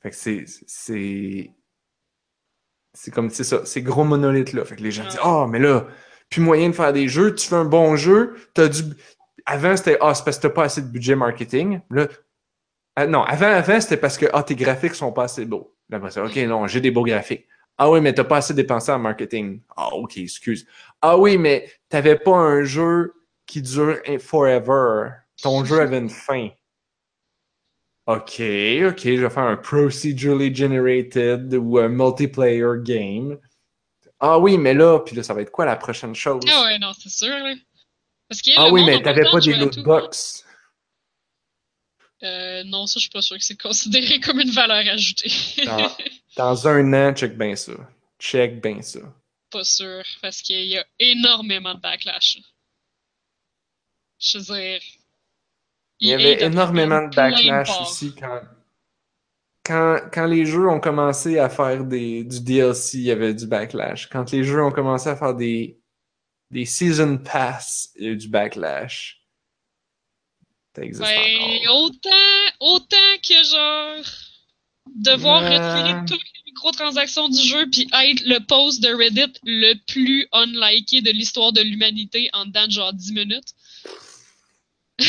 [0.00, 0.44] Fait que c'est.
[0.66, 1.50] C'est.
[2.94, 4.64] C'est comme, c'est ça, ces gros monolithes-là.
[4.64, 5.86] Fait que les gens disent, ah, mais là,
[6.30, 8.82] plus moyen de faire des jeux, tu fais un bon jeu, t'as du.
[9.46, 11.80] Avant, c'était, ah, c'est parce que t'as pas assez de budget marketing.
[11.90, 12.08] Là,
[12.98, 15.72] ah, non, avant, avant, c'était parce que, ah, tes graphiques sont pas assez beaux.
[15.88, 17.46] Là, après ça, ok, non, j'ai des beaux graphiques.
[17.76, 19.60] Ah oui, mais t'as pas assez dépensé en marketing.
[19.76, 20.66] Ah, ok, excuse.
[21.00, 23.14] Ah oui, mais t'avais pas un jeu
[23.46, 25.10] qui dure forever.
[25.40, 26.48] Ton jeu avait une fin.
[28.06, 33.38] OK, OK, je vais faire un procedurally generated ou un multiplayer game.
[34.18, 36.42] Ah oui, mais là, puis là, ça va être quoi la prochaine chose?
[36.50, 37.54] Ah ouais, non, c'est sûr, là.
[38.28, 40.44] Parce que Ah oui, mais t'avais pas de des loot box.
[42.22, 45.30] Euh, non, ça, je suis pas sûr que c'est considéré comme une valeur ajoutée.
[45.64, 45.90] Dans,
[46.36, 47.72] dans un an, check bien ça.
[48.18, 49.00] Check bien ça.
[49.50, 52.40] pas sûr, parce qu'il y a énormément de backlash.
[54.18, 54.80] Je veux dire.
[56.00, 58.40] Il y avait énormément de backlash aussi quand,
[59.64, 63.46] quand, quand les jeux ont commencé à faire des, du DLC, il y avait du
[63.46, 64.08] backlash.
[64.08, 65.80] Quand les jeux ont commencé à faire des,
[66.50, 69.17] des Season Pass, il y a eu du backlash.
[70.78, 71.84] Ça existe Ben, encore.
[71.84, 72.10] autant,
[72.60, 74.04] autant que genre
[74.96, 80.26] devoir retirer toutes les microtransactions du jeu puis être le post de Reddit le plus
[80.32, 83.54] unliké de l'histoire de l'humanité en dedans de genre 10 minutes.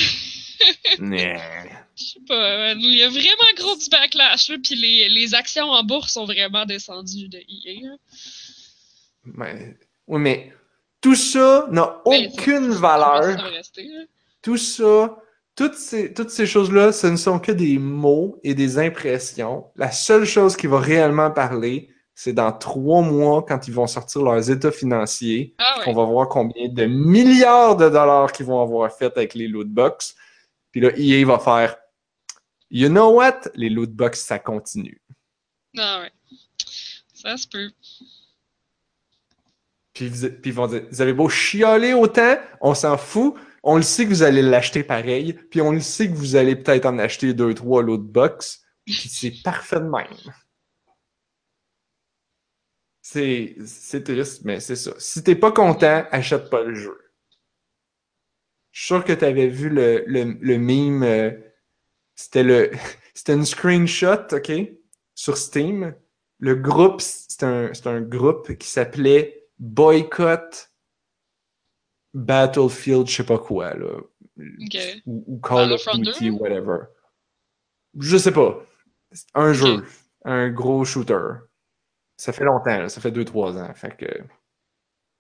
[1.95, 5.69] Je sais pas, il y a vraiment gros du backlash là, puis les, les actions
[5.69, 7.95] en bourse sont vraiment descendues de EA.
[9.25, 9.77] Mais-
[10.07, 10.53] oui, mais
[11.01, 13.37] tout ça n'a Ben, aucune valeur.
[14.41, 15.17] Tout ça,
[15.59, 19.65] toutes ces, toutes ces choses-là, ce ne sont que des mots et des impressions.
[19.75, 24.21] La seule chose qui va réellement parler, c'est dans trois mois, quand ils vont sortir
[24.21, 28.89] leurs états financiers, Ah qu'on va voir combien de milliards de dollars qu'ils vont avoir
[28.89, 30.15] fait avec les loot box.
[30.71, 31.75] Puis là, EA va faire
[32.71, 33.41] You know what?
[33.55, 35.01] Les loot box, ça continue.
[35.77, 36.11] Ah ouais.
[37.13, 37.69] Ça se peut.
[39.91, 40.05] Puis,
[40.45, 43.35] ils vont dire Vous avez beau chialer autant, on s'en fout.
[43.63, 45.33] On le sait que vous allez l'acheter pareil.
[45.33, 48.63] Puis on le sait que vous allez peut-être en acheter deux, trois loot box.
[48.85, 50.33] Puis c'est parfait de même.
[53.01, 54.93] C'est c'est triste, mais c'est ça.
[54.99, 56.97] Si t'es pas content, achète pas le jeu.
[58.71, 61.03] Je suis sûr que tu avais vu le, le, le meme.
[61.03, 61.31] euh,
[62.15, 62.71] c'était le
[63.13, 64.51] c'était une screenshot, OK?
[65.15, 65.95] Sur Steam.
[66.39, 70.68] Le groupe, c'est un, c'est un groupe qui s'appelait Boycott
[72.13, 73.99] Battlefield, je sais pas quoi, là.
[75.05, 76.37] Ou, ou Call of Duty, 2?
[76.37, 76.77] whatever.
[77.99, 78.63] Je sais pas.
[79.33, 79.83] Un jeu.
[80.25, 81.39] Un gros shooter.
[82.17, 82.89] Ça fait longtemps, là.
[82.89, 83.73] ça fait 2-3 ans.
[83.75, 84.05] Fait que...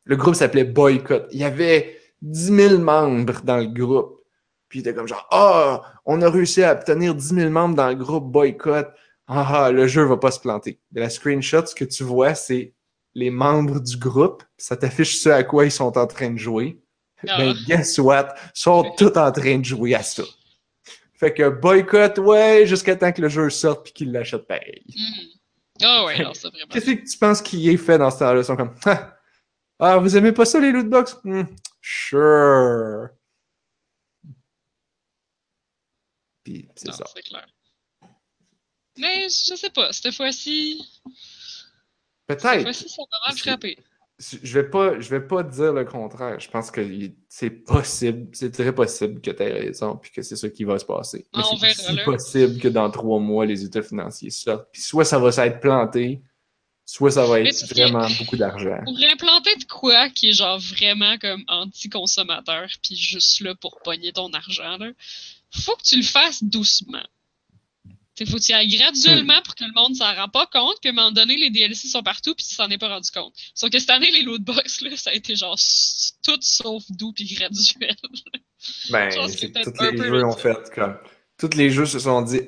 [0.05, 1.27] Le groupe s'appelait Boycott.
[1.31, 4.23] Il y avait 10 000 membres dans le groupe.
[4.67, 7.89] Puis il était comme genre, ah, on a réussi à obtenir 10 000 membres dans
[7.89, 8.87] le groupe Boycott.
[9.27, 10.79] Ah, ah, le jeu va pas se planter.
[10.91, 12.73] De la screenshot, ce que tu vois, c'est
[13.13, 14.43] les membres du groupe.
[14.57, 16.79] Ça t'affiche ce à quoi ils sont en train de jouer.
[17.27, 17.37] Ah.
[17.37, 18.33] Ben, guess what?
[18.55, 20.23] Ils sont tous en train de jouer à ça.
[21.19, 24.83] Fait que boycott, ouais, jusqu'à temps que le jeu sorte puis qu'ils l'achètent pareil.
[24.87, 25.27] Mhm.
[25.81, 26.67] Ah ouais, non, c'est vraiment.
[26.71, 28.39] Qu'est-ce que tu penses qu'il est fait dans ce temps-là?
[28.39, 29.17] Ils sont comme, ah,
[29.79, 31.17] ah, vous aimez pas ça les loot box?
[31.23, 31.43] Hmm,
[31.81, 33.09] sure.
[36.43, 37.05] Puis c'est ça.
[37.13, 37.47] c'est clair.
[38.97, 40.81] Mais je sais pas, cette fois-ci,
[42.35, 42.61] Peut-être.
[42.61, 43.77] fois-ci, ça m'a mal C'est- frappé.
[44.43, 46.37] Je vais pas, je vais pas dire le contraire.
[46.41, 46.81] Je pense que
[47.29, 50.77] c'est possible, c'est très possible que tu aies raison puis que c'est ça qui va
[50.77, 51.25] se passer.
[51.33, 54.67] Mais On c'est possible que dans trois mois, les états financiers sortent.
[54.73, 56.21] Puis soit ça va s'être planté,
[56.85, 58.79] soit ça va Mais être vraiment beaucoup d'argent.
[58.83, 64.11] Pour implanter de quoi qui est genre vraiment comme anti-consommateur, puis juste là pour pogner
[64.11, 64.89] ton argent, là,
[65.55, 67.05] faut que tu le fasses doucement.
[68.19, 70.91] T'sais, faut que ailles graduellement pour que le monde s'en rend pas compte, qu'à un
[70.91, 73.33] moment donné, les DLC sont partout, puis tu s'en es pas rendu compte.
[73.55, 75.57] Sauf que cette année, les lootbox, là, ça a été genre
[76.25, 77.95] tout sauf doux puis graduel.
[78.89, 80.97] Ben, que que tous les jeux ont fait comme.
[81.37, 82.41] Tous les jeux se sont dit.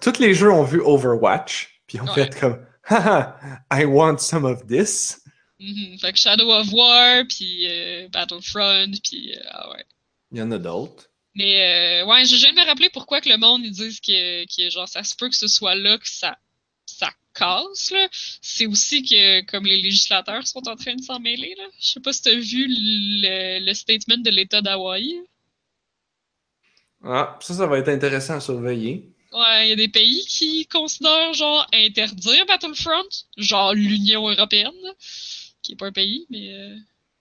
[0.00, 2.14] tous les jeux ont vu Overwatch, puis ont Ouais.
[2.14, 2.64] fait comme.
[2.84, 3.36] Haha,
[3.72, 5.20] I want some of this.
[5.58, 5.98] Mhm.
[5.98, 9.84] Fait que Shadow of War, puis euh, Battlefront, puis euh, ah ouais.
[10.30, 11.10] Il y en a d'autres.
[11.36, 14.88] Mais euh, ouais, j'ai jamais rappelé pourquoi que le monde ils disent que, que genre
[14.88, 16.38] ça se peut que ce soit là que ça
[16.86, 18.08] ça casse là.
[18.40, 21.64] C'est aussi que comme les législateurs sont en train de s'en mêler là.
[21.78, 25.20] Je sais pas si t'as vu le, le statement de l'État d'Hawaï.
[27.04, 29.12] Ah, ça, ça va être intéressant à surveiller.
[29.32, 34.72] Ouais, il y a des pays qui considèrent genre interdire Battlefront, genre l'Union européenne,
[35.62, 36.76] qui est pas un pays, mais euh,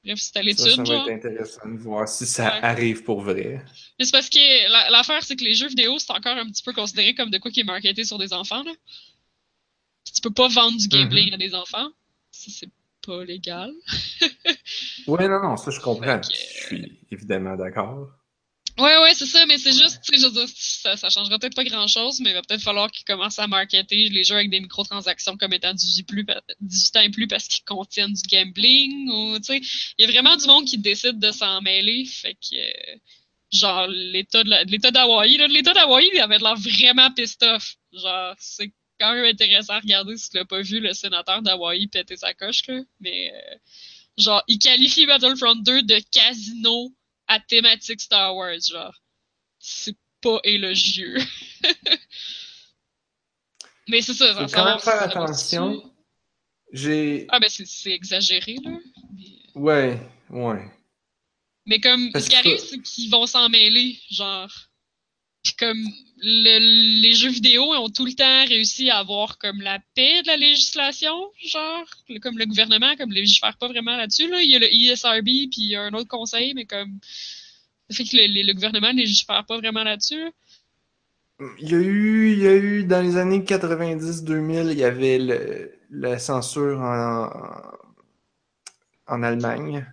[0.05, 0.65] bref, c'est à Ça, l'étude.
[0.75, 1.09] ça va genre.
[1.09, 2.59] être intéressant de voir si ça Ouais.
[2.63, 3.63] arrive pour vrai.
[3.99, 6.63] Mais c'est parce que la- l'affaire, c'est que les jeux vidéo, c'est encore un petit
[6.63, 8.63] peu considéré comme de quoi qui est marketé sur des enfants.
[8.63, 8.71] Là.
[10.13, 11.89] Tu peux pas vendre du gameplay à des enfants.
[12.31, 12.69] Ça, c'est
[13.05, 13.71] pas légal.
[15.07, 16.21] Ouais, non, non, ça, je comprends.
[16.23, 18.09] Je suis évidemment d'accord.
[18.77, 21.39] Ouais, ouais, c'est ça, mais c'est juste, tu sais, je veux dire, ça, ça changera
[21.39, 24.49] peut-être pas grand-chose, mais il va peut-être falloir qu'ils commencent à marketer les jeux avec
[24.49, 26.25] des microtransactions comme étant 18, plus,
[26.59, 29.61] 18 ans et plus parce qu'ils contiennent du gambling, ou, tu sais,
[29.97, 32.97] il y a vraiment du monde qui décide de s'en mêler, fait que, euh,
[33.49, 34.43] genre, l'État
[34.91, 37.75] d'Hawaï, l'État d'Hawaï, il avait l'air vraiment pissed off.
[37.93, 41.87] Genre, c'est quand même intéressant à regarder si tu l'as pas vu, le sénateur d'Hawaï
[41.87, 43.55] péter sa coche, là, mais, euh,
[44.17, 46.93] genre, il qualifie Battlefront 2 de casino
[47.27, 48.95] à thématique Star Wars, genre.
[49.59, 51.17] C'est pas élogieux.
[53.87, 55.91] Mais c'est ça, Faut quand même faire attention.
[56.71, 57.25] J'ai.
[57.29, 58.71] Ah ben c'est- c'est exagéré, là.
[59.13, 59.99] Mais, Ouais,
[60.31, 60.69] ouais.
[61.67, 64.51] mais comme, Parce ce qui que- arrive, c'est qu'ils vont s'en mêler, genre.
[65.43, 65.85] Puis comme,
[66.25, 70.27] le- les jeux vidéo ont tout le temps réussi à avoir comme la paix de
[70.27, 71.13] la législation,
[71.45, 71.85] genre.
[72.21, 74.41] Comme le gouvernement, comme légifère pas vraiment là-dessus, là.
[74.41, 76.99] Il y a le ESRB, puis il y a un autre conseil, mais comme...
[77.89, 80.31] Ça fait que le, le- le gouvernement légifère pas vraiment là-dessus, là.
[81.59, 85.19] Il y a eu, il y a eu dans les années 90-2000, il y avait
[85.19, 87.29] le, la censure en,
[89.07, 89.85] en Allemagne.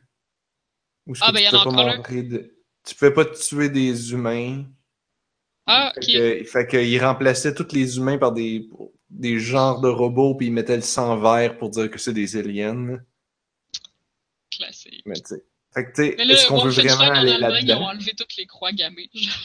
[1.06, 2.54] Où Ah, ben, il y en a encore de,
[2.84, 4.64] tu pouvais pas tuer des humains.
[5.66, 8.68] Ah, Fait que, fait que ils remplaçaient tous les humains par des,
[9.10, 12.36] des genres de robots, puis ils mettaient le sang vert pour dire que c'est des
[12.36, 12.98] aliens.
[14.50, 15.02] Classique.
[15.06, 15.44] Mais tu sais,
[15.74, 17.86] fait que tu sais, est-ce qu'on veut vraiment en aller Allemagne, ils ont là-dedans?
[17.86, 19.08] enlevé toutes les croix gammées.
[19.14, 19.34] Genre,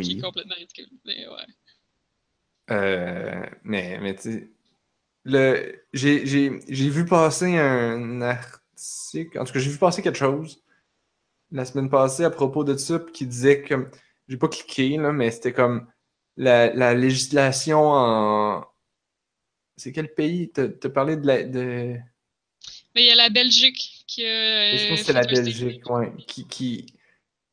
[0.00, 0.16] qui est Oui.
[0.16, 0.88] complètement ridicule.
[1.04, 1.46] Mais ouais.
[2.70, 4.50] Euh, mais, mais tu sais,
[5.24, 10.18] le, j'ai, j'ai, j'ai vu passer un article, en tout cas, j'ai vu passer quelque
[10.18, 10.62] chose
[11.50, 13.90] la semaine passée à propos de ça, qui disait que,
[14.28, 15.86] j'ai pas cliqué, là, mais c'était comme
[16.36, 18.66] la, la législation en.
[19.76, 20.50] C'est quel pays?
[20.50, 21.42] T'as, parlé de la.
[21.44, 21.96] De...
[22.94, 24.76] Mais il y a la Belgique qui a.
[24.76, 26.86] Je pense que c'est la Belgique, ouais, qui, qui,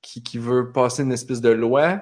[0.02, 2.02] qui, qui veut passer une espèce de loi.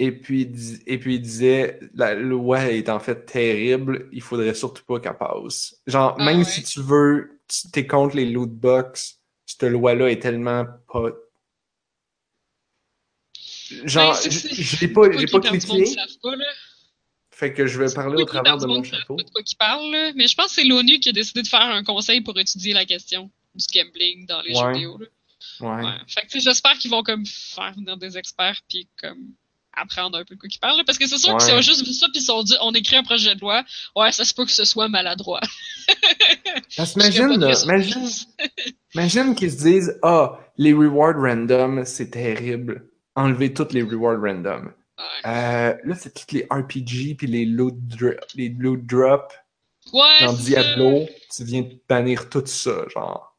[0.00, 0.48] Et puis,
[0.86, 5.18] et puis il disait, la loi est en fait terrible, il faudrait surtout pas qu'elle
[5.18, 5.82] passe.
[5.88, 6.44] Genre, Ah même ouais.
[6.44, 9.17] si tu veux, tu- t'es contre les loot box,
[9.48, 11.08] cette loi-là est tellement pas.
[13.84, 16.44] Genre, Ben, c'est- je l'ai pas, j'ai pas qui là?
[17.30, 19.16] fait que je vais parler au travers de mon qui chapeau.
[19.16, 20.12] pas de quoi qu'ils parlent, là?
[20.14, 22.72] Mais je pense que c'est l'ONU qui a décidé de faire un conseil pour étudier
[22.74, 24.72] la question du gambling dans les jeux Ouais.
[24.74, 25.06] vidéo, là.
[25.60, 25.84] Ouais.
[25.84, 25.92] Ouais.
[26.08, 29.32] Fait que, j'espère qu'ils vont comme faire venir des experts puis comme
[29.80, 30.82] apprendre un peu de quoi qu'ils parlent.
[30.84, 31.36] Parce que c'est sûr Ouais.
[31.38, 33.34] que s'ils ont juste vu ça puis ils se sont dit on écrit un projet
[33.34, 33.64] de loi,
[33.96, 35.40] ouais, ça se peut que ce soit maladroit.
[36.76, 38.08] Parce imagine, là, imagine,
[38.94, 42.86] imagine qu'ils se disent Ah, les rewards random, c'est terrible.
[43.14, 44.72] Enlever toutes les rewards random.
[44.98, 45.04] Ouais.
[45.30, 47.74] Euh, là, c'est toutes les RPG puis les loot,
[48.34, 49.34] les loot drops.
[49.92, 50.32] Ouais, Dans.
[50.34, 53.36] Diablo, tu viens de bannir tout ça, genre.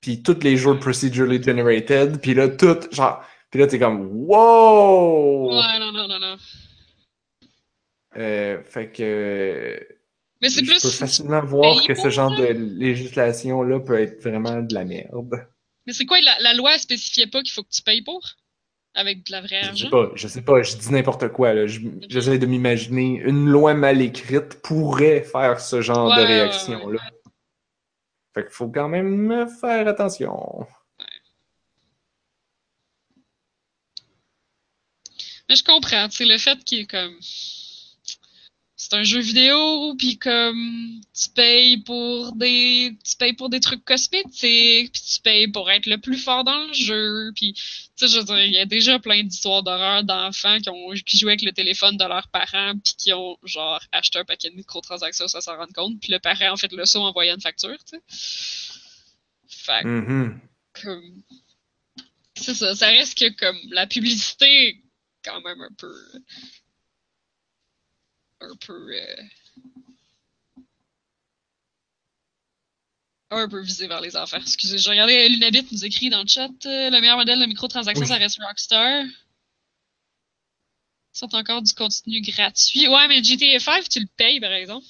[0.00, 3.24] Puis tous les jeux procedurally generated, puis là, tout, genre.
[3.54, 5.48] Puis là, t'es comme Wow!
[5.48, 6.36] Ouais, non, non, non, non.
[8.16, 9.78] Euh, fait que.
[10.42, 10.82] Mais c'est je plus.
[10.82, 15.46] peux facilement voir que ce genre de législation-là peut être vraiment de la merde.
[15.86, 18.20] Mais c'est quoi, la, la loi spécifiait pas qu'il faut que tu payes pour?
[18.92, 21.68] Avec de la vraie Je sais pas, je sais pas, je dis n'importe quoi, là.
[21.68, 21.78] Je-
[22.08, 23.20] J'essaie de m'imaginer.
[23.24, 27.00] Une loi mal écrite pourrait faire ce genre Ouais, de ouais, réaction-là.
[28.34, 30.66] Fait qu'il faut quand même faire attention.
[35.48, 37.16] Mais je comprends, tu sais, le fait qu'il est comme.
[38.76, 43.84] C'est un jeu vidéo, puis comme tu payes pour des tu payes pour des trucs
[43.84, 47.62] cosmétiques, puis tu payes pour être le plus fort dans le jeu, puis tu
[47.96, 51.16] sais je veux dire, il y a déjà plein d'histoires d'horreur d'enfants qui ont qui
[51.16, 54.56] jouaient avec le téléphone de leurs parents puis qui ont genre acheté un paquet de
[54.56, 57.40] microtransactions sans s'en rendre compte, puis le parent en fait le saut en envoyant une
[57.40, 58.02] facture, tu sais.
[59.48, 60.40] Fait Mhm.
[60.82, 61.22] comme
[62.36, 64.80] c'est ça, ça reste que comme la publicité
[65.24, 65.94] quand même un peu
[68.40, 69.22] un peu euh,
[73.30, 74.40] un peu visé vers les affaires.
[74.42, 78.02] Excusez, j'ai regardé Lunabit nous écrit dans le chat euh, le meilleur modèle de microtransactions,
[78.02, 78.08] Oui.
[78.08, 79.04] ça reste Rockstar.
[79.04, 79.12] Ils
[81.18, 82.88] sont encore du contenu gratuit.
[82.88, 84.86] Ouais, mais GTA 5, tu le payes, par exemple.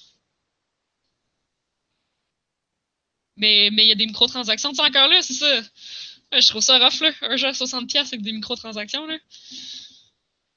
[3.37, 4.73] Mais mais il y a des microtransactions.
[4.75, 5.61] C'est encore là, c'est ça.
[6.33, 7.13] Je trouve ça rough, là.
[7.23, 9.19] Un jeu à 60$ avec des microtransactions, là.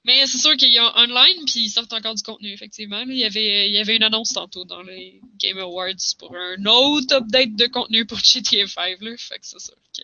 [0.07, 3.01] Mais c'est sûr qu'il y a online, puis ils sortent encore du contenu, effectivement.
[3.01, 6.65] Il, y avait, il y avait une annonce tantôt dans les Game Awards pour un
[6.65, 9.17] autre update de contenu pour GTA 5, là.
[9.17, 10.03] Fait que c'est sûr que...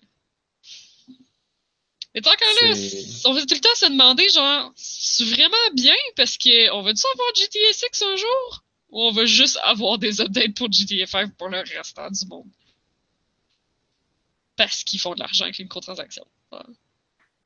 [2.13, 2.75] Mais tant qu'à là,
[3.25, 5.95] on va tout le temps se demander, genre, c'est vraiment bien?
[6.17, 8.63] Parce que on va-tu avoir GTA 6 un jour?
[8.89, 12.51] Ou on va juste avoir des updates pour GTA 5 pour le restant du monde?
[14.57, 16.27] Parce qu'ils font de l'argent avec les microtransactions.
[16.51, 16.67] Voilà.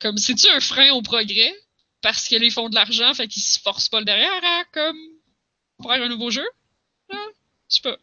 [0.00, 1.54] Comme, c'est-tu un frein au progrès?
[2.00, 4.64] Parce que là, ils font de l'argent, fait qu'ils se forcent pas le derrière à,
[4.72, 4.98] comme,
[5.82, 6.46] faire un nouveau jeu?
[7.10, 7.16] Je
[7.68, 7.96] sais pas.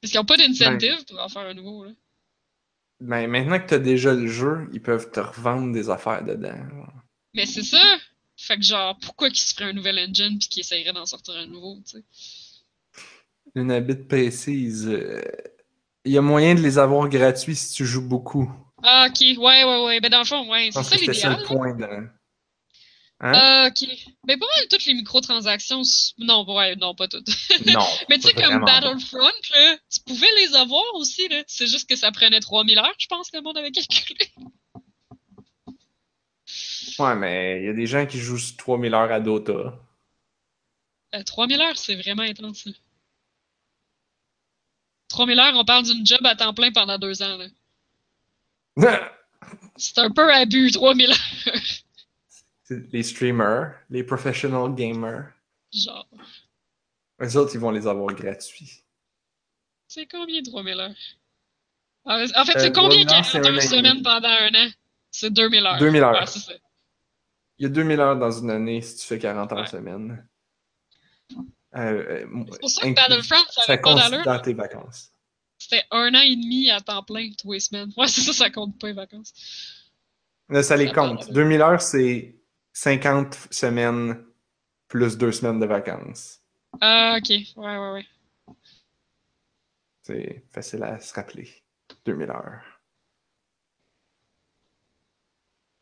[0.00, 1.92] Parce qu'ils ont pas d'incentive pour en faire un nouveau, là.
[3.00, 6.56] Ben, maintenant que t'as déjà le jeu, ils peuvent te revendre des affaires dedans.
[6.70, 6.92] genre.
[7.34, 7.82] Mais c'est ça!
[8.36, 11.34] Fait que genre, pourquoi qu'ils se feraient un nouvel engine pis qu'ils essaieraient d'en sortir
[11.36, 12.04] un nouveau, tu sais?
[13.54, 14.88] Une habit précise.
[14.88, 15.22] euh,
[16.04, 18.50] Il y a moyen de les avoir gratuits si tu joues beaucoup.
[18.86, 20.00] Ah, ok, ouais, ouais, ouais.
[20.00, 21.36] Ben, dans le fond, ouais, c'est ça l'idéal.
[21.36, 21.46] le là.
[21.46, 21.74] point.
[21.74, 21.84] De...
[21.84, 22.10] Hein?
[23.20, 23.88] Ah, ok.
[24.24, 25.80] Ben, pas mal toutes les microtransactions.
[26.18, 27.26] Non, ouais, non, pas toutes.
[27.66, 27.80] non.
[28.10, 28.80] Mais tu sais, comme pas.
[28.80, 31.42] Battlefront, là, tu pouvais les avoir aussi, là.
[31.46, 34.30] C'est juste que ça prenait 3000 heures, je pense, que le monde avait calculé.
[36.98, 39.74] Ouais, mais il y a des gens qui jouent sur 3000 heures à Dota.
[41.14, 42.72] Euh, 3000 heures, c'est vraiment intense, là.
[45.08, 47.46] 3000 heures, on parle d'une job à temps plein pendant deux ans, là.
[49.76, 51.54] C'est un peu abus, 3000 heures.
[52.70, 55.32] Les streamers, les professional gamers.
[55.72, 56.08] Genre,
[57.20, 58.84] Eux autres, ils vont les avoir gratuits.
[59.86, 60.94] c'est combien 3000 heures?
[62.06, 64.02] En en fait, Euh, c'est combien 3000 heures, c'est 41 un an et semaines demi.
[64.02, 64.70] pendant un an?
[65.10, 65.78] C'est 2000 heures.
[65.78, 66.12] 2000 heures.
[66.20, 66.52] Ouais, c'est ça.
[67.58, 69.66] Il y a 2000 heures dans une année si tu fais 40 heures Ouais.
[69.66, 70.26] semaine.
[71.76, 75.12] Euh, euh, C'est pour ça que Battlefront, ça ça pas compte dans tes vacances.
[75.64, 77.90] C'était un an et demi à temps plein, tous les semaines.
[77.96, 79.32] Ouais, c'est ça, ça compte pas les vacances.
[80.50, 81.20] Là, ça les compte.
[81.20, 81.30] part.
[81.30, 82.36] 2000 heures, c'est
[82.74, 84.22] 50 semaines
[84.88, 86.42] plus 2 semaines de vacances.
[86.82, 87.30] Ah, ok.
[87.30, 88.06] Ouais, ouais, ouais.
[90.02, 91.48] C'est facile à se rappeler.
[92.04, 92.82] 2000 heures.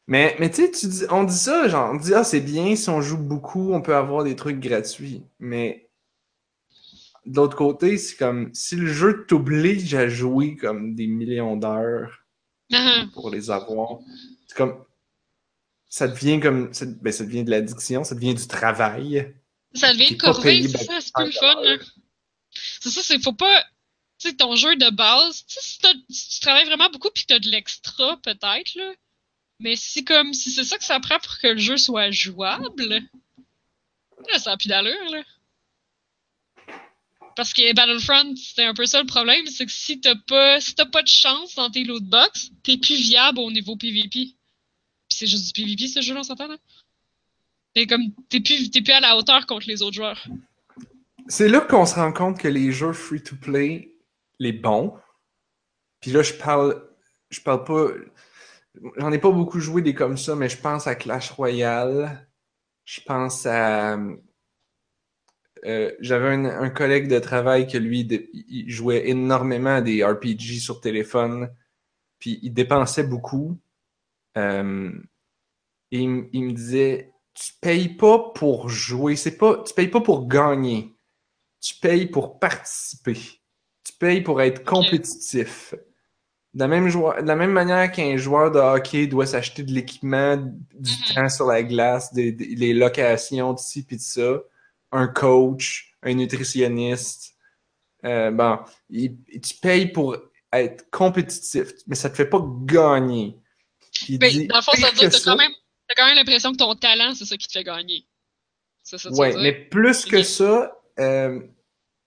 [0.07, 3.01] Mais, mais tu sais, on dit ça, genre, on dit, ah, c'est bien, si on
[3.01, 5.25] joue beaucoup, on peut avoir des trucs gratuits.
[5.41, 5.91] Mais
[7.27, 12.25] de l'autre côté, c'est comme, si le jeu t'oblige à jouer comme des millions d'heures
[12.73, 13.99] Ah, pour les avoir,
[14.47, 14.85] c'est comme,
[15.89, 19.35] ça devient comme, ça, ben, ça devient de l'addiction, ça devient du travail.
[19.75, 21.77] Ça devient une corvée, c'est ben, ça, c'est plus le fun, là.
[22.81, 23.65] C'est ça, c'est faut pas.
[24.19, 27.39] Tu sais, ton jeu de base, tu si, tu travailles vraiment beaucoup puis que t'as
[27.39, 28.93] de l'extra, peut-être, là.
[29.59, 32.85] Mais si comme si c'est ça que ça prend pour que le jeu soit jouable,
[32.85, 33.01] là,
[34.39, 35.23] ça a plus d'allure, là.
[37.37, 40.75] Parce que Battlefront, c'était un peu ça le problème, c'est que si t'as pas si
[40.75, 44.09] t'as pas de chance dans tes lootbox, t'es plus viable au niveau PvP.
[44.09, 44.37] Puis
[45.09, 46.57] c'est juste du PvP ce jeu-là, on s'entend là?
[47.75, 50.27] T'es comme t'es plus plus à la hauteur contre les autres joueurs.
[51.29, 53.95] C'est là qu'on se rend compte que les jeux free-to-play,
[54.39, 54.95] les bons,
[56.03, 56.85] puis là, je parle,
[57.31, 57.87] je parle pas,
[58.99, 62.29] j'en ai pas beaucoup joué des comme ça, mais je pense à Clash Royale,
[62.85, 63.97] je pense à,
[65.65, 70.05] euh, j'avais un, un collègue de travail que lui, de- il jouait énormément à des
[70.05, 71.51] RPG sur téléphone,
[72.19, 73.59] puis il dépensait beaucoup,
[74.37, 74.91] euh,
[75.91, 80.27] et il, me disait, tu payes pas pour jouer, c'est pas, tu payes pas pour
[80.29, 80.95] gagner
[81.61, 83.15] tu payes pour participer.
[83.85, 85.75] Tu payes pour être compétitif.
[86.55, 90.37] De la même, de la même manière qu'un joueur de hockey doit s'acheter de l'équipement,
[90.37, 91.15] du Mhm.
[91.15, 94.43] temps sur la glace, des, des- les locations d'ici puis de ça,
[94.93, 97.35] un coach, un nutritionniste,
[98.05, 98.59] euh, bon,
[98.91, 100.17] il- tu payes pour
[100.53, 103.39] être compétitif, mais ça te fait pas gagner.
[104.19, 106.57] Ben, dit, dans le fond, ça veut dire que t'as ça- quand même, l'impression que
[106.59, 108.07] ton talent, c'est ça qui te fait gagner.
[108.89, 109.39] Tu dire?
[109.39, 111.41] mais plus que ça, euh,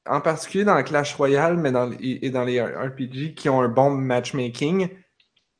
[0.08, 3.92] en particulier dans Clash Royale, mais dans, et dans les RPG qui ont un bon
[3.92, 4.90] matchmaking,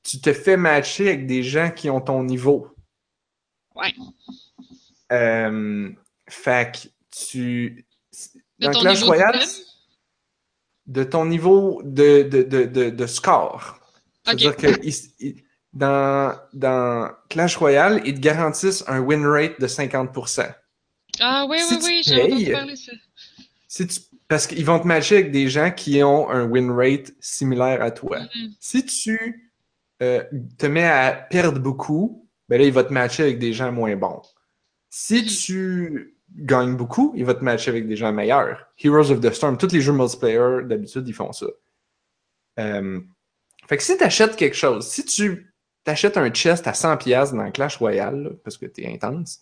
[0.04, 2.68] tu te fais matcher avec des gens qui ont ton niveau.
[3.76, 3.94] Ouais.
[5.12, 5.90] Euh,
[6.30, 6.88] fait que
[7.30, 7.86] tu.
[8.60, 9.40] Dans ton Clash Royale,
[10.88, 13.80] de ton niveau de, de, de, de, score.
[14.24, 15.44] C'est-à-dire que il- il-
[15.74, 20.54] dans, dans Clash Royale, ils te garantissent un win rate de 50%.
[21.20, 22.92] Ah oui, Si oui, oui, j'ai entendu parler de ça.
[23.68, 27.12] si tu Parce qu'ils vont te matcher avec des gens qui ont un win rate
[27.20, 28.20] similaire à toi.
[28.36, 28.54] Mhm.
[28.60, 29.52] Si tu
[30.02, 30.24] euh,
[30.58, 33.96] te mets à perdre beaucoup, ben là, il va te matcher avec des gens moins
[33.96, 34.22] bons.
[34.90, 35.26] Si Mhm.
[35.28, 38.68] tu gagnes beaucoup, il va te matcher avec des gens meilleurs.
[38.78, 41.48] Heroes of the Storm, tous les jeux multiplayer, d'habitude, ils font ça.
[42.60, 43.00] Euh,
[43.68, 45.54] fait que si tu achètes quelque chose, si tu
[45.84, 49.42] t'achètes un chest à 100$ dans Clash Royale, parce que t'es intense,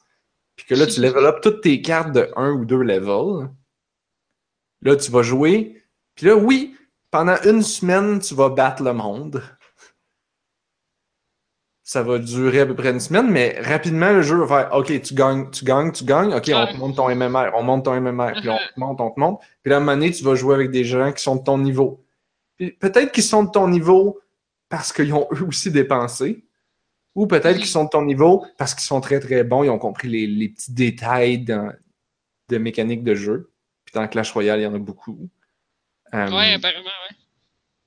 [0.55, 3.49] puis que là, tu level up toutes tes cartes de 1 ou 2 levels,
[4.81, 5.81] là, tu vas jouer,
[6.15, 6.75] puis là, oui,
[7.09, 9.43] pendant une semaine, tu vas battre le monde.
[11.85, 15.01] Ça va durer à peu près une semaine, mais rapidement, le jeu va faire OK,
[15.01, 16.33] tu gagnes, tu gagnes, tu gagnes.
[16.33, 18.73] OK, on te monte ton MMR, on monte ton MMR, puis on Uh-huh.
[18.73, 19.41] te monte, on te monte.
[19.61, 21.43] Puis là, à un moment donné, tu vas jouer avec des gens qui sont de
[21.43, 22.05] ton niveau.
[22.55, 24.19] Puis peut-être qu'ils sont de ton niveau
[24.69, 26.45] parce qu'ils ont eux aussi dépensé,
[27.15, 29.77] ou peut-être qu'ils sont de ton niveau parce qu'ils sont très très bons, ils ont
[29.77, 31.73] compris les, les petits détails dans-
[32.49, 33.51] de mécanique de jeu.
[33.83, 35.29] Puis dans Clash Royale, il y en a beaucoup.
[36.13, 37.15] Euh, Ouais, apparemment, ouais.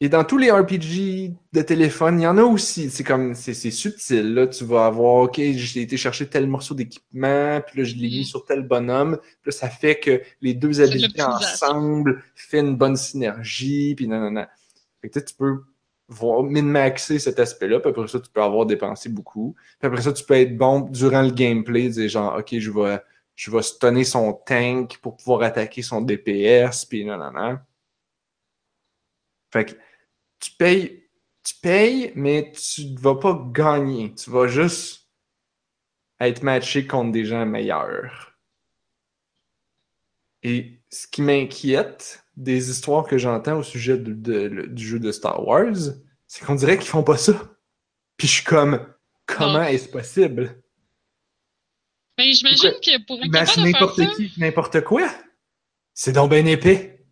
[0.00, 2.90] Et dans tous les RPG de téléphone, il y en a aussi.
[2.90, 4.34] C'est comme, c'est subtil.
[4.34, 8.08] Là, tu vas avoir, OK, j'ai été chercher tel morceau d'équipement, puis là, je l'ai
[8.08, 8.24] mis Mhm.
[8.24, 9.16] sur tel bonhomme.
[9.40, 14.20] Puis là, ça fait que les deux habilités ensemble fait une bonne synergie, puis non,
[14.20, 14.46] non, non.
[15.00, 15.62] Fait que tu peux
[16.08, 19.56] voir, min-maxer cet aspect-là, puis après ça, tu peux avoir dépensé beaucoup.
[19.80, 23.00] Puis après ça, tu peux être bon durant le gameplay, dire genre, OK, je vais,
[23.34, 27.58] je vais stunner son tank pour pouvoir attaquer son DPS, puis non, non, non.
[29.52, 29.72] Fait que
[30.40, 31.04] tu payes,
[31.42, 34.14] tu payes, mais tu ne vas pas gagner.
[34.14, 35.06] Tu vas juste
[36.20, 38.32] être matché contre des gens meilleurs.
[40.42, 45.46] Et ce qui m'inquiète des histoires que j'entends au sujet de- du jeu de Star
[45.46, 45.74] Wars,
[46.26, 47.32] c'est qu'on dirait qu'ils font pas ça.
[48.16, 48.86] Puis je suis comme,
[49.26, 49.62] comment Non.
[49.64, 50.62] est-ce possible?
[52.18, 54.14] Mais j'imagine que pour être Match capable de faire n'importe ça...
[54.16, 55.10] qui, n'importe quoi.
[55.92, 57.04] C'est donc bien épais.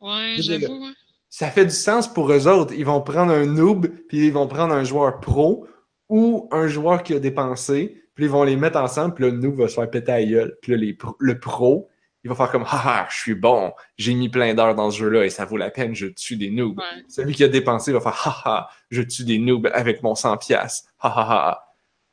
[0.00, 0.92] Ouais, j'avoue, ouais.
[1.36, 2.72] Ça fait du sens pour eux autres.
[2.76, 5.66] Ils vont prendre un noob, puis ils vont prendre un joueur pro
[6.08, 9.56] ou un joueur qui a dépensé, puis ils vont les mettre ensemble, puis le noob
[9.56, 10.56] va se faire péter à la gueule.
[10.62, 11.88] Puis là, les pro- le pro,
[12.22, 15.24] il va faire comme Haha, je suis bon, j'ai mis plein d'heures dans ce jeu-là
[15.24, 16.78] et ça vaut la peine, je tue des noobs.
[16.78, 17.02] Ouais.
[17.08, 18.12] Celui qui a dépensé va faire
[18.46, 20.38] Haha, je tue des noobs avec mon 100$.
[20.38, 20.88] piastres.
[21.00, 21.64] Haha.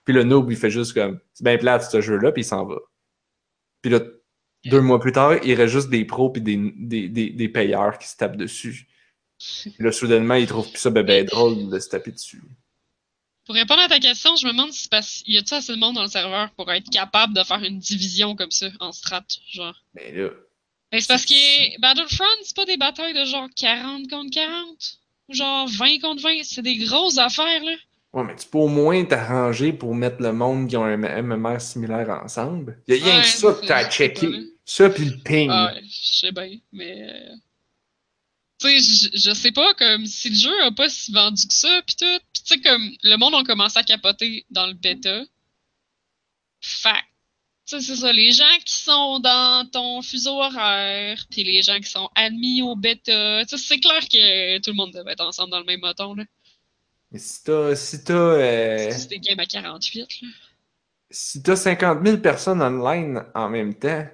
[0.04, 2.66] Puis le noob, il fait juste comme C'est bien plate ce jeu-là, puis il s'en
[2.66, 2.78] va.
[3.84, 4.00] Puis là,
[4.66, 7.98] deux mois plus tard, il reste juste des pros puis des, des, des, des payeurs
[8.00, 8.88] qui se tapent dessus.
[9.64, 12.42] Puis là, soudainement, il trouve plus ça ben, ben drôle de se taper dessus.
[13.46, 15.96] Pour répondre à ta question, je me demande si parce y a-t-il assez de monde
[15.96, 19.76] dans le serveur pour être capable de faire une division comme ça en strat, genre?
[19.96, 20.30] Mais là,
[20.92, 25.00] Mais c'est parce que Battlefront, c'est pas des batailles de genre 40 contre 40
[25.30, 27.74] ou genre 20 contre 20, c'est des grosses affaires là.
[28.14, 31.60] ouais, mais tu peux au moins t'arranger pour mettre le monde qui ont un MMR
[31.60, 32.82] similaire ensemble.
[32.88, 34.30] Il y a rien Ouais, que ça que t'as à checker.
[34.66, 35.50] Ça puis le ping.
[35.52, 37.36] Ah ouais, je sais bien, mais euh,
[38.62, 41.54] tu sais, je, je sais pas comme si le jeu a pas si vendu que
[41.54, 44.74] ça puis tout, puis tu sais comme le monde a commencé à capoter dans le
[44.74, 45.24] bêta.
[46.62, 46.90] Fait,
[47.66, 51.80] tu sais c'est ça, les gens qui sont dans ton fuseau horaire, puis les gens
[51.80, 55.26] qui sont admis au bêta, tu sais c'est clair que tout le monde devait être
[55.26, 56.24] ensemble dans le même moton là.
[57.12, 60.28] Mais si t'as si t'as euh, C'est des games à 48 là.
[61.10, 64.08] si t'as 50 000 personnes online en même temps,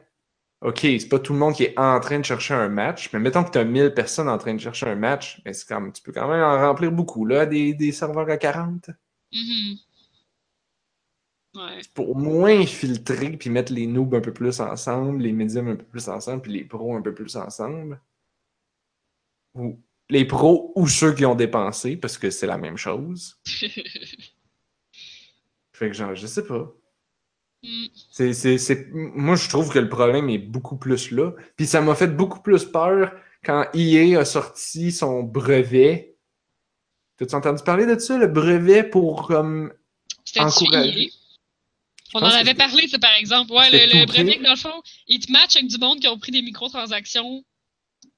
[0.61, 3.19] ok, c'est pas tout le monde qui est en train de chercher un match, mais
[3.19, 6.01] mettons que t'as 1000 personnes en train de chercher un match, mais c'est comme tu
[6.01, 8.89] peux quand même en remplir beaucoup là, des, des serveurs à 40.
[9.31, 9.77] Mhm.
[11.55, 11.81] Ouais.
[11.93, 15.85] Pour moins filtrer puis mettre les noobs un peu plus ensemble, les médiums un peu
[15.85, 17.99] plus ensemble, puis les pros un peu plus ensemble.
[19.55, 23.39] Ou les pros ou ceux qui ont dépensé, parce que c'est la même chose.
[25.73, 26.73] Fait que genre, je sais pas.
[28.11, 28.87] C'est, c'est, c'est...
[28.91, 31.31] Moi, je trouve que le problème est beaucoup plus là.
[31.55, 33.11] Puis ça m'a fait beaucoup plus peur
[33.43, 36.15] quand EA a sorti son brevet.
[37.17, 39.73] T'as-tu entendu parler de ça, le brevet pour comme.
[40.37, 41.05] Encourager?
[41.05, 41.09] EA?
[42.13, 43.51] On en avait parlé, c'est par exemple.
[43.51, 44.07] Ouais, le, le 2K.
[44.07, 47.43] brevet, dans le fond, il te match avec du monde qui ont pris des microtransactions.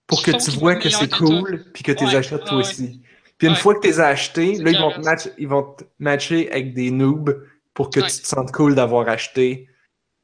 [0.05, 3.01] pour que tu vois que c'est cool, puis que tu les achètes toi aussi.
[3.37, 5.47] Puis une fois que tu les as achetés, là, ils vont, te clair, match, ils
[5.47, 7.41] vont te matcher avec des noobs
[7.79, 8.07] pour que Ouais.
[8.09, 9.69] tu te sentes cool d'avoir acheté,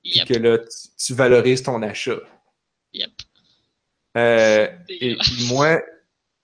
[0.04, 0.68] Yep, que là, tu,
[0.98, 2.20] tu valorises ton achat.
[2.92, 3.12] yep.
[4.18, 5.16] Euh, et
[5.48, 5.82] moi,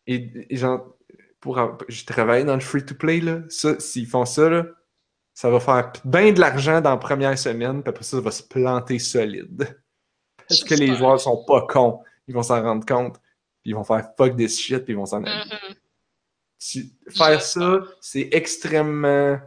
[0.07, 0.95] et, et genre,
[1.41, 1.59] pour,
[1.89, 3.41] je travaille dans le free-to-play, là.
[3.49, 4.65] Ça, s'ils font ça, là,
[5.33, 8.31] ça va faire bien de l'argent dans la première semaine, puis après ça, ça va
[8.31, 9.77] se planter solide.
[10.47, 12.01] Parce que les joueurs sont pas cons.
[12.29, 13.15] Ils vont s'en rendre compte,
[13.61, 15.43] puis ils vont faire fuck this shit, puis ils vont s'en aller.
[16.57, 19.41] Tu- faire ça, c'est extrêmement.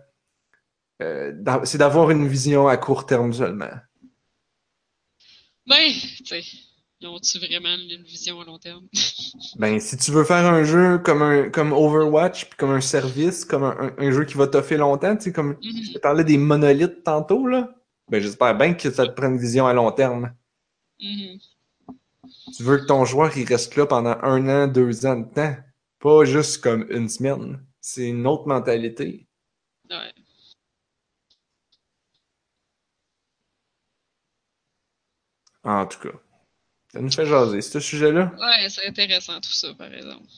[1.04, 1.32] Euh,
[1.64, 3.70] c'est d'avoir une vision à court terme seulement.
[5.66, 6.42] Ben, tu sais,
[7.06, 8.86] Ont-tu vraiment une vision à long terme?
[9.58, 13.44] Ben, si tu veux faire un jeu comme un comme Overwatch, puis comme un service,
[13.44, 15.82] comme un, un- un jeu qui va t'offrir longtemps, tu sais, comme Mhm.
[15.84, 17.74] je te parlais des monolithes tantôt, là,
[18.10, 20.32] ben j'espère bien que ça te prend une vision à long terme.
[21.00, 21.38] Mhm.
[22.56, 25.56] Tu veux que ton joueur il reste là pendant un an, deux ans de temps,
[26.00, 27.62] pas juste comme une semaine.
[27.80, 29.26] C'est une autre mentalité.
[29.90, 30.12] Ouais.
[35.64, 36.16] En tout cas,
[36.92, 38.32] ça nous fait jaser, ce sujet-là.
[38.38, 40.28] Ouais, c'est intéressant tout ça, par exemple.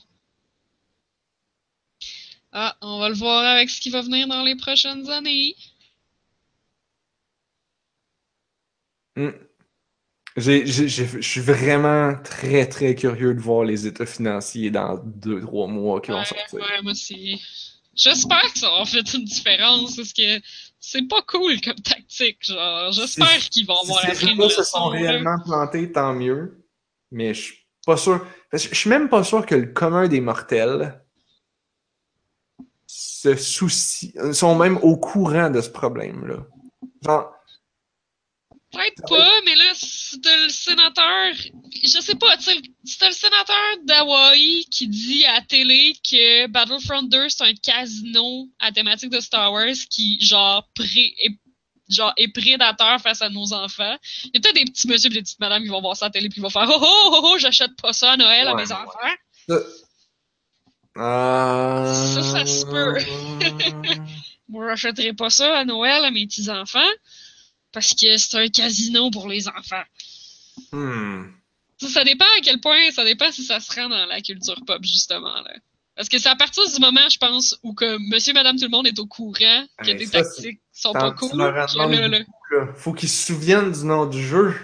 [2.51, 5.55] Ah, on va le voir avec ce qui va venir dans les prochaines années.
[9.15, 9.31] Hmm.
[10.37, 15.99] Je suis vraiment très, très curieux de voir les états financiers dans deux, trois mois
[15.99, 16.53] qui vont sortir.
[16.53, 17.41] ouais, moi aussi.
[17.95, 20.39] J'espère que ça va faire une différence parce que
[20.79, 22.91] c'est pas cool comme tactique, genre.
[22.91, 24.89] J'espère Si- qu'ils vont Si avoir ces appris une jeux-là se sont leçon.
[24.91, 24.99] là.
[24.99, 26.63] réellement plantés, tant mieux.
[27.11, 28.25] Mais je suis pas sûr.
[28.53, 31.01] Je suis même pas sûr que le commun des mortels
[32.85, 36.45] se soucie, sont même au courant de ce problème-là.
[37.03, 37.33] Genre,
[38.71, 39.73] Peut-être pas, mais là,
[40.21, 41.33] t'as le sénateur,
[41.83, 47.29] je sais pas, t'as le sénateur d'Hawaï qui dit à la télé que Battlefront 2
[47.29, 51.37] c'est un casino à thématique de Star Wars qui, genre, pré, est,
[51.89, 55.13] genre, est prédateur face à nos enfants, il y a peut-être des petits monsieur et
[55.13, 56.79] des petites madames qui vont voir ça à la télé puis qui vont faire Oh
[56.81, 58.71] oh oh, oh j'achète pas ça à Noël à mes ouais.
[58.73, 58.89] enfants.
[59.47, 59.59] ça-
[60.99, 62.97] Euh, Ça, ça se peut.
[64.49, 66.79] Moi, j'achèterai pas ça à Noël à mes petits-enfants
[67.77, 69.83] parce que c'est un casino pour les enfants.
[70.71, 71.25] Hmm.
[71.79, 74.59] Ça, ça dépend à quel point, ça dépend si ça se rend dans la culture
[74.65, 75.41] pop, justement.
[75.41, 75.53] Là.
[75.95, 78.71] Parce que c'est à partir du moment, je pense, où que monsieur, madame, tout le
[78.71, 81.37] monde est au courant que des tactiques sont pas cool.
[81.37, 81.67] là,
[82.77, 84.55] Faut qu'ils se souviennent du nom du jeu.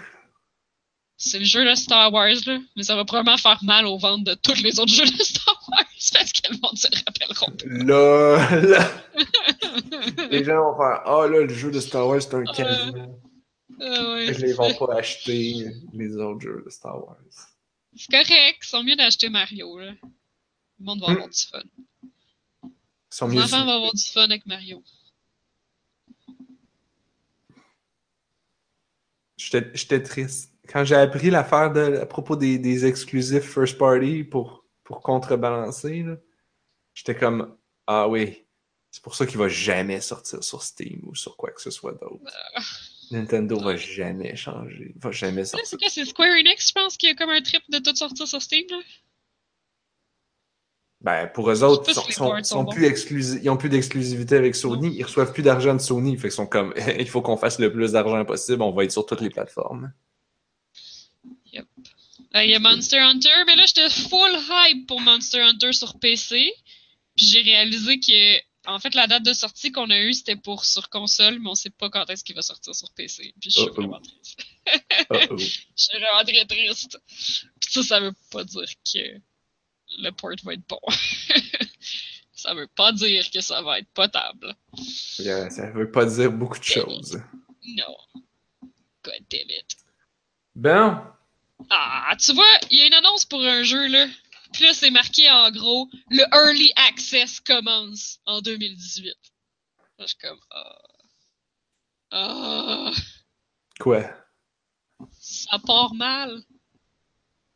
[1.23, 2.59] C'est le jeu de Star Wars, là.
[2.75, 5.55] Mais ça va probablement faire mal aux ventes de tous les autres jeux de Star
[5.69, 5.83] Wars
[6.13, 7.53] parce que le monde se rappelleront.
[7.65, 10.27] Là, là.
[10.29, 13.19] Les gens vont faire Ah là, le jeu de Star Wars, c'est un Euh, casino.
[13.79, 14.31] Ouais.
[14.31, 17.17] Là, ils vont pas acheter les autres jeux de Star Wars.
[17.95, 19.91] C'est correct, ils sont mieux d'acheter Mario, là.
[20.79, 21.11] Le monde va Hmm.
[21.11, 21.61] avoir du fun.
[22.63, 22.69] Ils
[23.09, 23.43] sont Les mieux.
[23.43, 24.83] enfants vont avoir du fun avec Mario.
[29.37, 30.52] J'étais triste.
[30.69, 36.03] Quand j'ai appris l'affaire de, à propos des, des exclusifs first party pour, pour contrebalancer,
[36.03, 36.15] là,
[36.93, 38.45] j'étais comme Ah oui,
[38.91, 41.91] c'est pour ça qu'il va jamais sortir sur Steam ou sur quoi que ce soit
[41.93, 42.23] d'autre.
[43.11, 44.93] Nintendo va jamais changer.
[44.97, 45.89] Va jamais c'est sortir.
[45.91, 48.65] c'est Square Enix, je pense, qui a comme un trip de tout sortir sur Steam,
[48.69, 48.79] là?
[51.01, 54.55] Ben, pour eux autres, ils sont, sont- sont plus exclusi- ils ont plus d'exclusivité avec
[54.55, 54.95] Sony.
[54.95, 56.15] Ils reçoivent plus d'argent de Sony.
[56.15, 58.61] Fait qu'ils sont comme, il faut qu'on fasse le plus d'argent possible.
[58.61, 59.91] On va être sur toutes les plateformes.
[62.35, 65.99] Euh, Il y a Monster Hunter, mais là, j'étais full hype pour Monster Hunter sur
[65.99, 66.51] PC.
[67.15, 70.65] Puis j'ai réalisé que, en fait, la date de sortie qu'on a eue, c'était pour
[70.65, 73.33] sur console, mais on sait pas quand est-ce qu'il va sortir sur PC.
[73.39, 74.45] Puis je suis vraiment triste.
[75.11, 75.45] Je
[75.75, 76.97] suis vraiment très triste.
[77.59, 79.21] Puis ça, ça veut pas dire que
[79.99, 80.79] le port va être bon.
[82.33, 84.55] ça veut pas dire que ça va être potable.
[85.19, 87.21] Yeah, ça veut pas dire beaucoup de choses.
[87.63, 87.97] Non.
[89.03, 89.77] God damn it.
[90.55, 91.01] Bon,
[91.69, 94.07] Ah, tu vois, il y a une annonce pour un jeu, là.
[94.53, 99.07] Puis là, c'est marqué en gros, le Early Access commence en 2018.
[99.07, 99.15] Là,
[99.99, 100.81] je suis comme, ah.
[102.11, 102.91] Ah,
[103.79, 104.03] quoi?
[105.19, 106.43] ça part mal.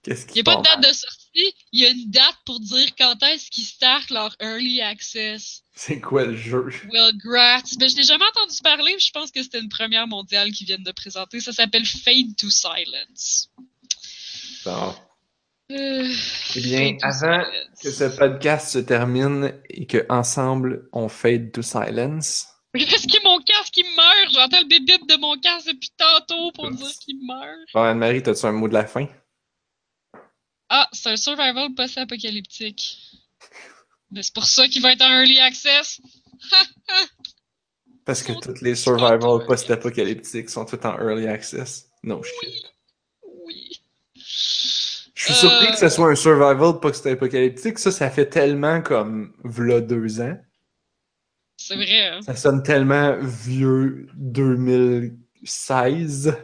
[0.04, 0.90] Qu'est-ce Il n'y qui a pas de date mal?
[0.90, 4.82] de sortie, il y a une date pour dire quand est-ce qu'ils startent leur Early
[4.82, 5.64] Access.
[5.76, 6.70] C'est quoi le jeu?
[6.92, 7.62] Well, grats.
[7.78, 10.84] Ben, je n'ai jamais entendu parler, je pense que c'était une première mondiale qu'ils viennent
[10.84, 11.40] de présenter.
[11.40, 13.50] Ça s'appelle Fade to Silence.
[14.68, 14.94] Bon.
[15.70, 17.42] Eh bien, avant
[17.82, 23.40] que ce podcast se termine et que ensemble on fade to silence, Parce que mon
[23.44, 24.34] casque, il meurt?
[24.34, 27.60] J'entends le bip de mon casque depuis tantôt pour dire qu'il meurt.
[27.74, 29.08] bon, Anne-Marie, t'as-tu un mot de la fin?
[30.70, 32.98] Ah, c'est un survival post-apocalyptique.
[34.12, 36.02] Mais c'est pour ça qu'il va être en early access.
[38.06, 41.90] Parce que toutes les survival post-apocalyptiques sont toutes en early access.
[42.04, 42.34] No shit.
[42.44, 42.77] Oui.
[45.28, 47.80] Je suis surpris que ce soit un survival post-apocalyptique.
[47.80, 50.38] Ça, ça fait tellement comme v'là deux ans.
[51.58, 52.22] C'est vrai, hein?
[52.22, 56.36] Ça sonne tellement vieux 2016.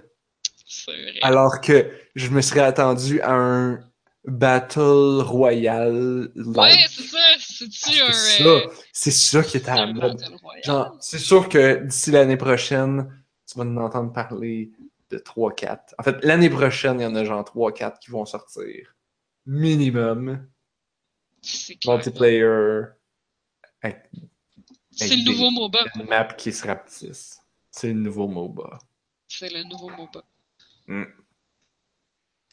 [0.65, 1.13] C'est vrai.
[1.21, 3.79] Alors que je me serais attendu à un
[4.25, 7.17] Battle Royale ouais, c'est ça.
[7.39, 8.11] C'est-tu C'est un.
[8.11, 8.59] ça.
[8.91, 10.21] C'est ça qui est à la mode.
[10.65, 13.07] Genre, c'est sûr que d'ici l'année prochaine,
[13.49, 14.71] tu vas nous entendre parler
[15.13, 15.93] de 3-4.
[15.97, 18.95] En fait, l'année prochaine, il y en a genre 3-4 qui vont sortir.
[19.45, 20.47] Minimum.
[21.85, 22.85] Multiplayer.
[24.91, 25.79] C'est le nouveau MOBA.
[25.95, 27.39] une map qui se rapetisse.
[27.69, 28.79] C'est le nouveau MOBA.
[29.27, 30.23] C'est le nouveau MOBA.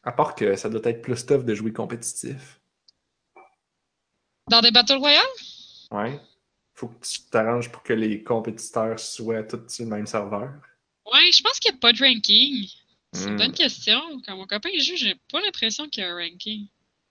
[0.03, 2.61] À part que ça doit être plus tough de jouer compétitif.
[4.49, 5.23] Dans des Battle Royale?
[5.91, 6.21] Ouais.
[6.75, 10.55] Faut que tu t'arranges pour que les compétiteurs soient tous sur le même serveur.
[11.13, 12.67] Ouais, je pense qu'il n'y a pas de ranking.
[13.13, 13.39] C'est une Hmm.
[13.39, 14.01] bonne question.
[14.27, 16.67] Quand mon copain joue, j'ai pas l'impression qu'il y a un ranking.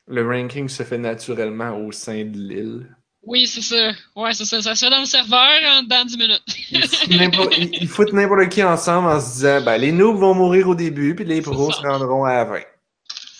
[0.07, 2.95] Le ranking se fait naturellement au sein de l'île.
[3.23, 3.91] Oui, c'est ça.
[4.15, 4.61] Ouais, c'est ça.
[4.61, 6.41] Ça se fait dans le serveur en dans 10 minutes.
[6.71, 10.33] Ils foutent n'importe- ils- foutent n'importe qui ensemble en se disant ben, les noobs vont
[10.33, 12.65] mourir au début, puis les pros se rendront à la fin.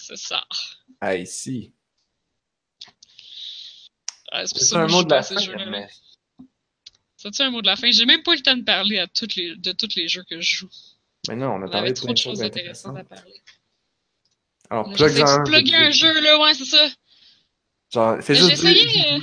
[0.02, 0.44] c'est ça.
[1.00, 1.72] Ah, ici.
[4.34, 5.36] Ouais, c'est un mot de la fin,
[5.70, 5.88] mais-
[7.22, 7.92] C'est-tu un mot de la fin?
[7.92, 10.24] J'ai même pas eu le temps de parler à toutes les, de tous les jeux
[10.30, 10.70] que je joue.
[11.28, 13.42] Mais non, on a On avait parlé de trop de choses intéressantes à parler.
[14.70, 15.88] Alors, plug un.
[15.88, 16.88] un jeu, là, ouais, c'est ça.
[17.92, 19.20] Genre, fais Mais juste j'ai essayé.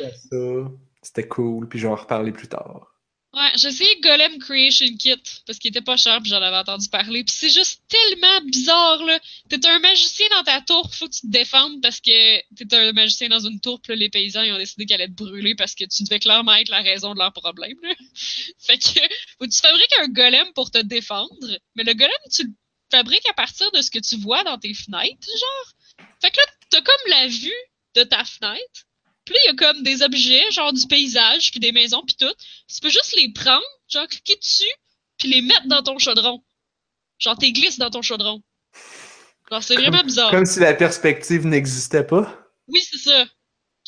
[1.01, 2.96] C'était cool, puis je vais en reparler plus tard.
[3.37, 6.89] Ouais, j'ai essayé Golem Creation Kit parce qu'il était pas cher puis j'en avais entendu
[6.89, 7.23] parler.
[7.23, 9.21] Puis c'est juste tellement bizarre là.
[9.51, 12.93] T'es un magicien dans ta tour, faut que tu te défendes parce que t'es un
[12.93, 15.75] magicien dans une tour puis les paysans ils ont décidé qu'elle allait te brûler parce
[15.75, 17.77] que tu devais clairement être la raison de leur problème.
[17.83, 17.95] Là.
[18.59, 19.01] Fait que
[19.39, 22.53] faut que tu fabriques un golem pour te défendre, mais le golem tu le
[22.91, 26.07] fabriques à partir de ce que tu vois dans tes fenêtres, genre.
[26.23, 27.53] Fait que là t'as comme la vue
[27.97, 28.87] de ta fenêtre.
[29.27, 32.17] Puis là, il y a comme des objets, genre du paysage, puis des maisons, puis
[32.17, 32.33] tout.
[32.73, 34.73] Tu peux juste les prendre, genre cliquer dessus,
[35.19, 36.43] puis les mettre dans ton chaudron.
[37.19, 38.43] Genre, t'es glisses dans ton chaudron.
[39.51, 40.31] Genre, c'est vraiment bizarre.
[40.31, 42.49] Comme si la perspective n'existait pas.
[42.69, 43.27] Oui, c'est ça.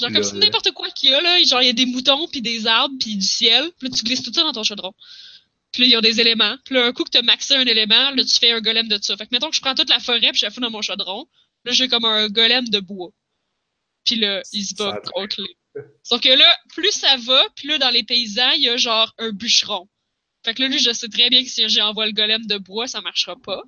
[0.01, 2.27] Genre, comme si n'importe quoi qu'il y a, là, genre, il y a des moutons,
[2.29, 4.93] puis des arbres, puis du ciel, puis là, tu glisses tout ça dans ton chaudron.
[5.73, 6.57] Puis là, il y a des éléments.
[6.65, 8.99] Puis là, un coup que t'as maxé un élément, là, tu fais un golem de
[9.01, 9.17] ça.
[9.17, 10.83] Fait que mettons que je prends toute la forêt, puis je la fous dans mon
[10.83, 11.27] chaudron.
[11.65, 13.11] Là, j'ai comme un golem de bois.
[14.05, 15.57] Puis là, il se bat contre les...
[16.03, 19.15] Sauf que là, plus ça va, plus là, dans les paysans, il y a genre
[19.19, 19.89] un bûcheron.
[20.45, 22.87] Fait que là, lui, je sais très bien que si j'envoie le golem de bois,
[22.87, 23.63] ça marchera pas.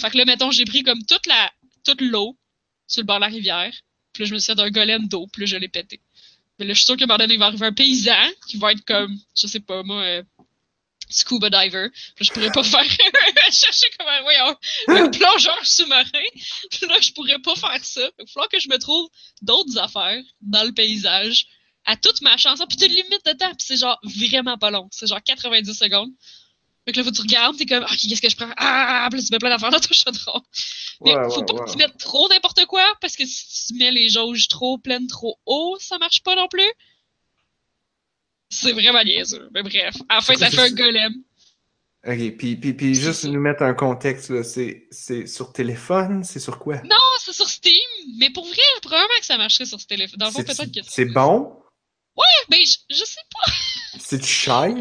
[0.00, 1.50] Fait que là, mettons, j'ai pris comme toute la,
[1.84, 2.38] toute l'eau
[2.86, 3.72] sur le bord de la rivière.
[4.12, 5.26] Puis là, je me suis fait un golem d'eau.
[5.32, 6.00] Puis là, je l'ai pété.
[6.58, 8.58] Mais là, je suis sûr qu'à un moment donné, il va arriver un paysan qui
[8.58, 10.22] va être comme, je sais pas, moi, euh,
[11.10, 11.88] scuba diver.
[12.16, 12.84] Puis je pourrais pas faire,
[13.52, 14.56] chercher comme un, voyons,
[14.88, 16.04] un plongeur sous-marin.
[16.70, 18.00] Puis là, je pourrais pas faire ça.
[18.18, 19.08] Il va falloir que je me trouve
[19.42, 21.46] d'autres affaires dans le paysage
[21.86, 22.66] à toute ma chanson.
[22.66, 23.50] Puis tu limite de temps.
[23.50, 24.88] Puis c'est genre vraiment pas long.
[24.90, 26.10] C'est genre 90 secondes.
[26.86, 28.50] Fait que là, faut que tu regardes, t'es comme, ok, qu'est-ce que je prends?
[28.56, 30.40] Ah, puis tu mets plein d'affaires dans ton chaudron.
[31.04, 31.64] Mais Ouais, faut ouais, pas ouais.
[31.66, 35.06] que tu mettes trop n'importe quoi, parce que si tu mets les jauges trop pleines,
[35.06, 36.72] trop haut, ça marche pas non plus.
[38.50, 39.48] C'est vraiment niaiseux.
[39.54, 41.14] Mais bref, à la fin, ça fait un golem.
[42.06, 46.40] Ok, puis, puis, puis juste nous mettre un contexte, là, c'est, c'est sur téléphone, c'est
[46.40, 46.76] sur quoi?
[46.82, 47.74] Non, c'est sur Steam,
[48.18, 50.18] mais pour vrai, probablement que ça marcherait sur ce téléphone.
[50.18, 51.56] Dans le fond, C'est- peut-être que C'est bon?
[52.48, 53.52] Ben, je, je sais pas.
[54.00, 54.74] C'est cher?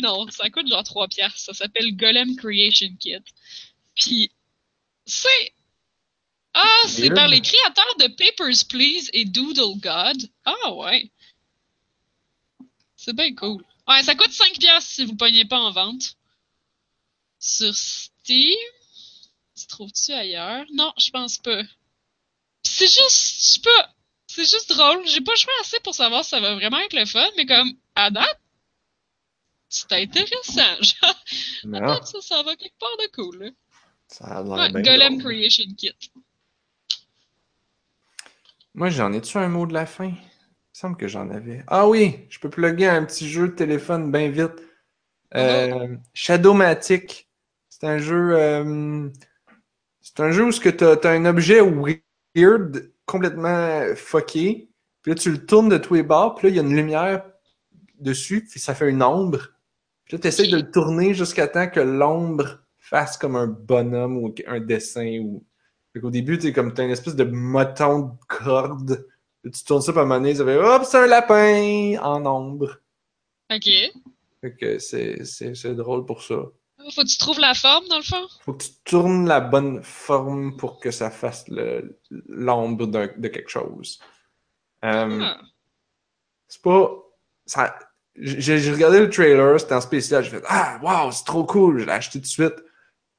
[0.00, 1.38] Non, ça coûte genre 3 piastres.
[1.40, 3.16] Ça s'appelle Golem Creation Kit.
[3.96, 4.30] Puis,
[5.04, 5.52] c'est...
[6.54, 10.30] Ah, c'est par les créateurs de Papers, Please et Doodle God.
[10.44, 11.10] Ah, ouais.
[13.08, 13.64] C'est bien cool.
[13.88, 16.18] Ouais, ça coûte 5 piastres si vous ne pognez pas en vente.
[17.38, 18.58] Sur Steam.
[19.56, 20.66] Tu trouves-tu ailleurs?
[20.74, 21.62] Non, je pense pas.
[22.64, 23.94] C'est juste, je sais pas,
[24.26, 25.06] c'est juste drôle.
[25.06, 27.72] J'ai pas joué assez pour savoir si ça va vraiment être le fun, mais comme,
[27.94, 28.40] à date,
[29.70, 30.82] c'est intéressant.
[30.82, 33.50] Genre, à date, ça, ça va quelque part de cool, là.
[34.06, 35.32] ça a l'air Ouais, bien Golem drôle.
[35.32, 35.94] Creation Kit.
[38.74, 40.12] Moi, j'en ai-tu un mot de la fin?
[40.78, 41.64] Il me semble que j'en avais.
[41.66, 44.62] Ah oui, je peux plugger un petit jeu de téléphone bien vite.
[45.34, 47.28] Euh, Shadowmatic.
[47.68, 48.36] C'est un jeu.
[48.36, 49.08] euh,
[50.00, 54.70] c'est un jeu où tu as, un objet weird, complètement fucké.
[55.02, 56.36] Puis là, tu le tournes de tous les bords.
[56.36, 57.24] Puis là, il y a une lumière
[57.98, 58.46] dessus.
[58.48, 59.48] Puis ça fait une ombre.
[60.04, 64.16] Puis là, tu essaies de le tourner jusqu'à temps que l'ombre fasse comme un bonhomme
[64.16, 65.18] ou un dessin.
[65.24, 65.44] Ou...
[65.92, 69.04] Fait qu'au début, tu comme t'as une espèce de moton de corde.
[69.44, 72.78] Tu tournes ça par monnaie, ça fait hop, c'est un lapin en ombre.
[73.50, 73.68] Ok.
[74.60, 76.36] Que c'est, c'est, c'est drôle pour ça.
[76.94, 78.26] Faut que tu trouves la forme, dans le fond?
[78.44, 83.50] Faut que tu tournes la bonne forme pour que ça fasse le, l'ombre de quelque
[83.50, 83.98] chose.
[84.84, 85.40] Euh, Ah.
[86.46, 86.90] c'est pas.
[87.46, 87.76] Ça,
[88.16, 91.84] j'ai, regardé le trailer, c'était en spécial, j'ai fait Ah, wow, c'est trop cool, je
[91.84, 92.64] l'ai acheté tout de suite.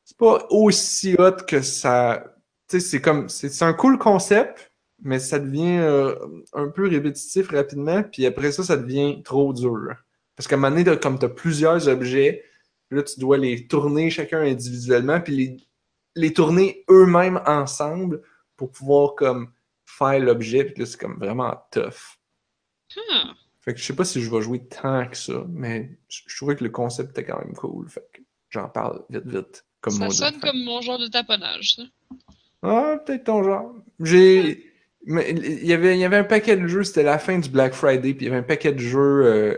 [0.05, 2.23] C'est pas aussi hot que ça.
[2.69, 3.27] Tu sais, c'est comme.
[3.29, 4.68] C'est, c'est un cool concept,
[5.01, 6.15] mais ça devient euh,
[6.53, 9.95] un peu répétitif rapidement, puis après ça, ça devient trop dur.
[10.35, 12.43] Parce qu'à un moment donné, comme tu as plusieurs objets,
[12.91, 15.57] là, tu dois les tourner chacun individuellement, puis les,
[16.15, 18.21] les tourner eux-mêmes ensemble
[18.55, 19.51] pour pouvoir comme
[19.85, 20.65] faire l'objet.
[20.65, 22.17] Puis là, c'est comme vraiment tough.
[23.11, 23.33] Ah.
[23.61, 26.37] Fait que je sais pas si je vais jouer tant que ça, mais je je
[26.37, 27.89] trouvais que le concept était quand même cool.
[27.89, 29.65] Fait que j'en parle vite, vite.
[29.81, 31.83] Comme Ça sonne comme mon genre de taponnage, ça.
[32.61, 33.75] Ah, peut-être ton genre.
[33.99, 34.68] J'ai.
[35.11, 37.49] Mais il y avait, il y avait un paquet de jeux, c'était la fin du
[37.49, 39.57] Black Friday, puis il y avait un paquet de jeux euh,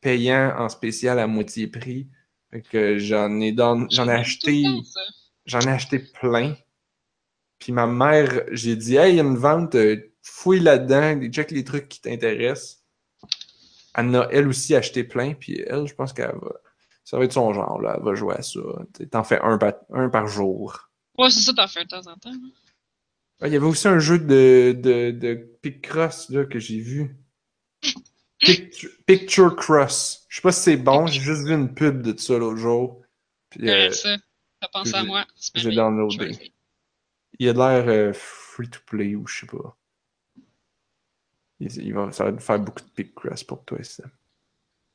[0.00, 2.08] payants en spécial à moitié prix.
[2.50, 4.64] Fait que j'en ai, dans- j'en ai acheté.
[5.46, 6.56] J'en ai acheté plein.
[7.60, 11.50] Puis ma mère, j'ai dit, hey, il y a une vente, euh, fouille là-dedans, check
[11.52, 12.82] les trucs qui t'intéressent.
[13.94, 15.34] Elle en a, elle aussi, acheté plein.
[15.34, 16.52] Puis elle, je pense qu'elle va.
[17.04, 17.94] Ça va être son genre, là.
[17.98, 18.60] Elle va jouer à ça.
[19.10, 20.90] T'en fais un par, un par jour.
[21.18, 22.30] Ouais, c'est ça, t'en fais de temps en temps.
[22.32, 22.50] hein.
[23.40, 27.16] Ah, Il y avait aussi un jeu de, de, de Picross là, que j'ai vu.
[28.40, 30.26] Picture, Picture Cross.
[30.28, 33.02] Je sais pas si c'est bon, j'ai juste vu une pub de ça l'autre jour.
[33.50, 34.16] Puis, euh, Correct, ça.
[34.60, 35.26] T'as pensé à moi.
[35.54, 36.52] j'ai downloadé.
[37.38, 39.76] Il a de l'air euh, free to play ou je sais pas.
[41.60, 44.04] Il, il va, ça va faire beaucoup de Picross pour toi, ça.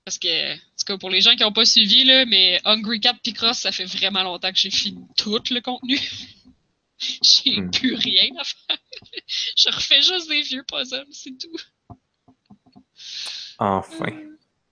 [0.05, 2.99] Parce que, en tout cas, pour les gens qui n'ont pas suivi, là, mais Hungry
[2.99, 5.99] Cat Picross, ça fait vraiment longtemps que j'ai fini tout le contenu.
[6.99, 7.71] J'ai Hmm.
[7.71, 8.77] plus rien à faire.
[9.57, 11.57] Je refais juste des vieux puzzles, c'est tout.
[13.59, 14.11] Enfin.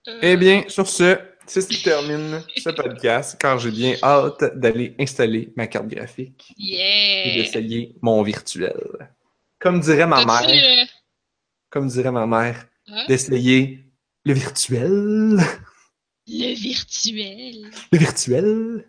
[0.08, 4.58] Euh, Eh bien, sur ce, c'est ce qui termine ce podcast, car j'ai bien hâte
[4.58, 7.34] d'aller installer ma carte graphique et Yeah!
[7.42, 8.74] d'essayer mon virtuel.
[9.58, 10.84] Comme dirait ma mère, euh,
[11.70, 13.04] comme dirait ma mère, hein?
[13.08, 13.84] d'essayer
[14.24, 15.38] le virtuel.
[16.26, 17.70] Le virtuel.
[17.92, 18.88] Le virtuel.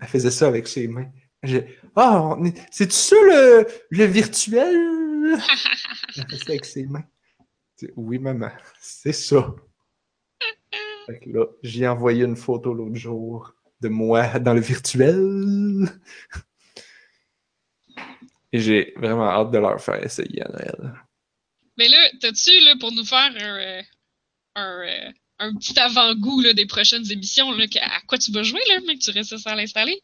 [0.00, 1.10] Elle faisait ça avec ses mains.
[1.44, 5.38] J'ai- Ah, on est- c'est ça le, le virtuel?
[6.14, 7.04] Fait avec ses mains.
[7.96, 8.50] Oui, maman,
[8.80, 9.54] c'est ça.
[11.06, 15.86] Fait que là, j'ai envoyé une photo l'autre jour de moi dans le virtuel.
[18.52, 20.94] Et j'ai vraiment hâte de leur faire essayer à Noël.
[21.76, 23.82] Mais là, t'as-tu, là, pour nous faire un, euh,
[24.54, 25.10] un, euh,
[25.40, 29.02] un petit avant-goût des prochaines émissions, là, à quoi tu vas jouer, là, mais que
[29.02, 30.00] tu restes sans l'installer?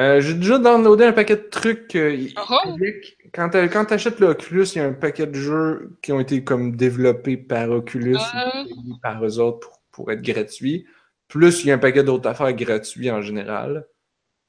[0.00, 1.94] Euh, j'ai déjà downloadé un paquet de trucs.
[1.96, 2.68] euh, Oh oh!
[2.74, 6.12] avec- Quand tu quand t'achètes le Oculus, il y a un paquet de jeux qui
[6.12, 8.62] ont été comme développés par Oculus Ah.
[8.64, 10.86] ou payés par eux autres pour, pour être gratuits.
[11.28, 13.86] Plus il y a un paquet d'autres affaires gratuites en général.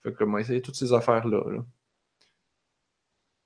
[0.02, 1.44] Fait que moi, essayer toutes ces affaires-là.
[1.52, 1.66] là.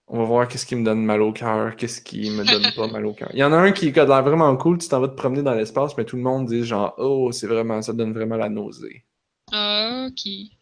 [0.08, 2.88] On va voir qu'est-ce qui me donne mal au cœur, qu'est-ce qui me donne pas
[2.92, 3.30] mal au cœur.
[3.34, 5.44] Il y en a un qui a l'air vraiment cool, tu t'en vas te promener
[5.44, 8.48] dans l'espace, mais tout le monde dit genre Oh, c'est vraiment, ça donne vraiment la
[8.50, 9.04] nausée.
[9.52, 10.57] Ah, ok.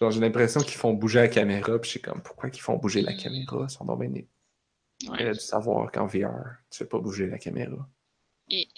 [0.00, 2.76] Genre, j'ai l'impression qu'ils font bouger la caméra, puis je suis comme, pourquoi qu'ils font
[2.76, 3.66] bouger la caméra?
[3.68, 4.28] Ils sont donc bien nés.
[5.08, 5.16] Ouais.
[5.20, 7.88] Elle a dû savoir qu'en VR, tu fais pas bouger la caméra.
[8.50, 8.68] Et-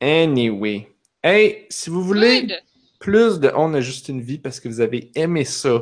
[0.00, 0.88] Anyway.
[1.22, 2.62] Hey, si vous voulez Good.
[2.98, 5.78] plus de On a juste une vie parce que vous avez aimé ça,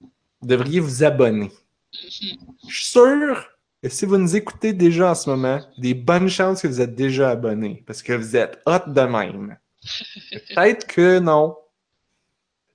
[0.00, 1.50] vous devriez vous abonner.
[1.92, 2.38] Mhm.
[2.68, 3.48] Je suis sûr
[3.82, 6.94] que si vous nous écoutez déjà en ce moment, des bonnes chances que vous êtes
[6.94, 9.58] déjà abonné parce que vous êtes hot de même.
[10.54, 11.56] Peut-être que non.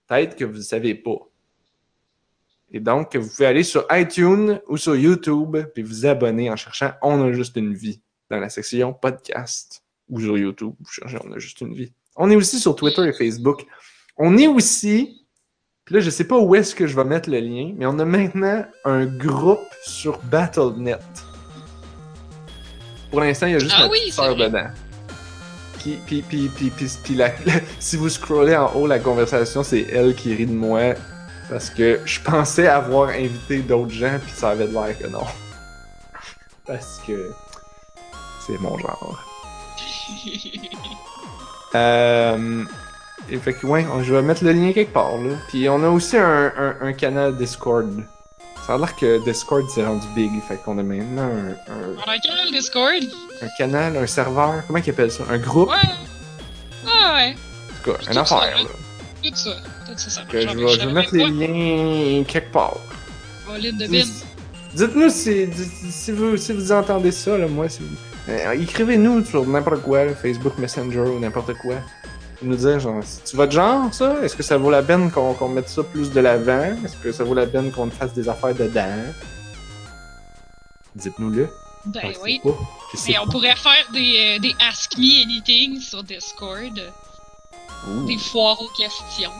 [0.08, 1.20] Peut-être que vous ne savez pas.
[2.72, 6.92] Et donc, vous pouvez aller sur iTunes ou sur YouTube puis vous abonner en cherchant
[7.02, 10.74] On a juste une vie dans la section podcast ou sur YouTube.
[10.80, 11.94] Vous cherchez On a juste une vie.
[12.16, 13.66] On est aussi sur Twitter et Facebook.
[14.18, 15.26] On est aussi,
[15.86, 18.00] puis là, je sais pas où est-ce que je vais mettre le lien, mais on
[18.00, 20.98] a maintenant un groupe sur BattleNet.
[23.12, 24.70] Pour l'instant, il y a juste Ah notre oui, dedans.
[26.06, 27.32] Puis, puis, puis, puis, puis, la-
[27.80, 30.94] si vous scrollez en haut la conversation, c'est elle qui rit de moi
[31.50, 35.24] parce que je pensais avoir invité d'autres gens, puis ça avait de l'air que non.
[36.66, 37.32] Parce que
[38.46, 39.24] c'est mon genre.
[41.76, 42.64] Euh,
[43.30, 45.36] et fait que, ouais, je vais mettre le lien quelque part, là.
[45.50, 47.90] Puis on a aussi un, un, un canal Discord.
[48.68, 52.10] Ça a l'air que Discord s'est rendu big, fait qu'on a maintenant un, un, On
[52.10, 53.02] a un canal Discord?
[53.42, 55.24] un canal, un serveur, comment ils appellent ça?
[55.30, 55.70] Un groupe?
[55.70, 55.76] Ouais.
[56.86, 57.36] Ah ouais.
[57.36, 58.70] En tout cas, ça, affaire, là.
[59.24, 59.52] Tout ça.
[59.86, 60.22] Tout ça, ça.
[60.24, 62.76] Que je vais, je vais j'avais mettre les liens quelque part.
[63.48, 64.04] de
[64.76, 67.96] Dites-nous si, si, si vous, si vous entendez ça, là, moi, si vous...
[68.30, 71.76] Euh, Écrivez-nous sur n'importe quoi, là, Facebook Messenger ou n'importe quoi.
[72.42, 74.18] Nous dire, genre, c'est-tu votre genre, ça?
[74.24, 76.76] Est-ce que ça vaut la peine qu'on mette ça plus de l'avant?
[76.86, 78.96] Est-ce que ça vaut la peine qu'on fasse des affaires dedans?
[80.96, 81.50] Dites-nous-le.
[81.86, 82.40] Ben oui.
[82.44, 82.50] pas.
[83.08, 86.80] Mais on pourrait faire des, euh, des Ask Me Anything sur Discord.
[87.88, 88.06] Ouh.
[88.06, 89.32] Des foires aux questions.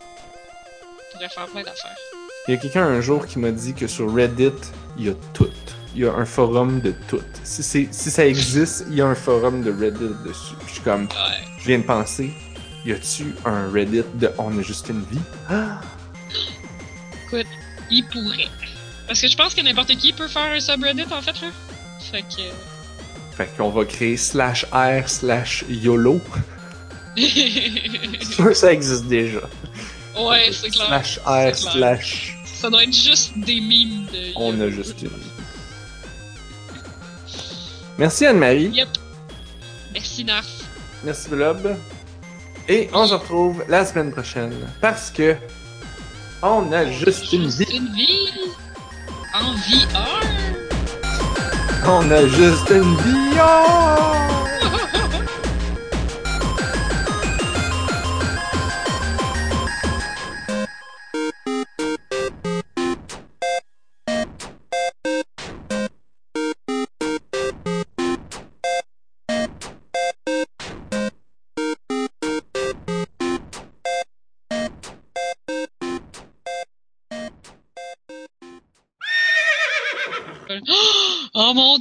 [0.00, 1.96] On pourrait faire plein d'affaires.
[2.48, 4.52] Il y a quelqu'un un jour qui m'a dit que sur Reddit,
[4.98, 5.48] il y a tout.
[5.94, 7.22] Il y a un forum de tout.
[7.42, 10.54] Si, si ça existe, il y a un forum de Reddit dessus.
[10.66, 11.53] Je suis comme, Ouais.
[11.64, 12.30] Je viens de penser,
[12.84, 15.18] y a-tu un Reddit de On a juste une vie?
[15.48, 15.80] Ah!
[17.90, 18.48] Il pourrait.
[19.06, 21.48] Parce que je pense que n'importe qui peut faire un subreddit, en fait, là.
[22.10, 22.42] Fait que...
[23.34, 26.20] Fait qu'on va créer slash R slash YOLO.
[27.16, 29.40] C'est sûr que ça existe déjà.
[30.18, 30.86] ouais, c'est clair.
[30.86, 32.36] Slash R slash.
[32.44, 34.32] Ça doit être juste des mimes de...
[34.36, 35.10] On a juste une.
[37.96, 38.68] Merci Anne-Marie.
[38.68, 38.88] Yep.
[39.94, 40.63] Merci, Narf.
[41.04, 41.76] Merci Blob.
[42.68, 45.36] Et on se retrouve la semaine prochaine parce que
[46.42, 47.76] on a juste une Juste vie.
[47.76, 48.28] une vie?
[49.34, 50.20] En VR.
[51.86, 53.38] On a juste une vie.
[53.38, 54.63] Oh!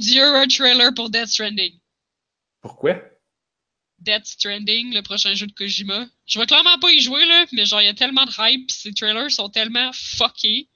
[0.04, 1.74] Dieu, un trailer pour Death Stranding.
[2.62, 3.02] Pourquoi?
[4.00, 6.08] Death Stranding, le prochain jeu de Kojima.
[6.26, 8.68] Je vais clairement pas y jouer, là, mais genre, il y a tellement de hype,
[8.68, 10.68] pis ces trailers sont tellement fuckés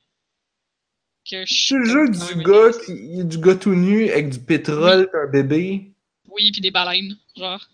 [1.29, 5.09] que je C'est le jeu du gars qui du gars tout nu avec du pétrole
[5.13, 5.91] un bébé.
[6.29, 7.67] Oui, puis des baleines, genre.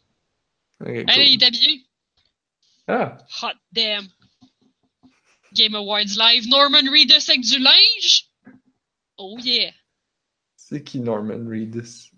[0.85, 1.85] Il est habillé.
[2.87, 4.07] Ah, Hot damn.
[5.53, 8.25] Game Awards Live, Norman Reedus avec du linge.
[9.17, 9.71] Oh yeah.
[10.73, 12.11] C'est qui Norman Reedus?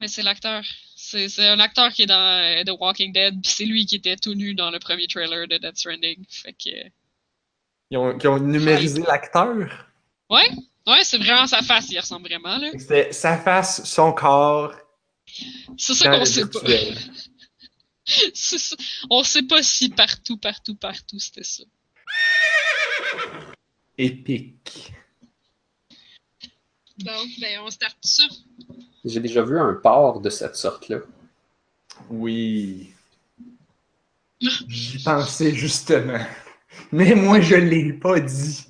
[0.00, 0.64] Mais c'est l'acteur.
[0.96, 3.96] C'est c'est un acteur qui est dans euh, The Walking Dead, pis c'est lui qui
[3.96, 6.24] était tout nu dans le premier trailer de Death Stranding.
[6.30, 6.70] Fait que.
[7.90, 9.56] Ils ont, ils ont numérisé l'acteur?
[10.30, 10.50] Ouais,
[10.86, 12.70] ouais, c'est vraiment sa face, il ressemble vraiment, là.
[12.78, 14.74] C'était sa face, son corps.
[15.76, 16.60] C'est ça qu'on sait pas.
[18.32, 18.76] C'est ça.
[19.10, 21.62] On sait pas si partout, partout, partout c'était ça.
[23.98, 24.92] Épique.
[26.98, 28.24] Donc, ben, on starte ça.
[29.04, 30.98] J'ai déjà vu un port de cette sorte-là.
[32.10, 32.92] Oui.
[34.40, 36.20] J'y pensais justement.
[36.92, 38.67] Mais moi, je l'ai pas dit.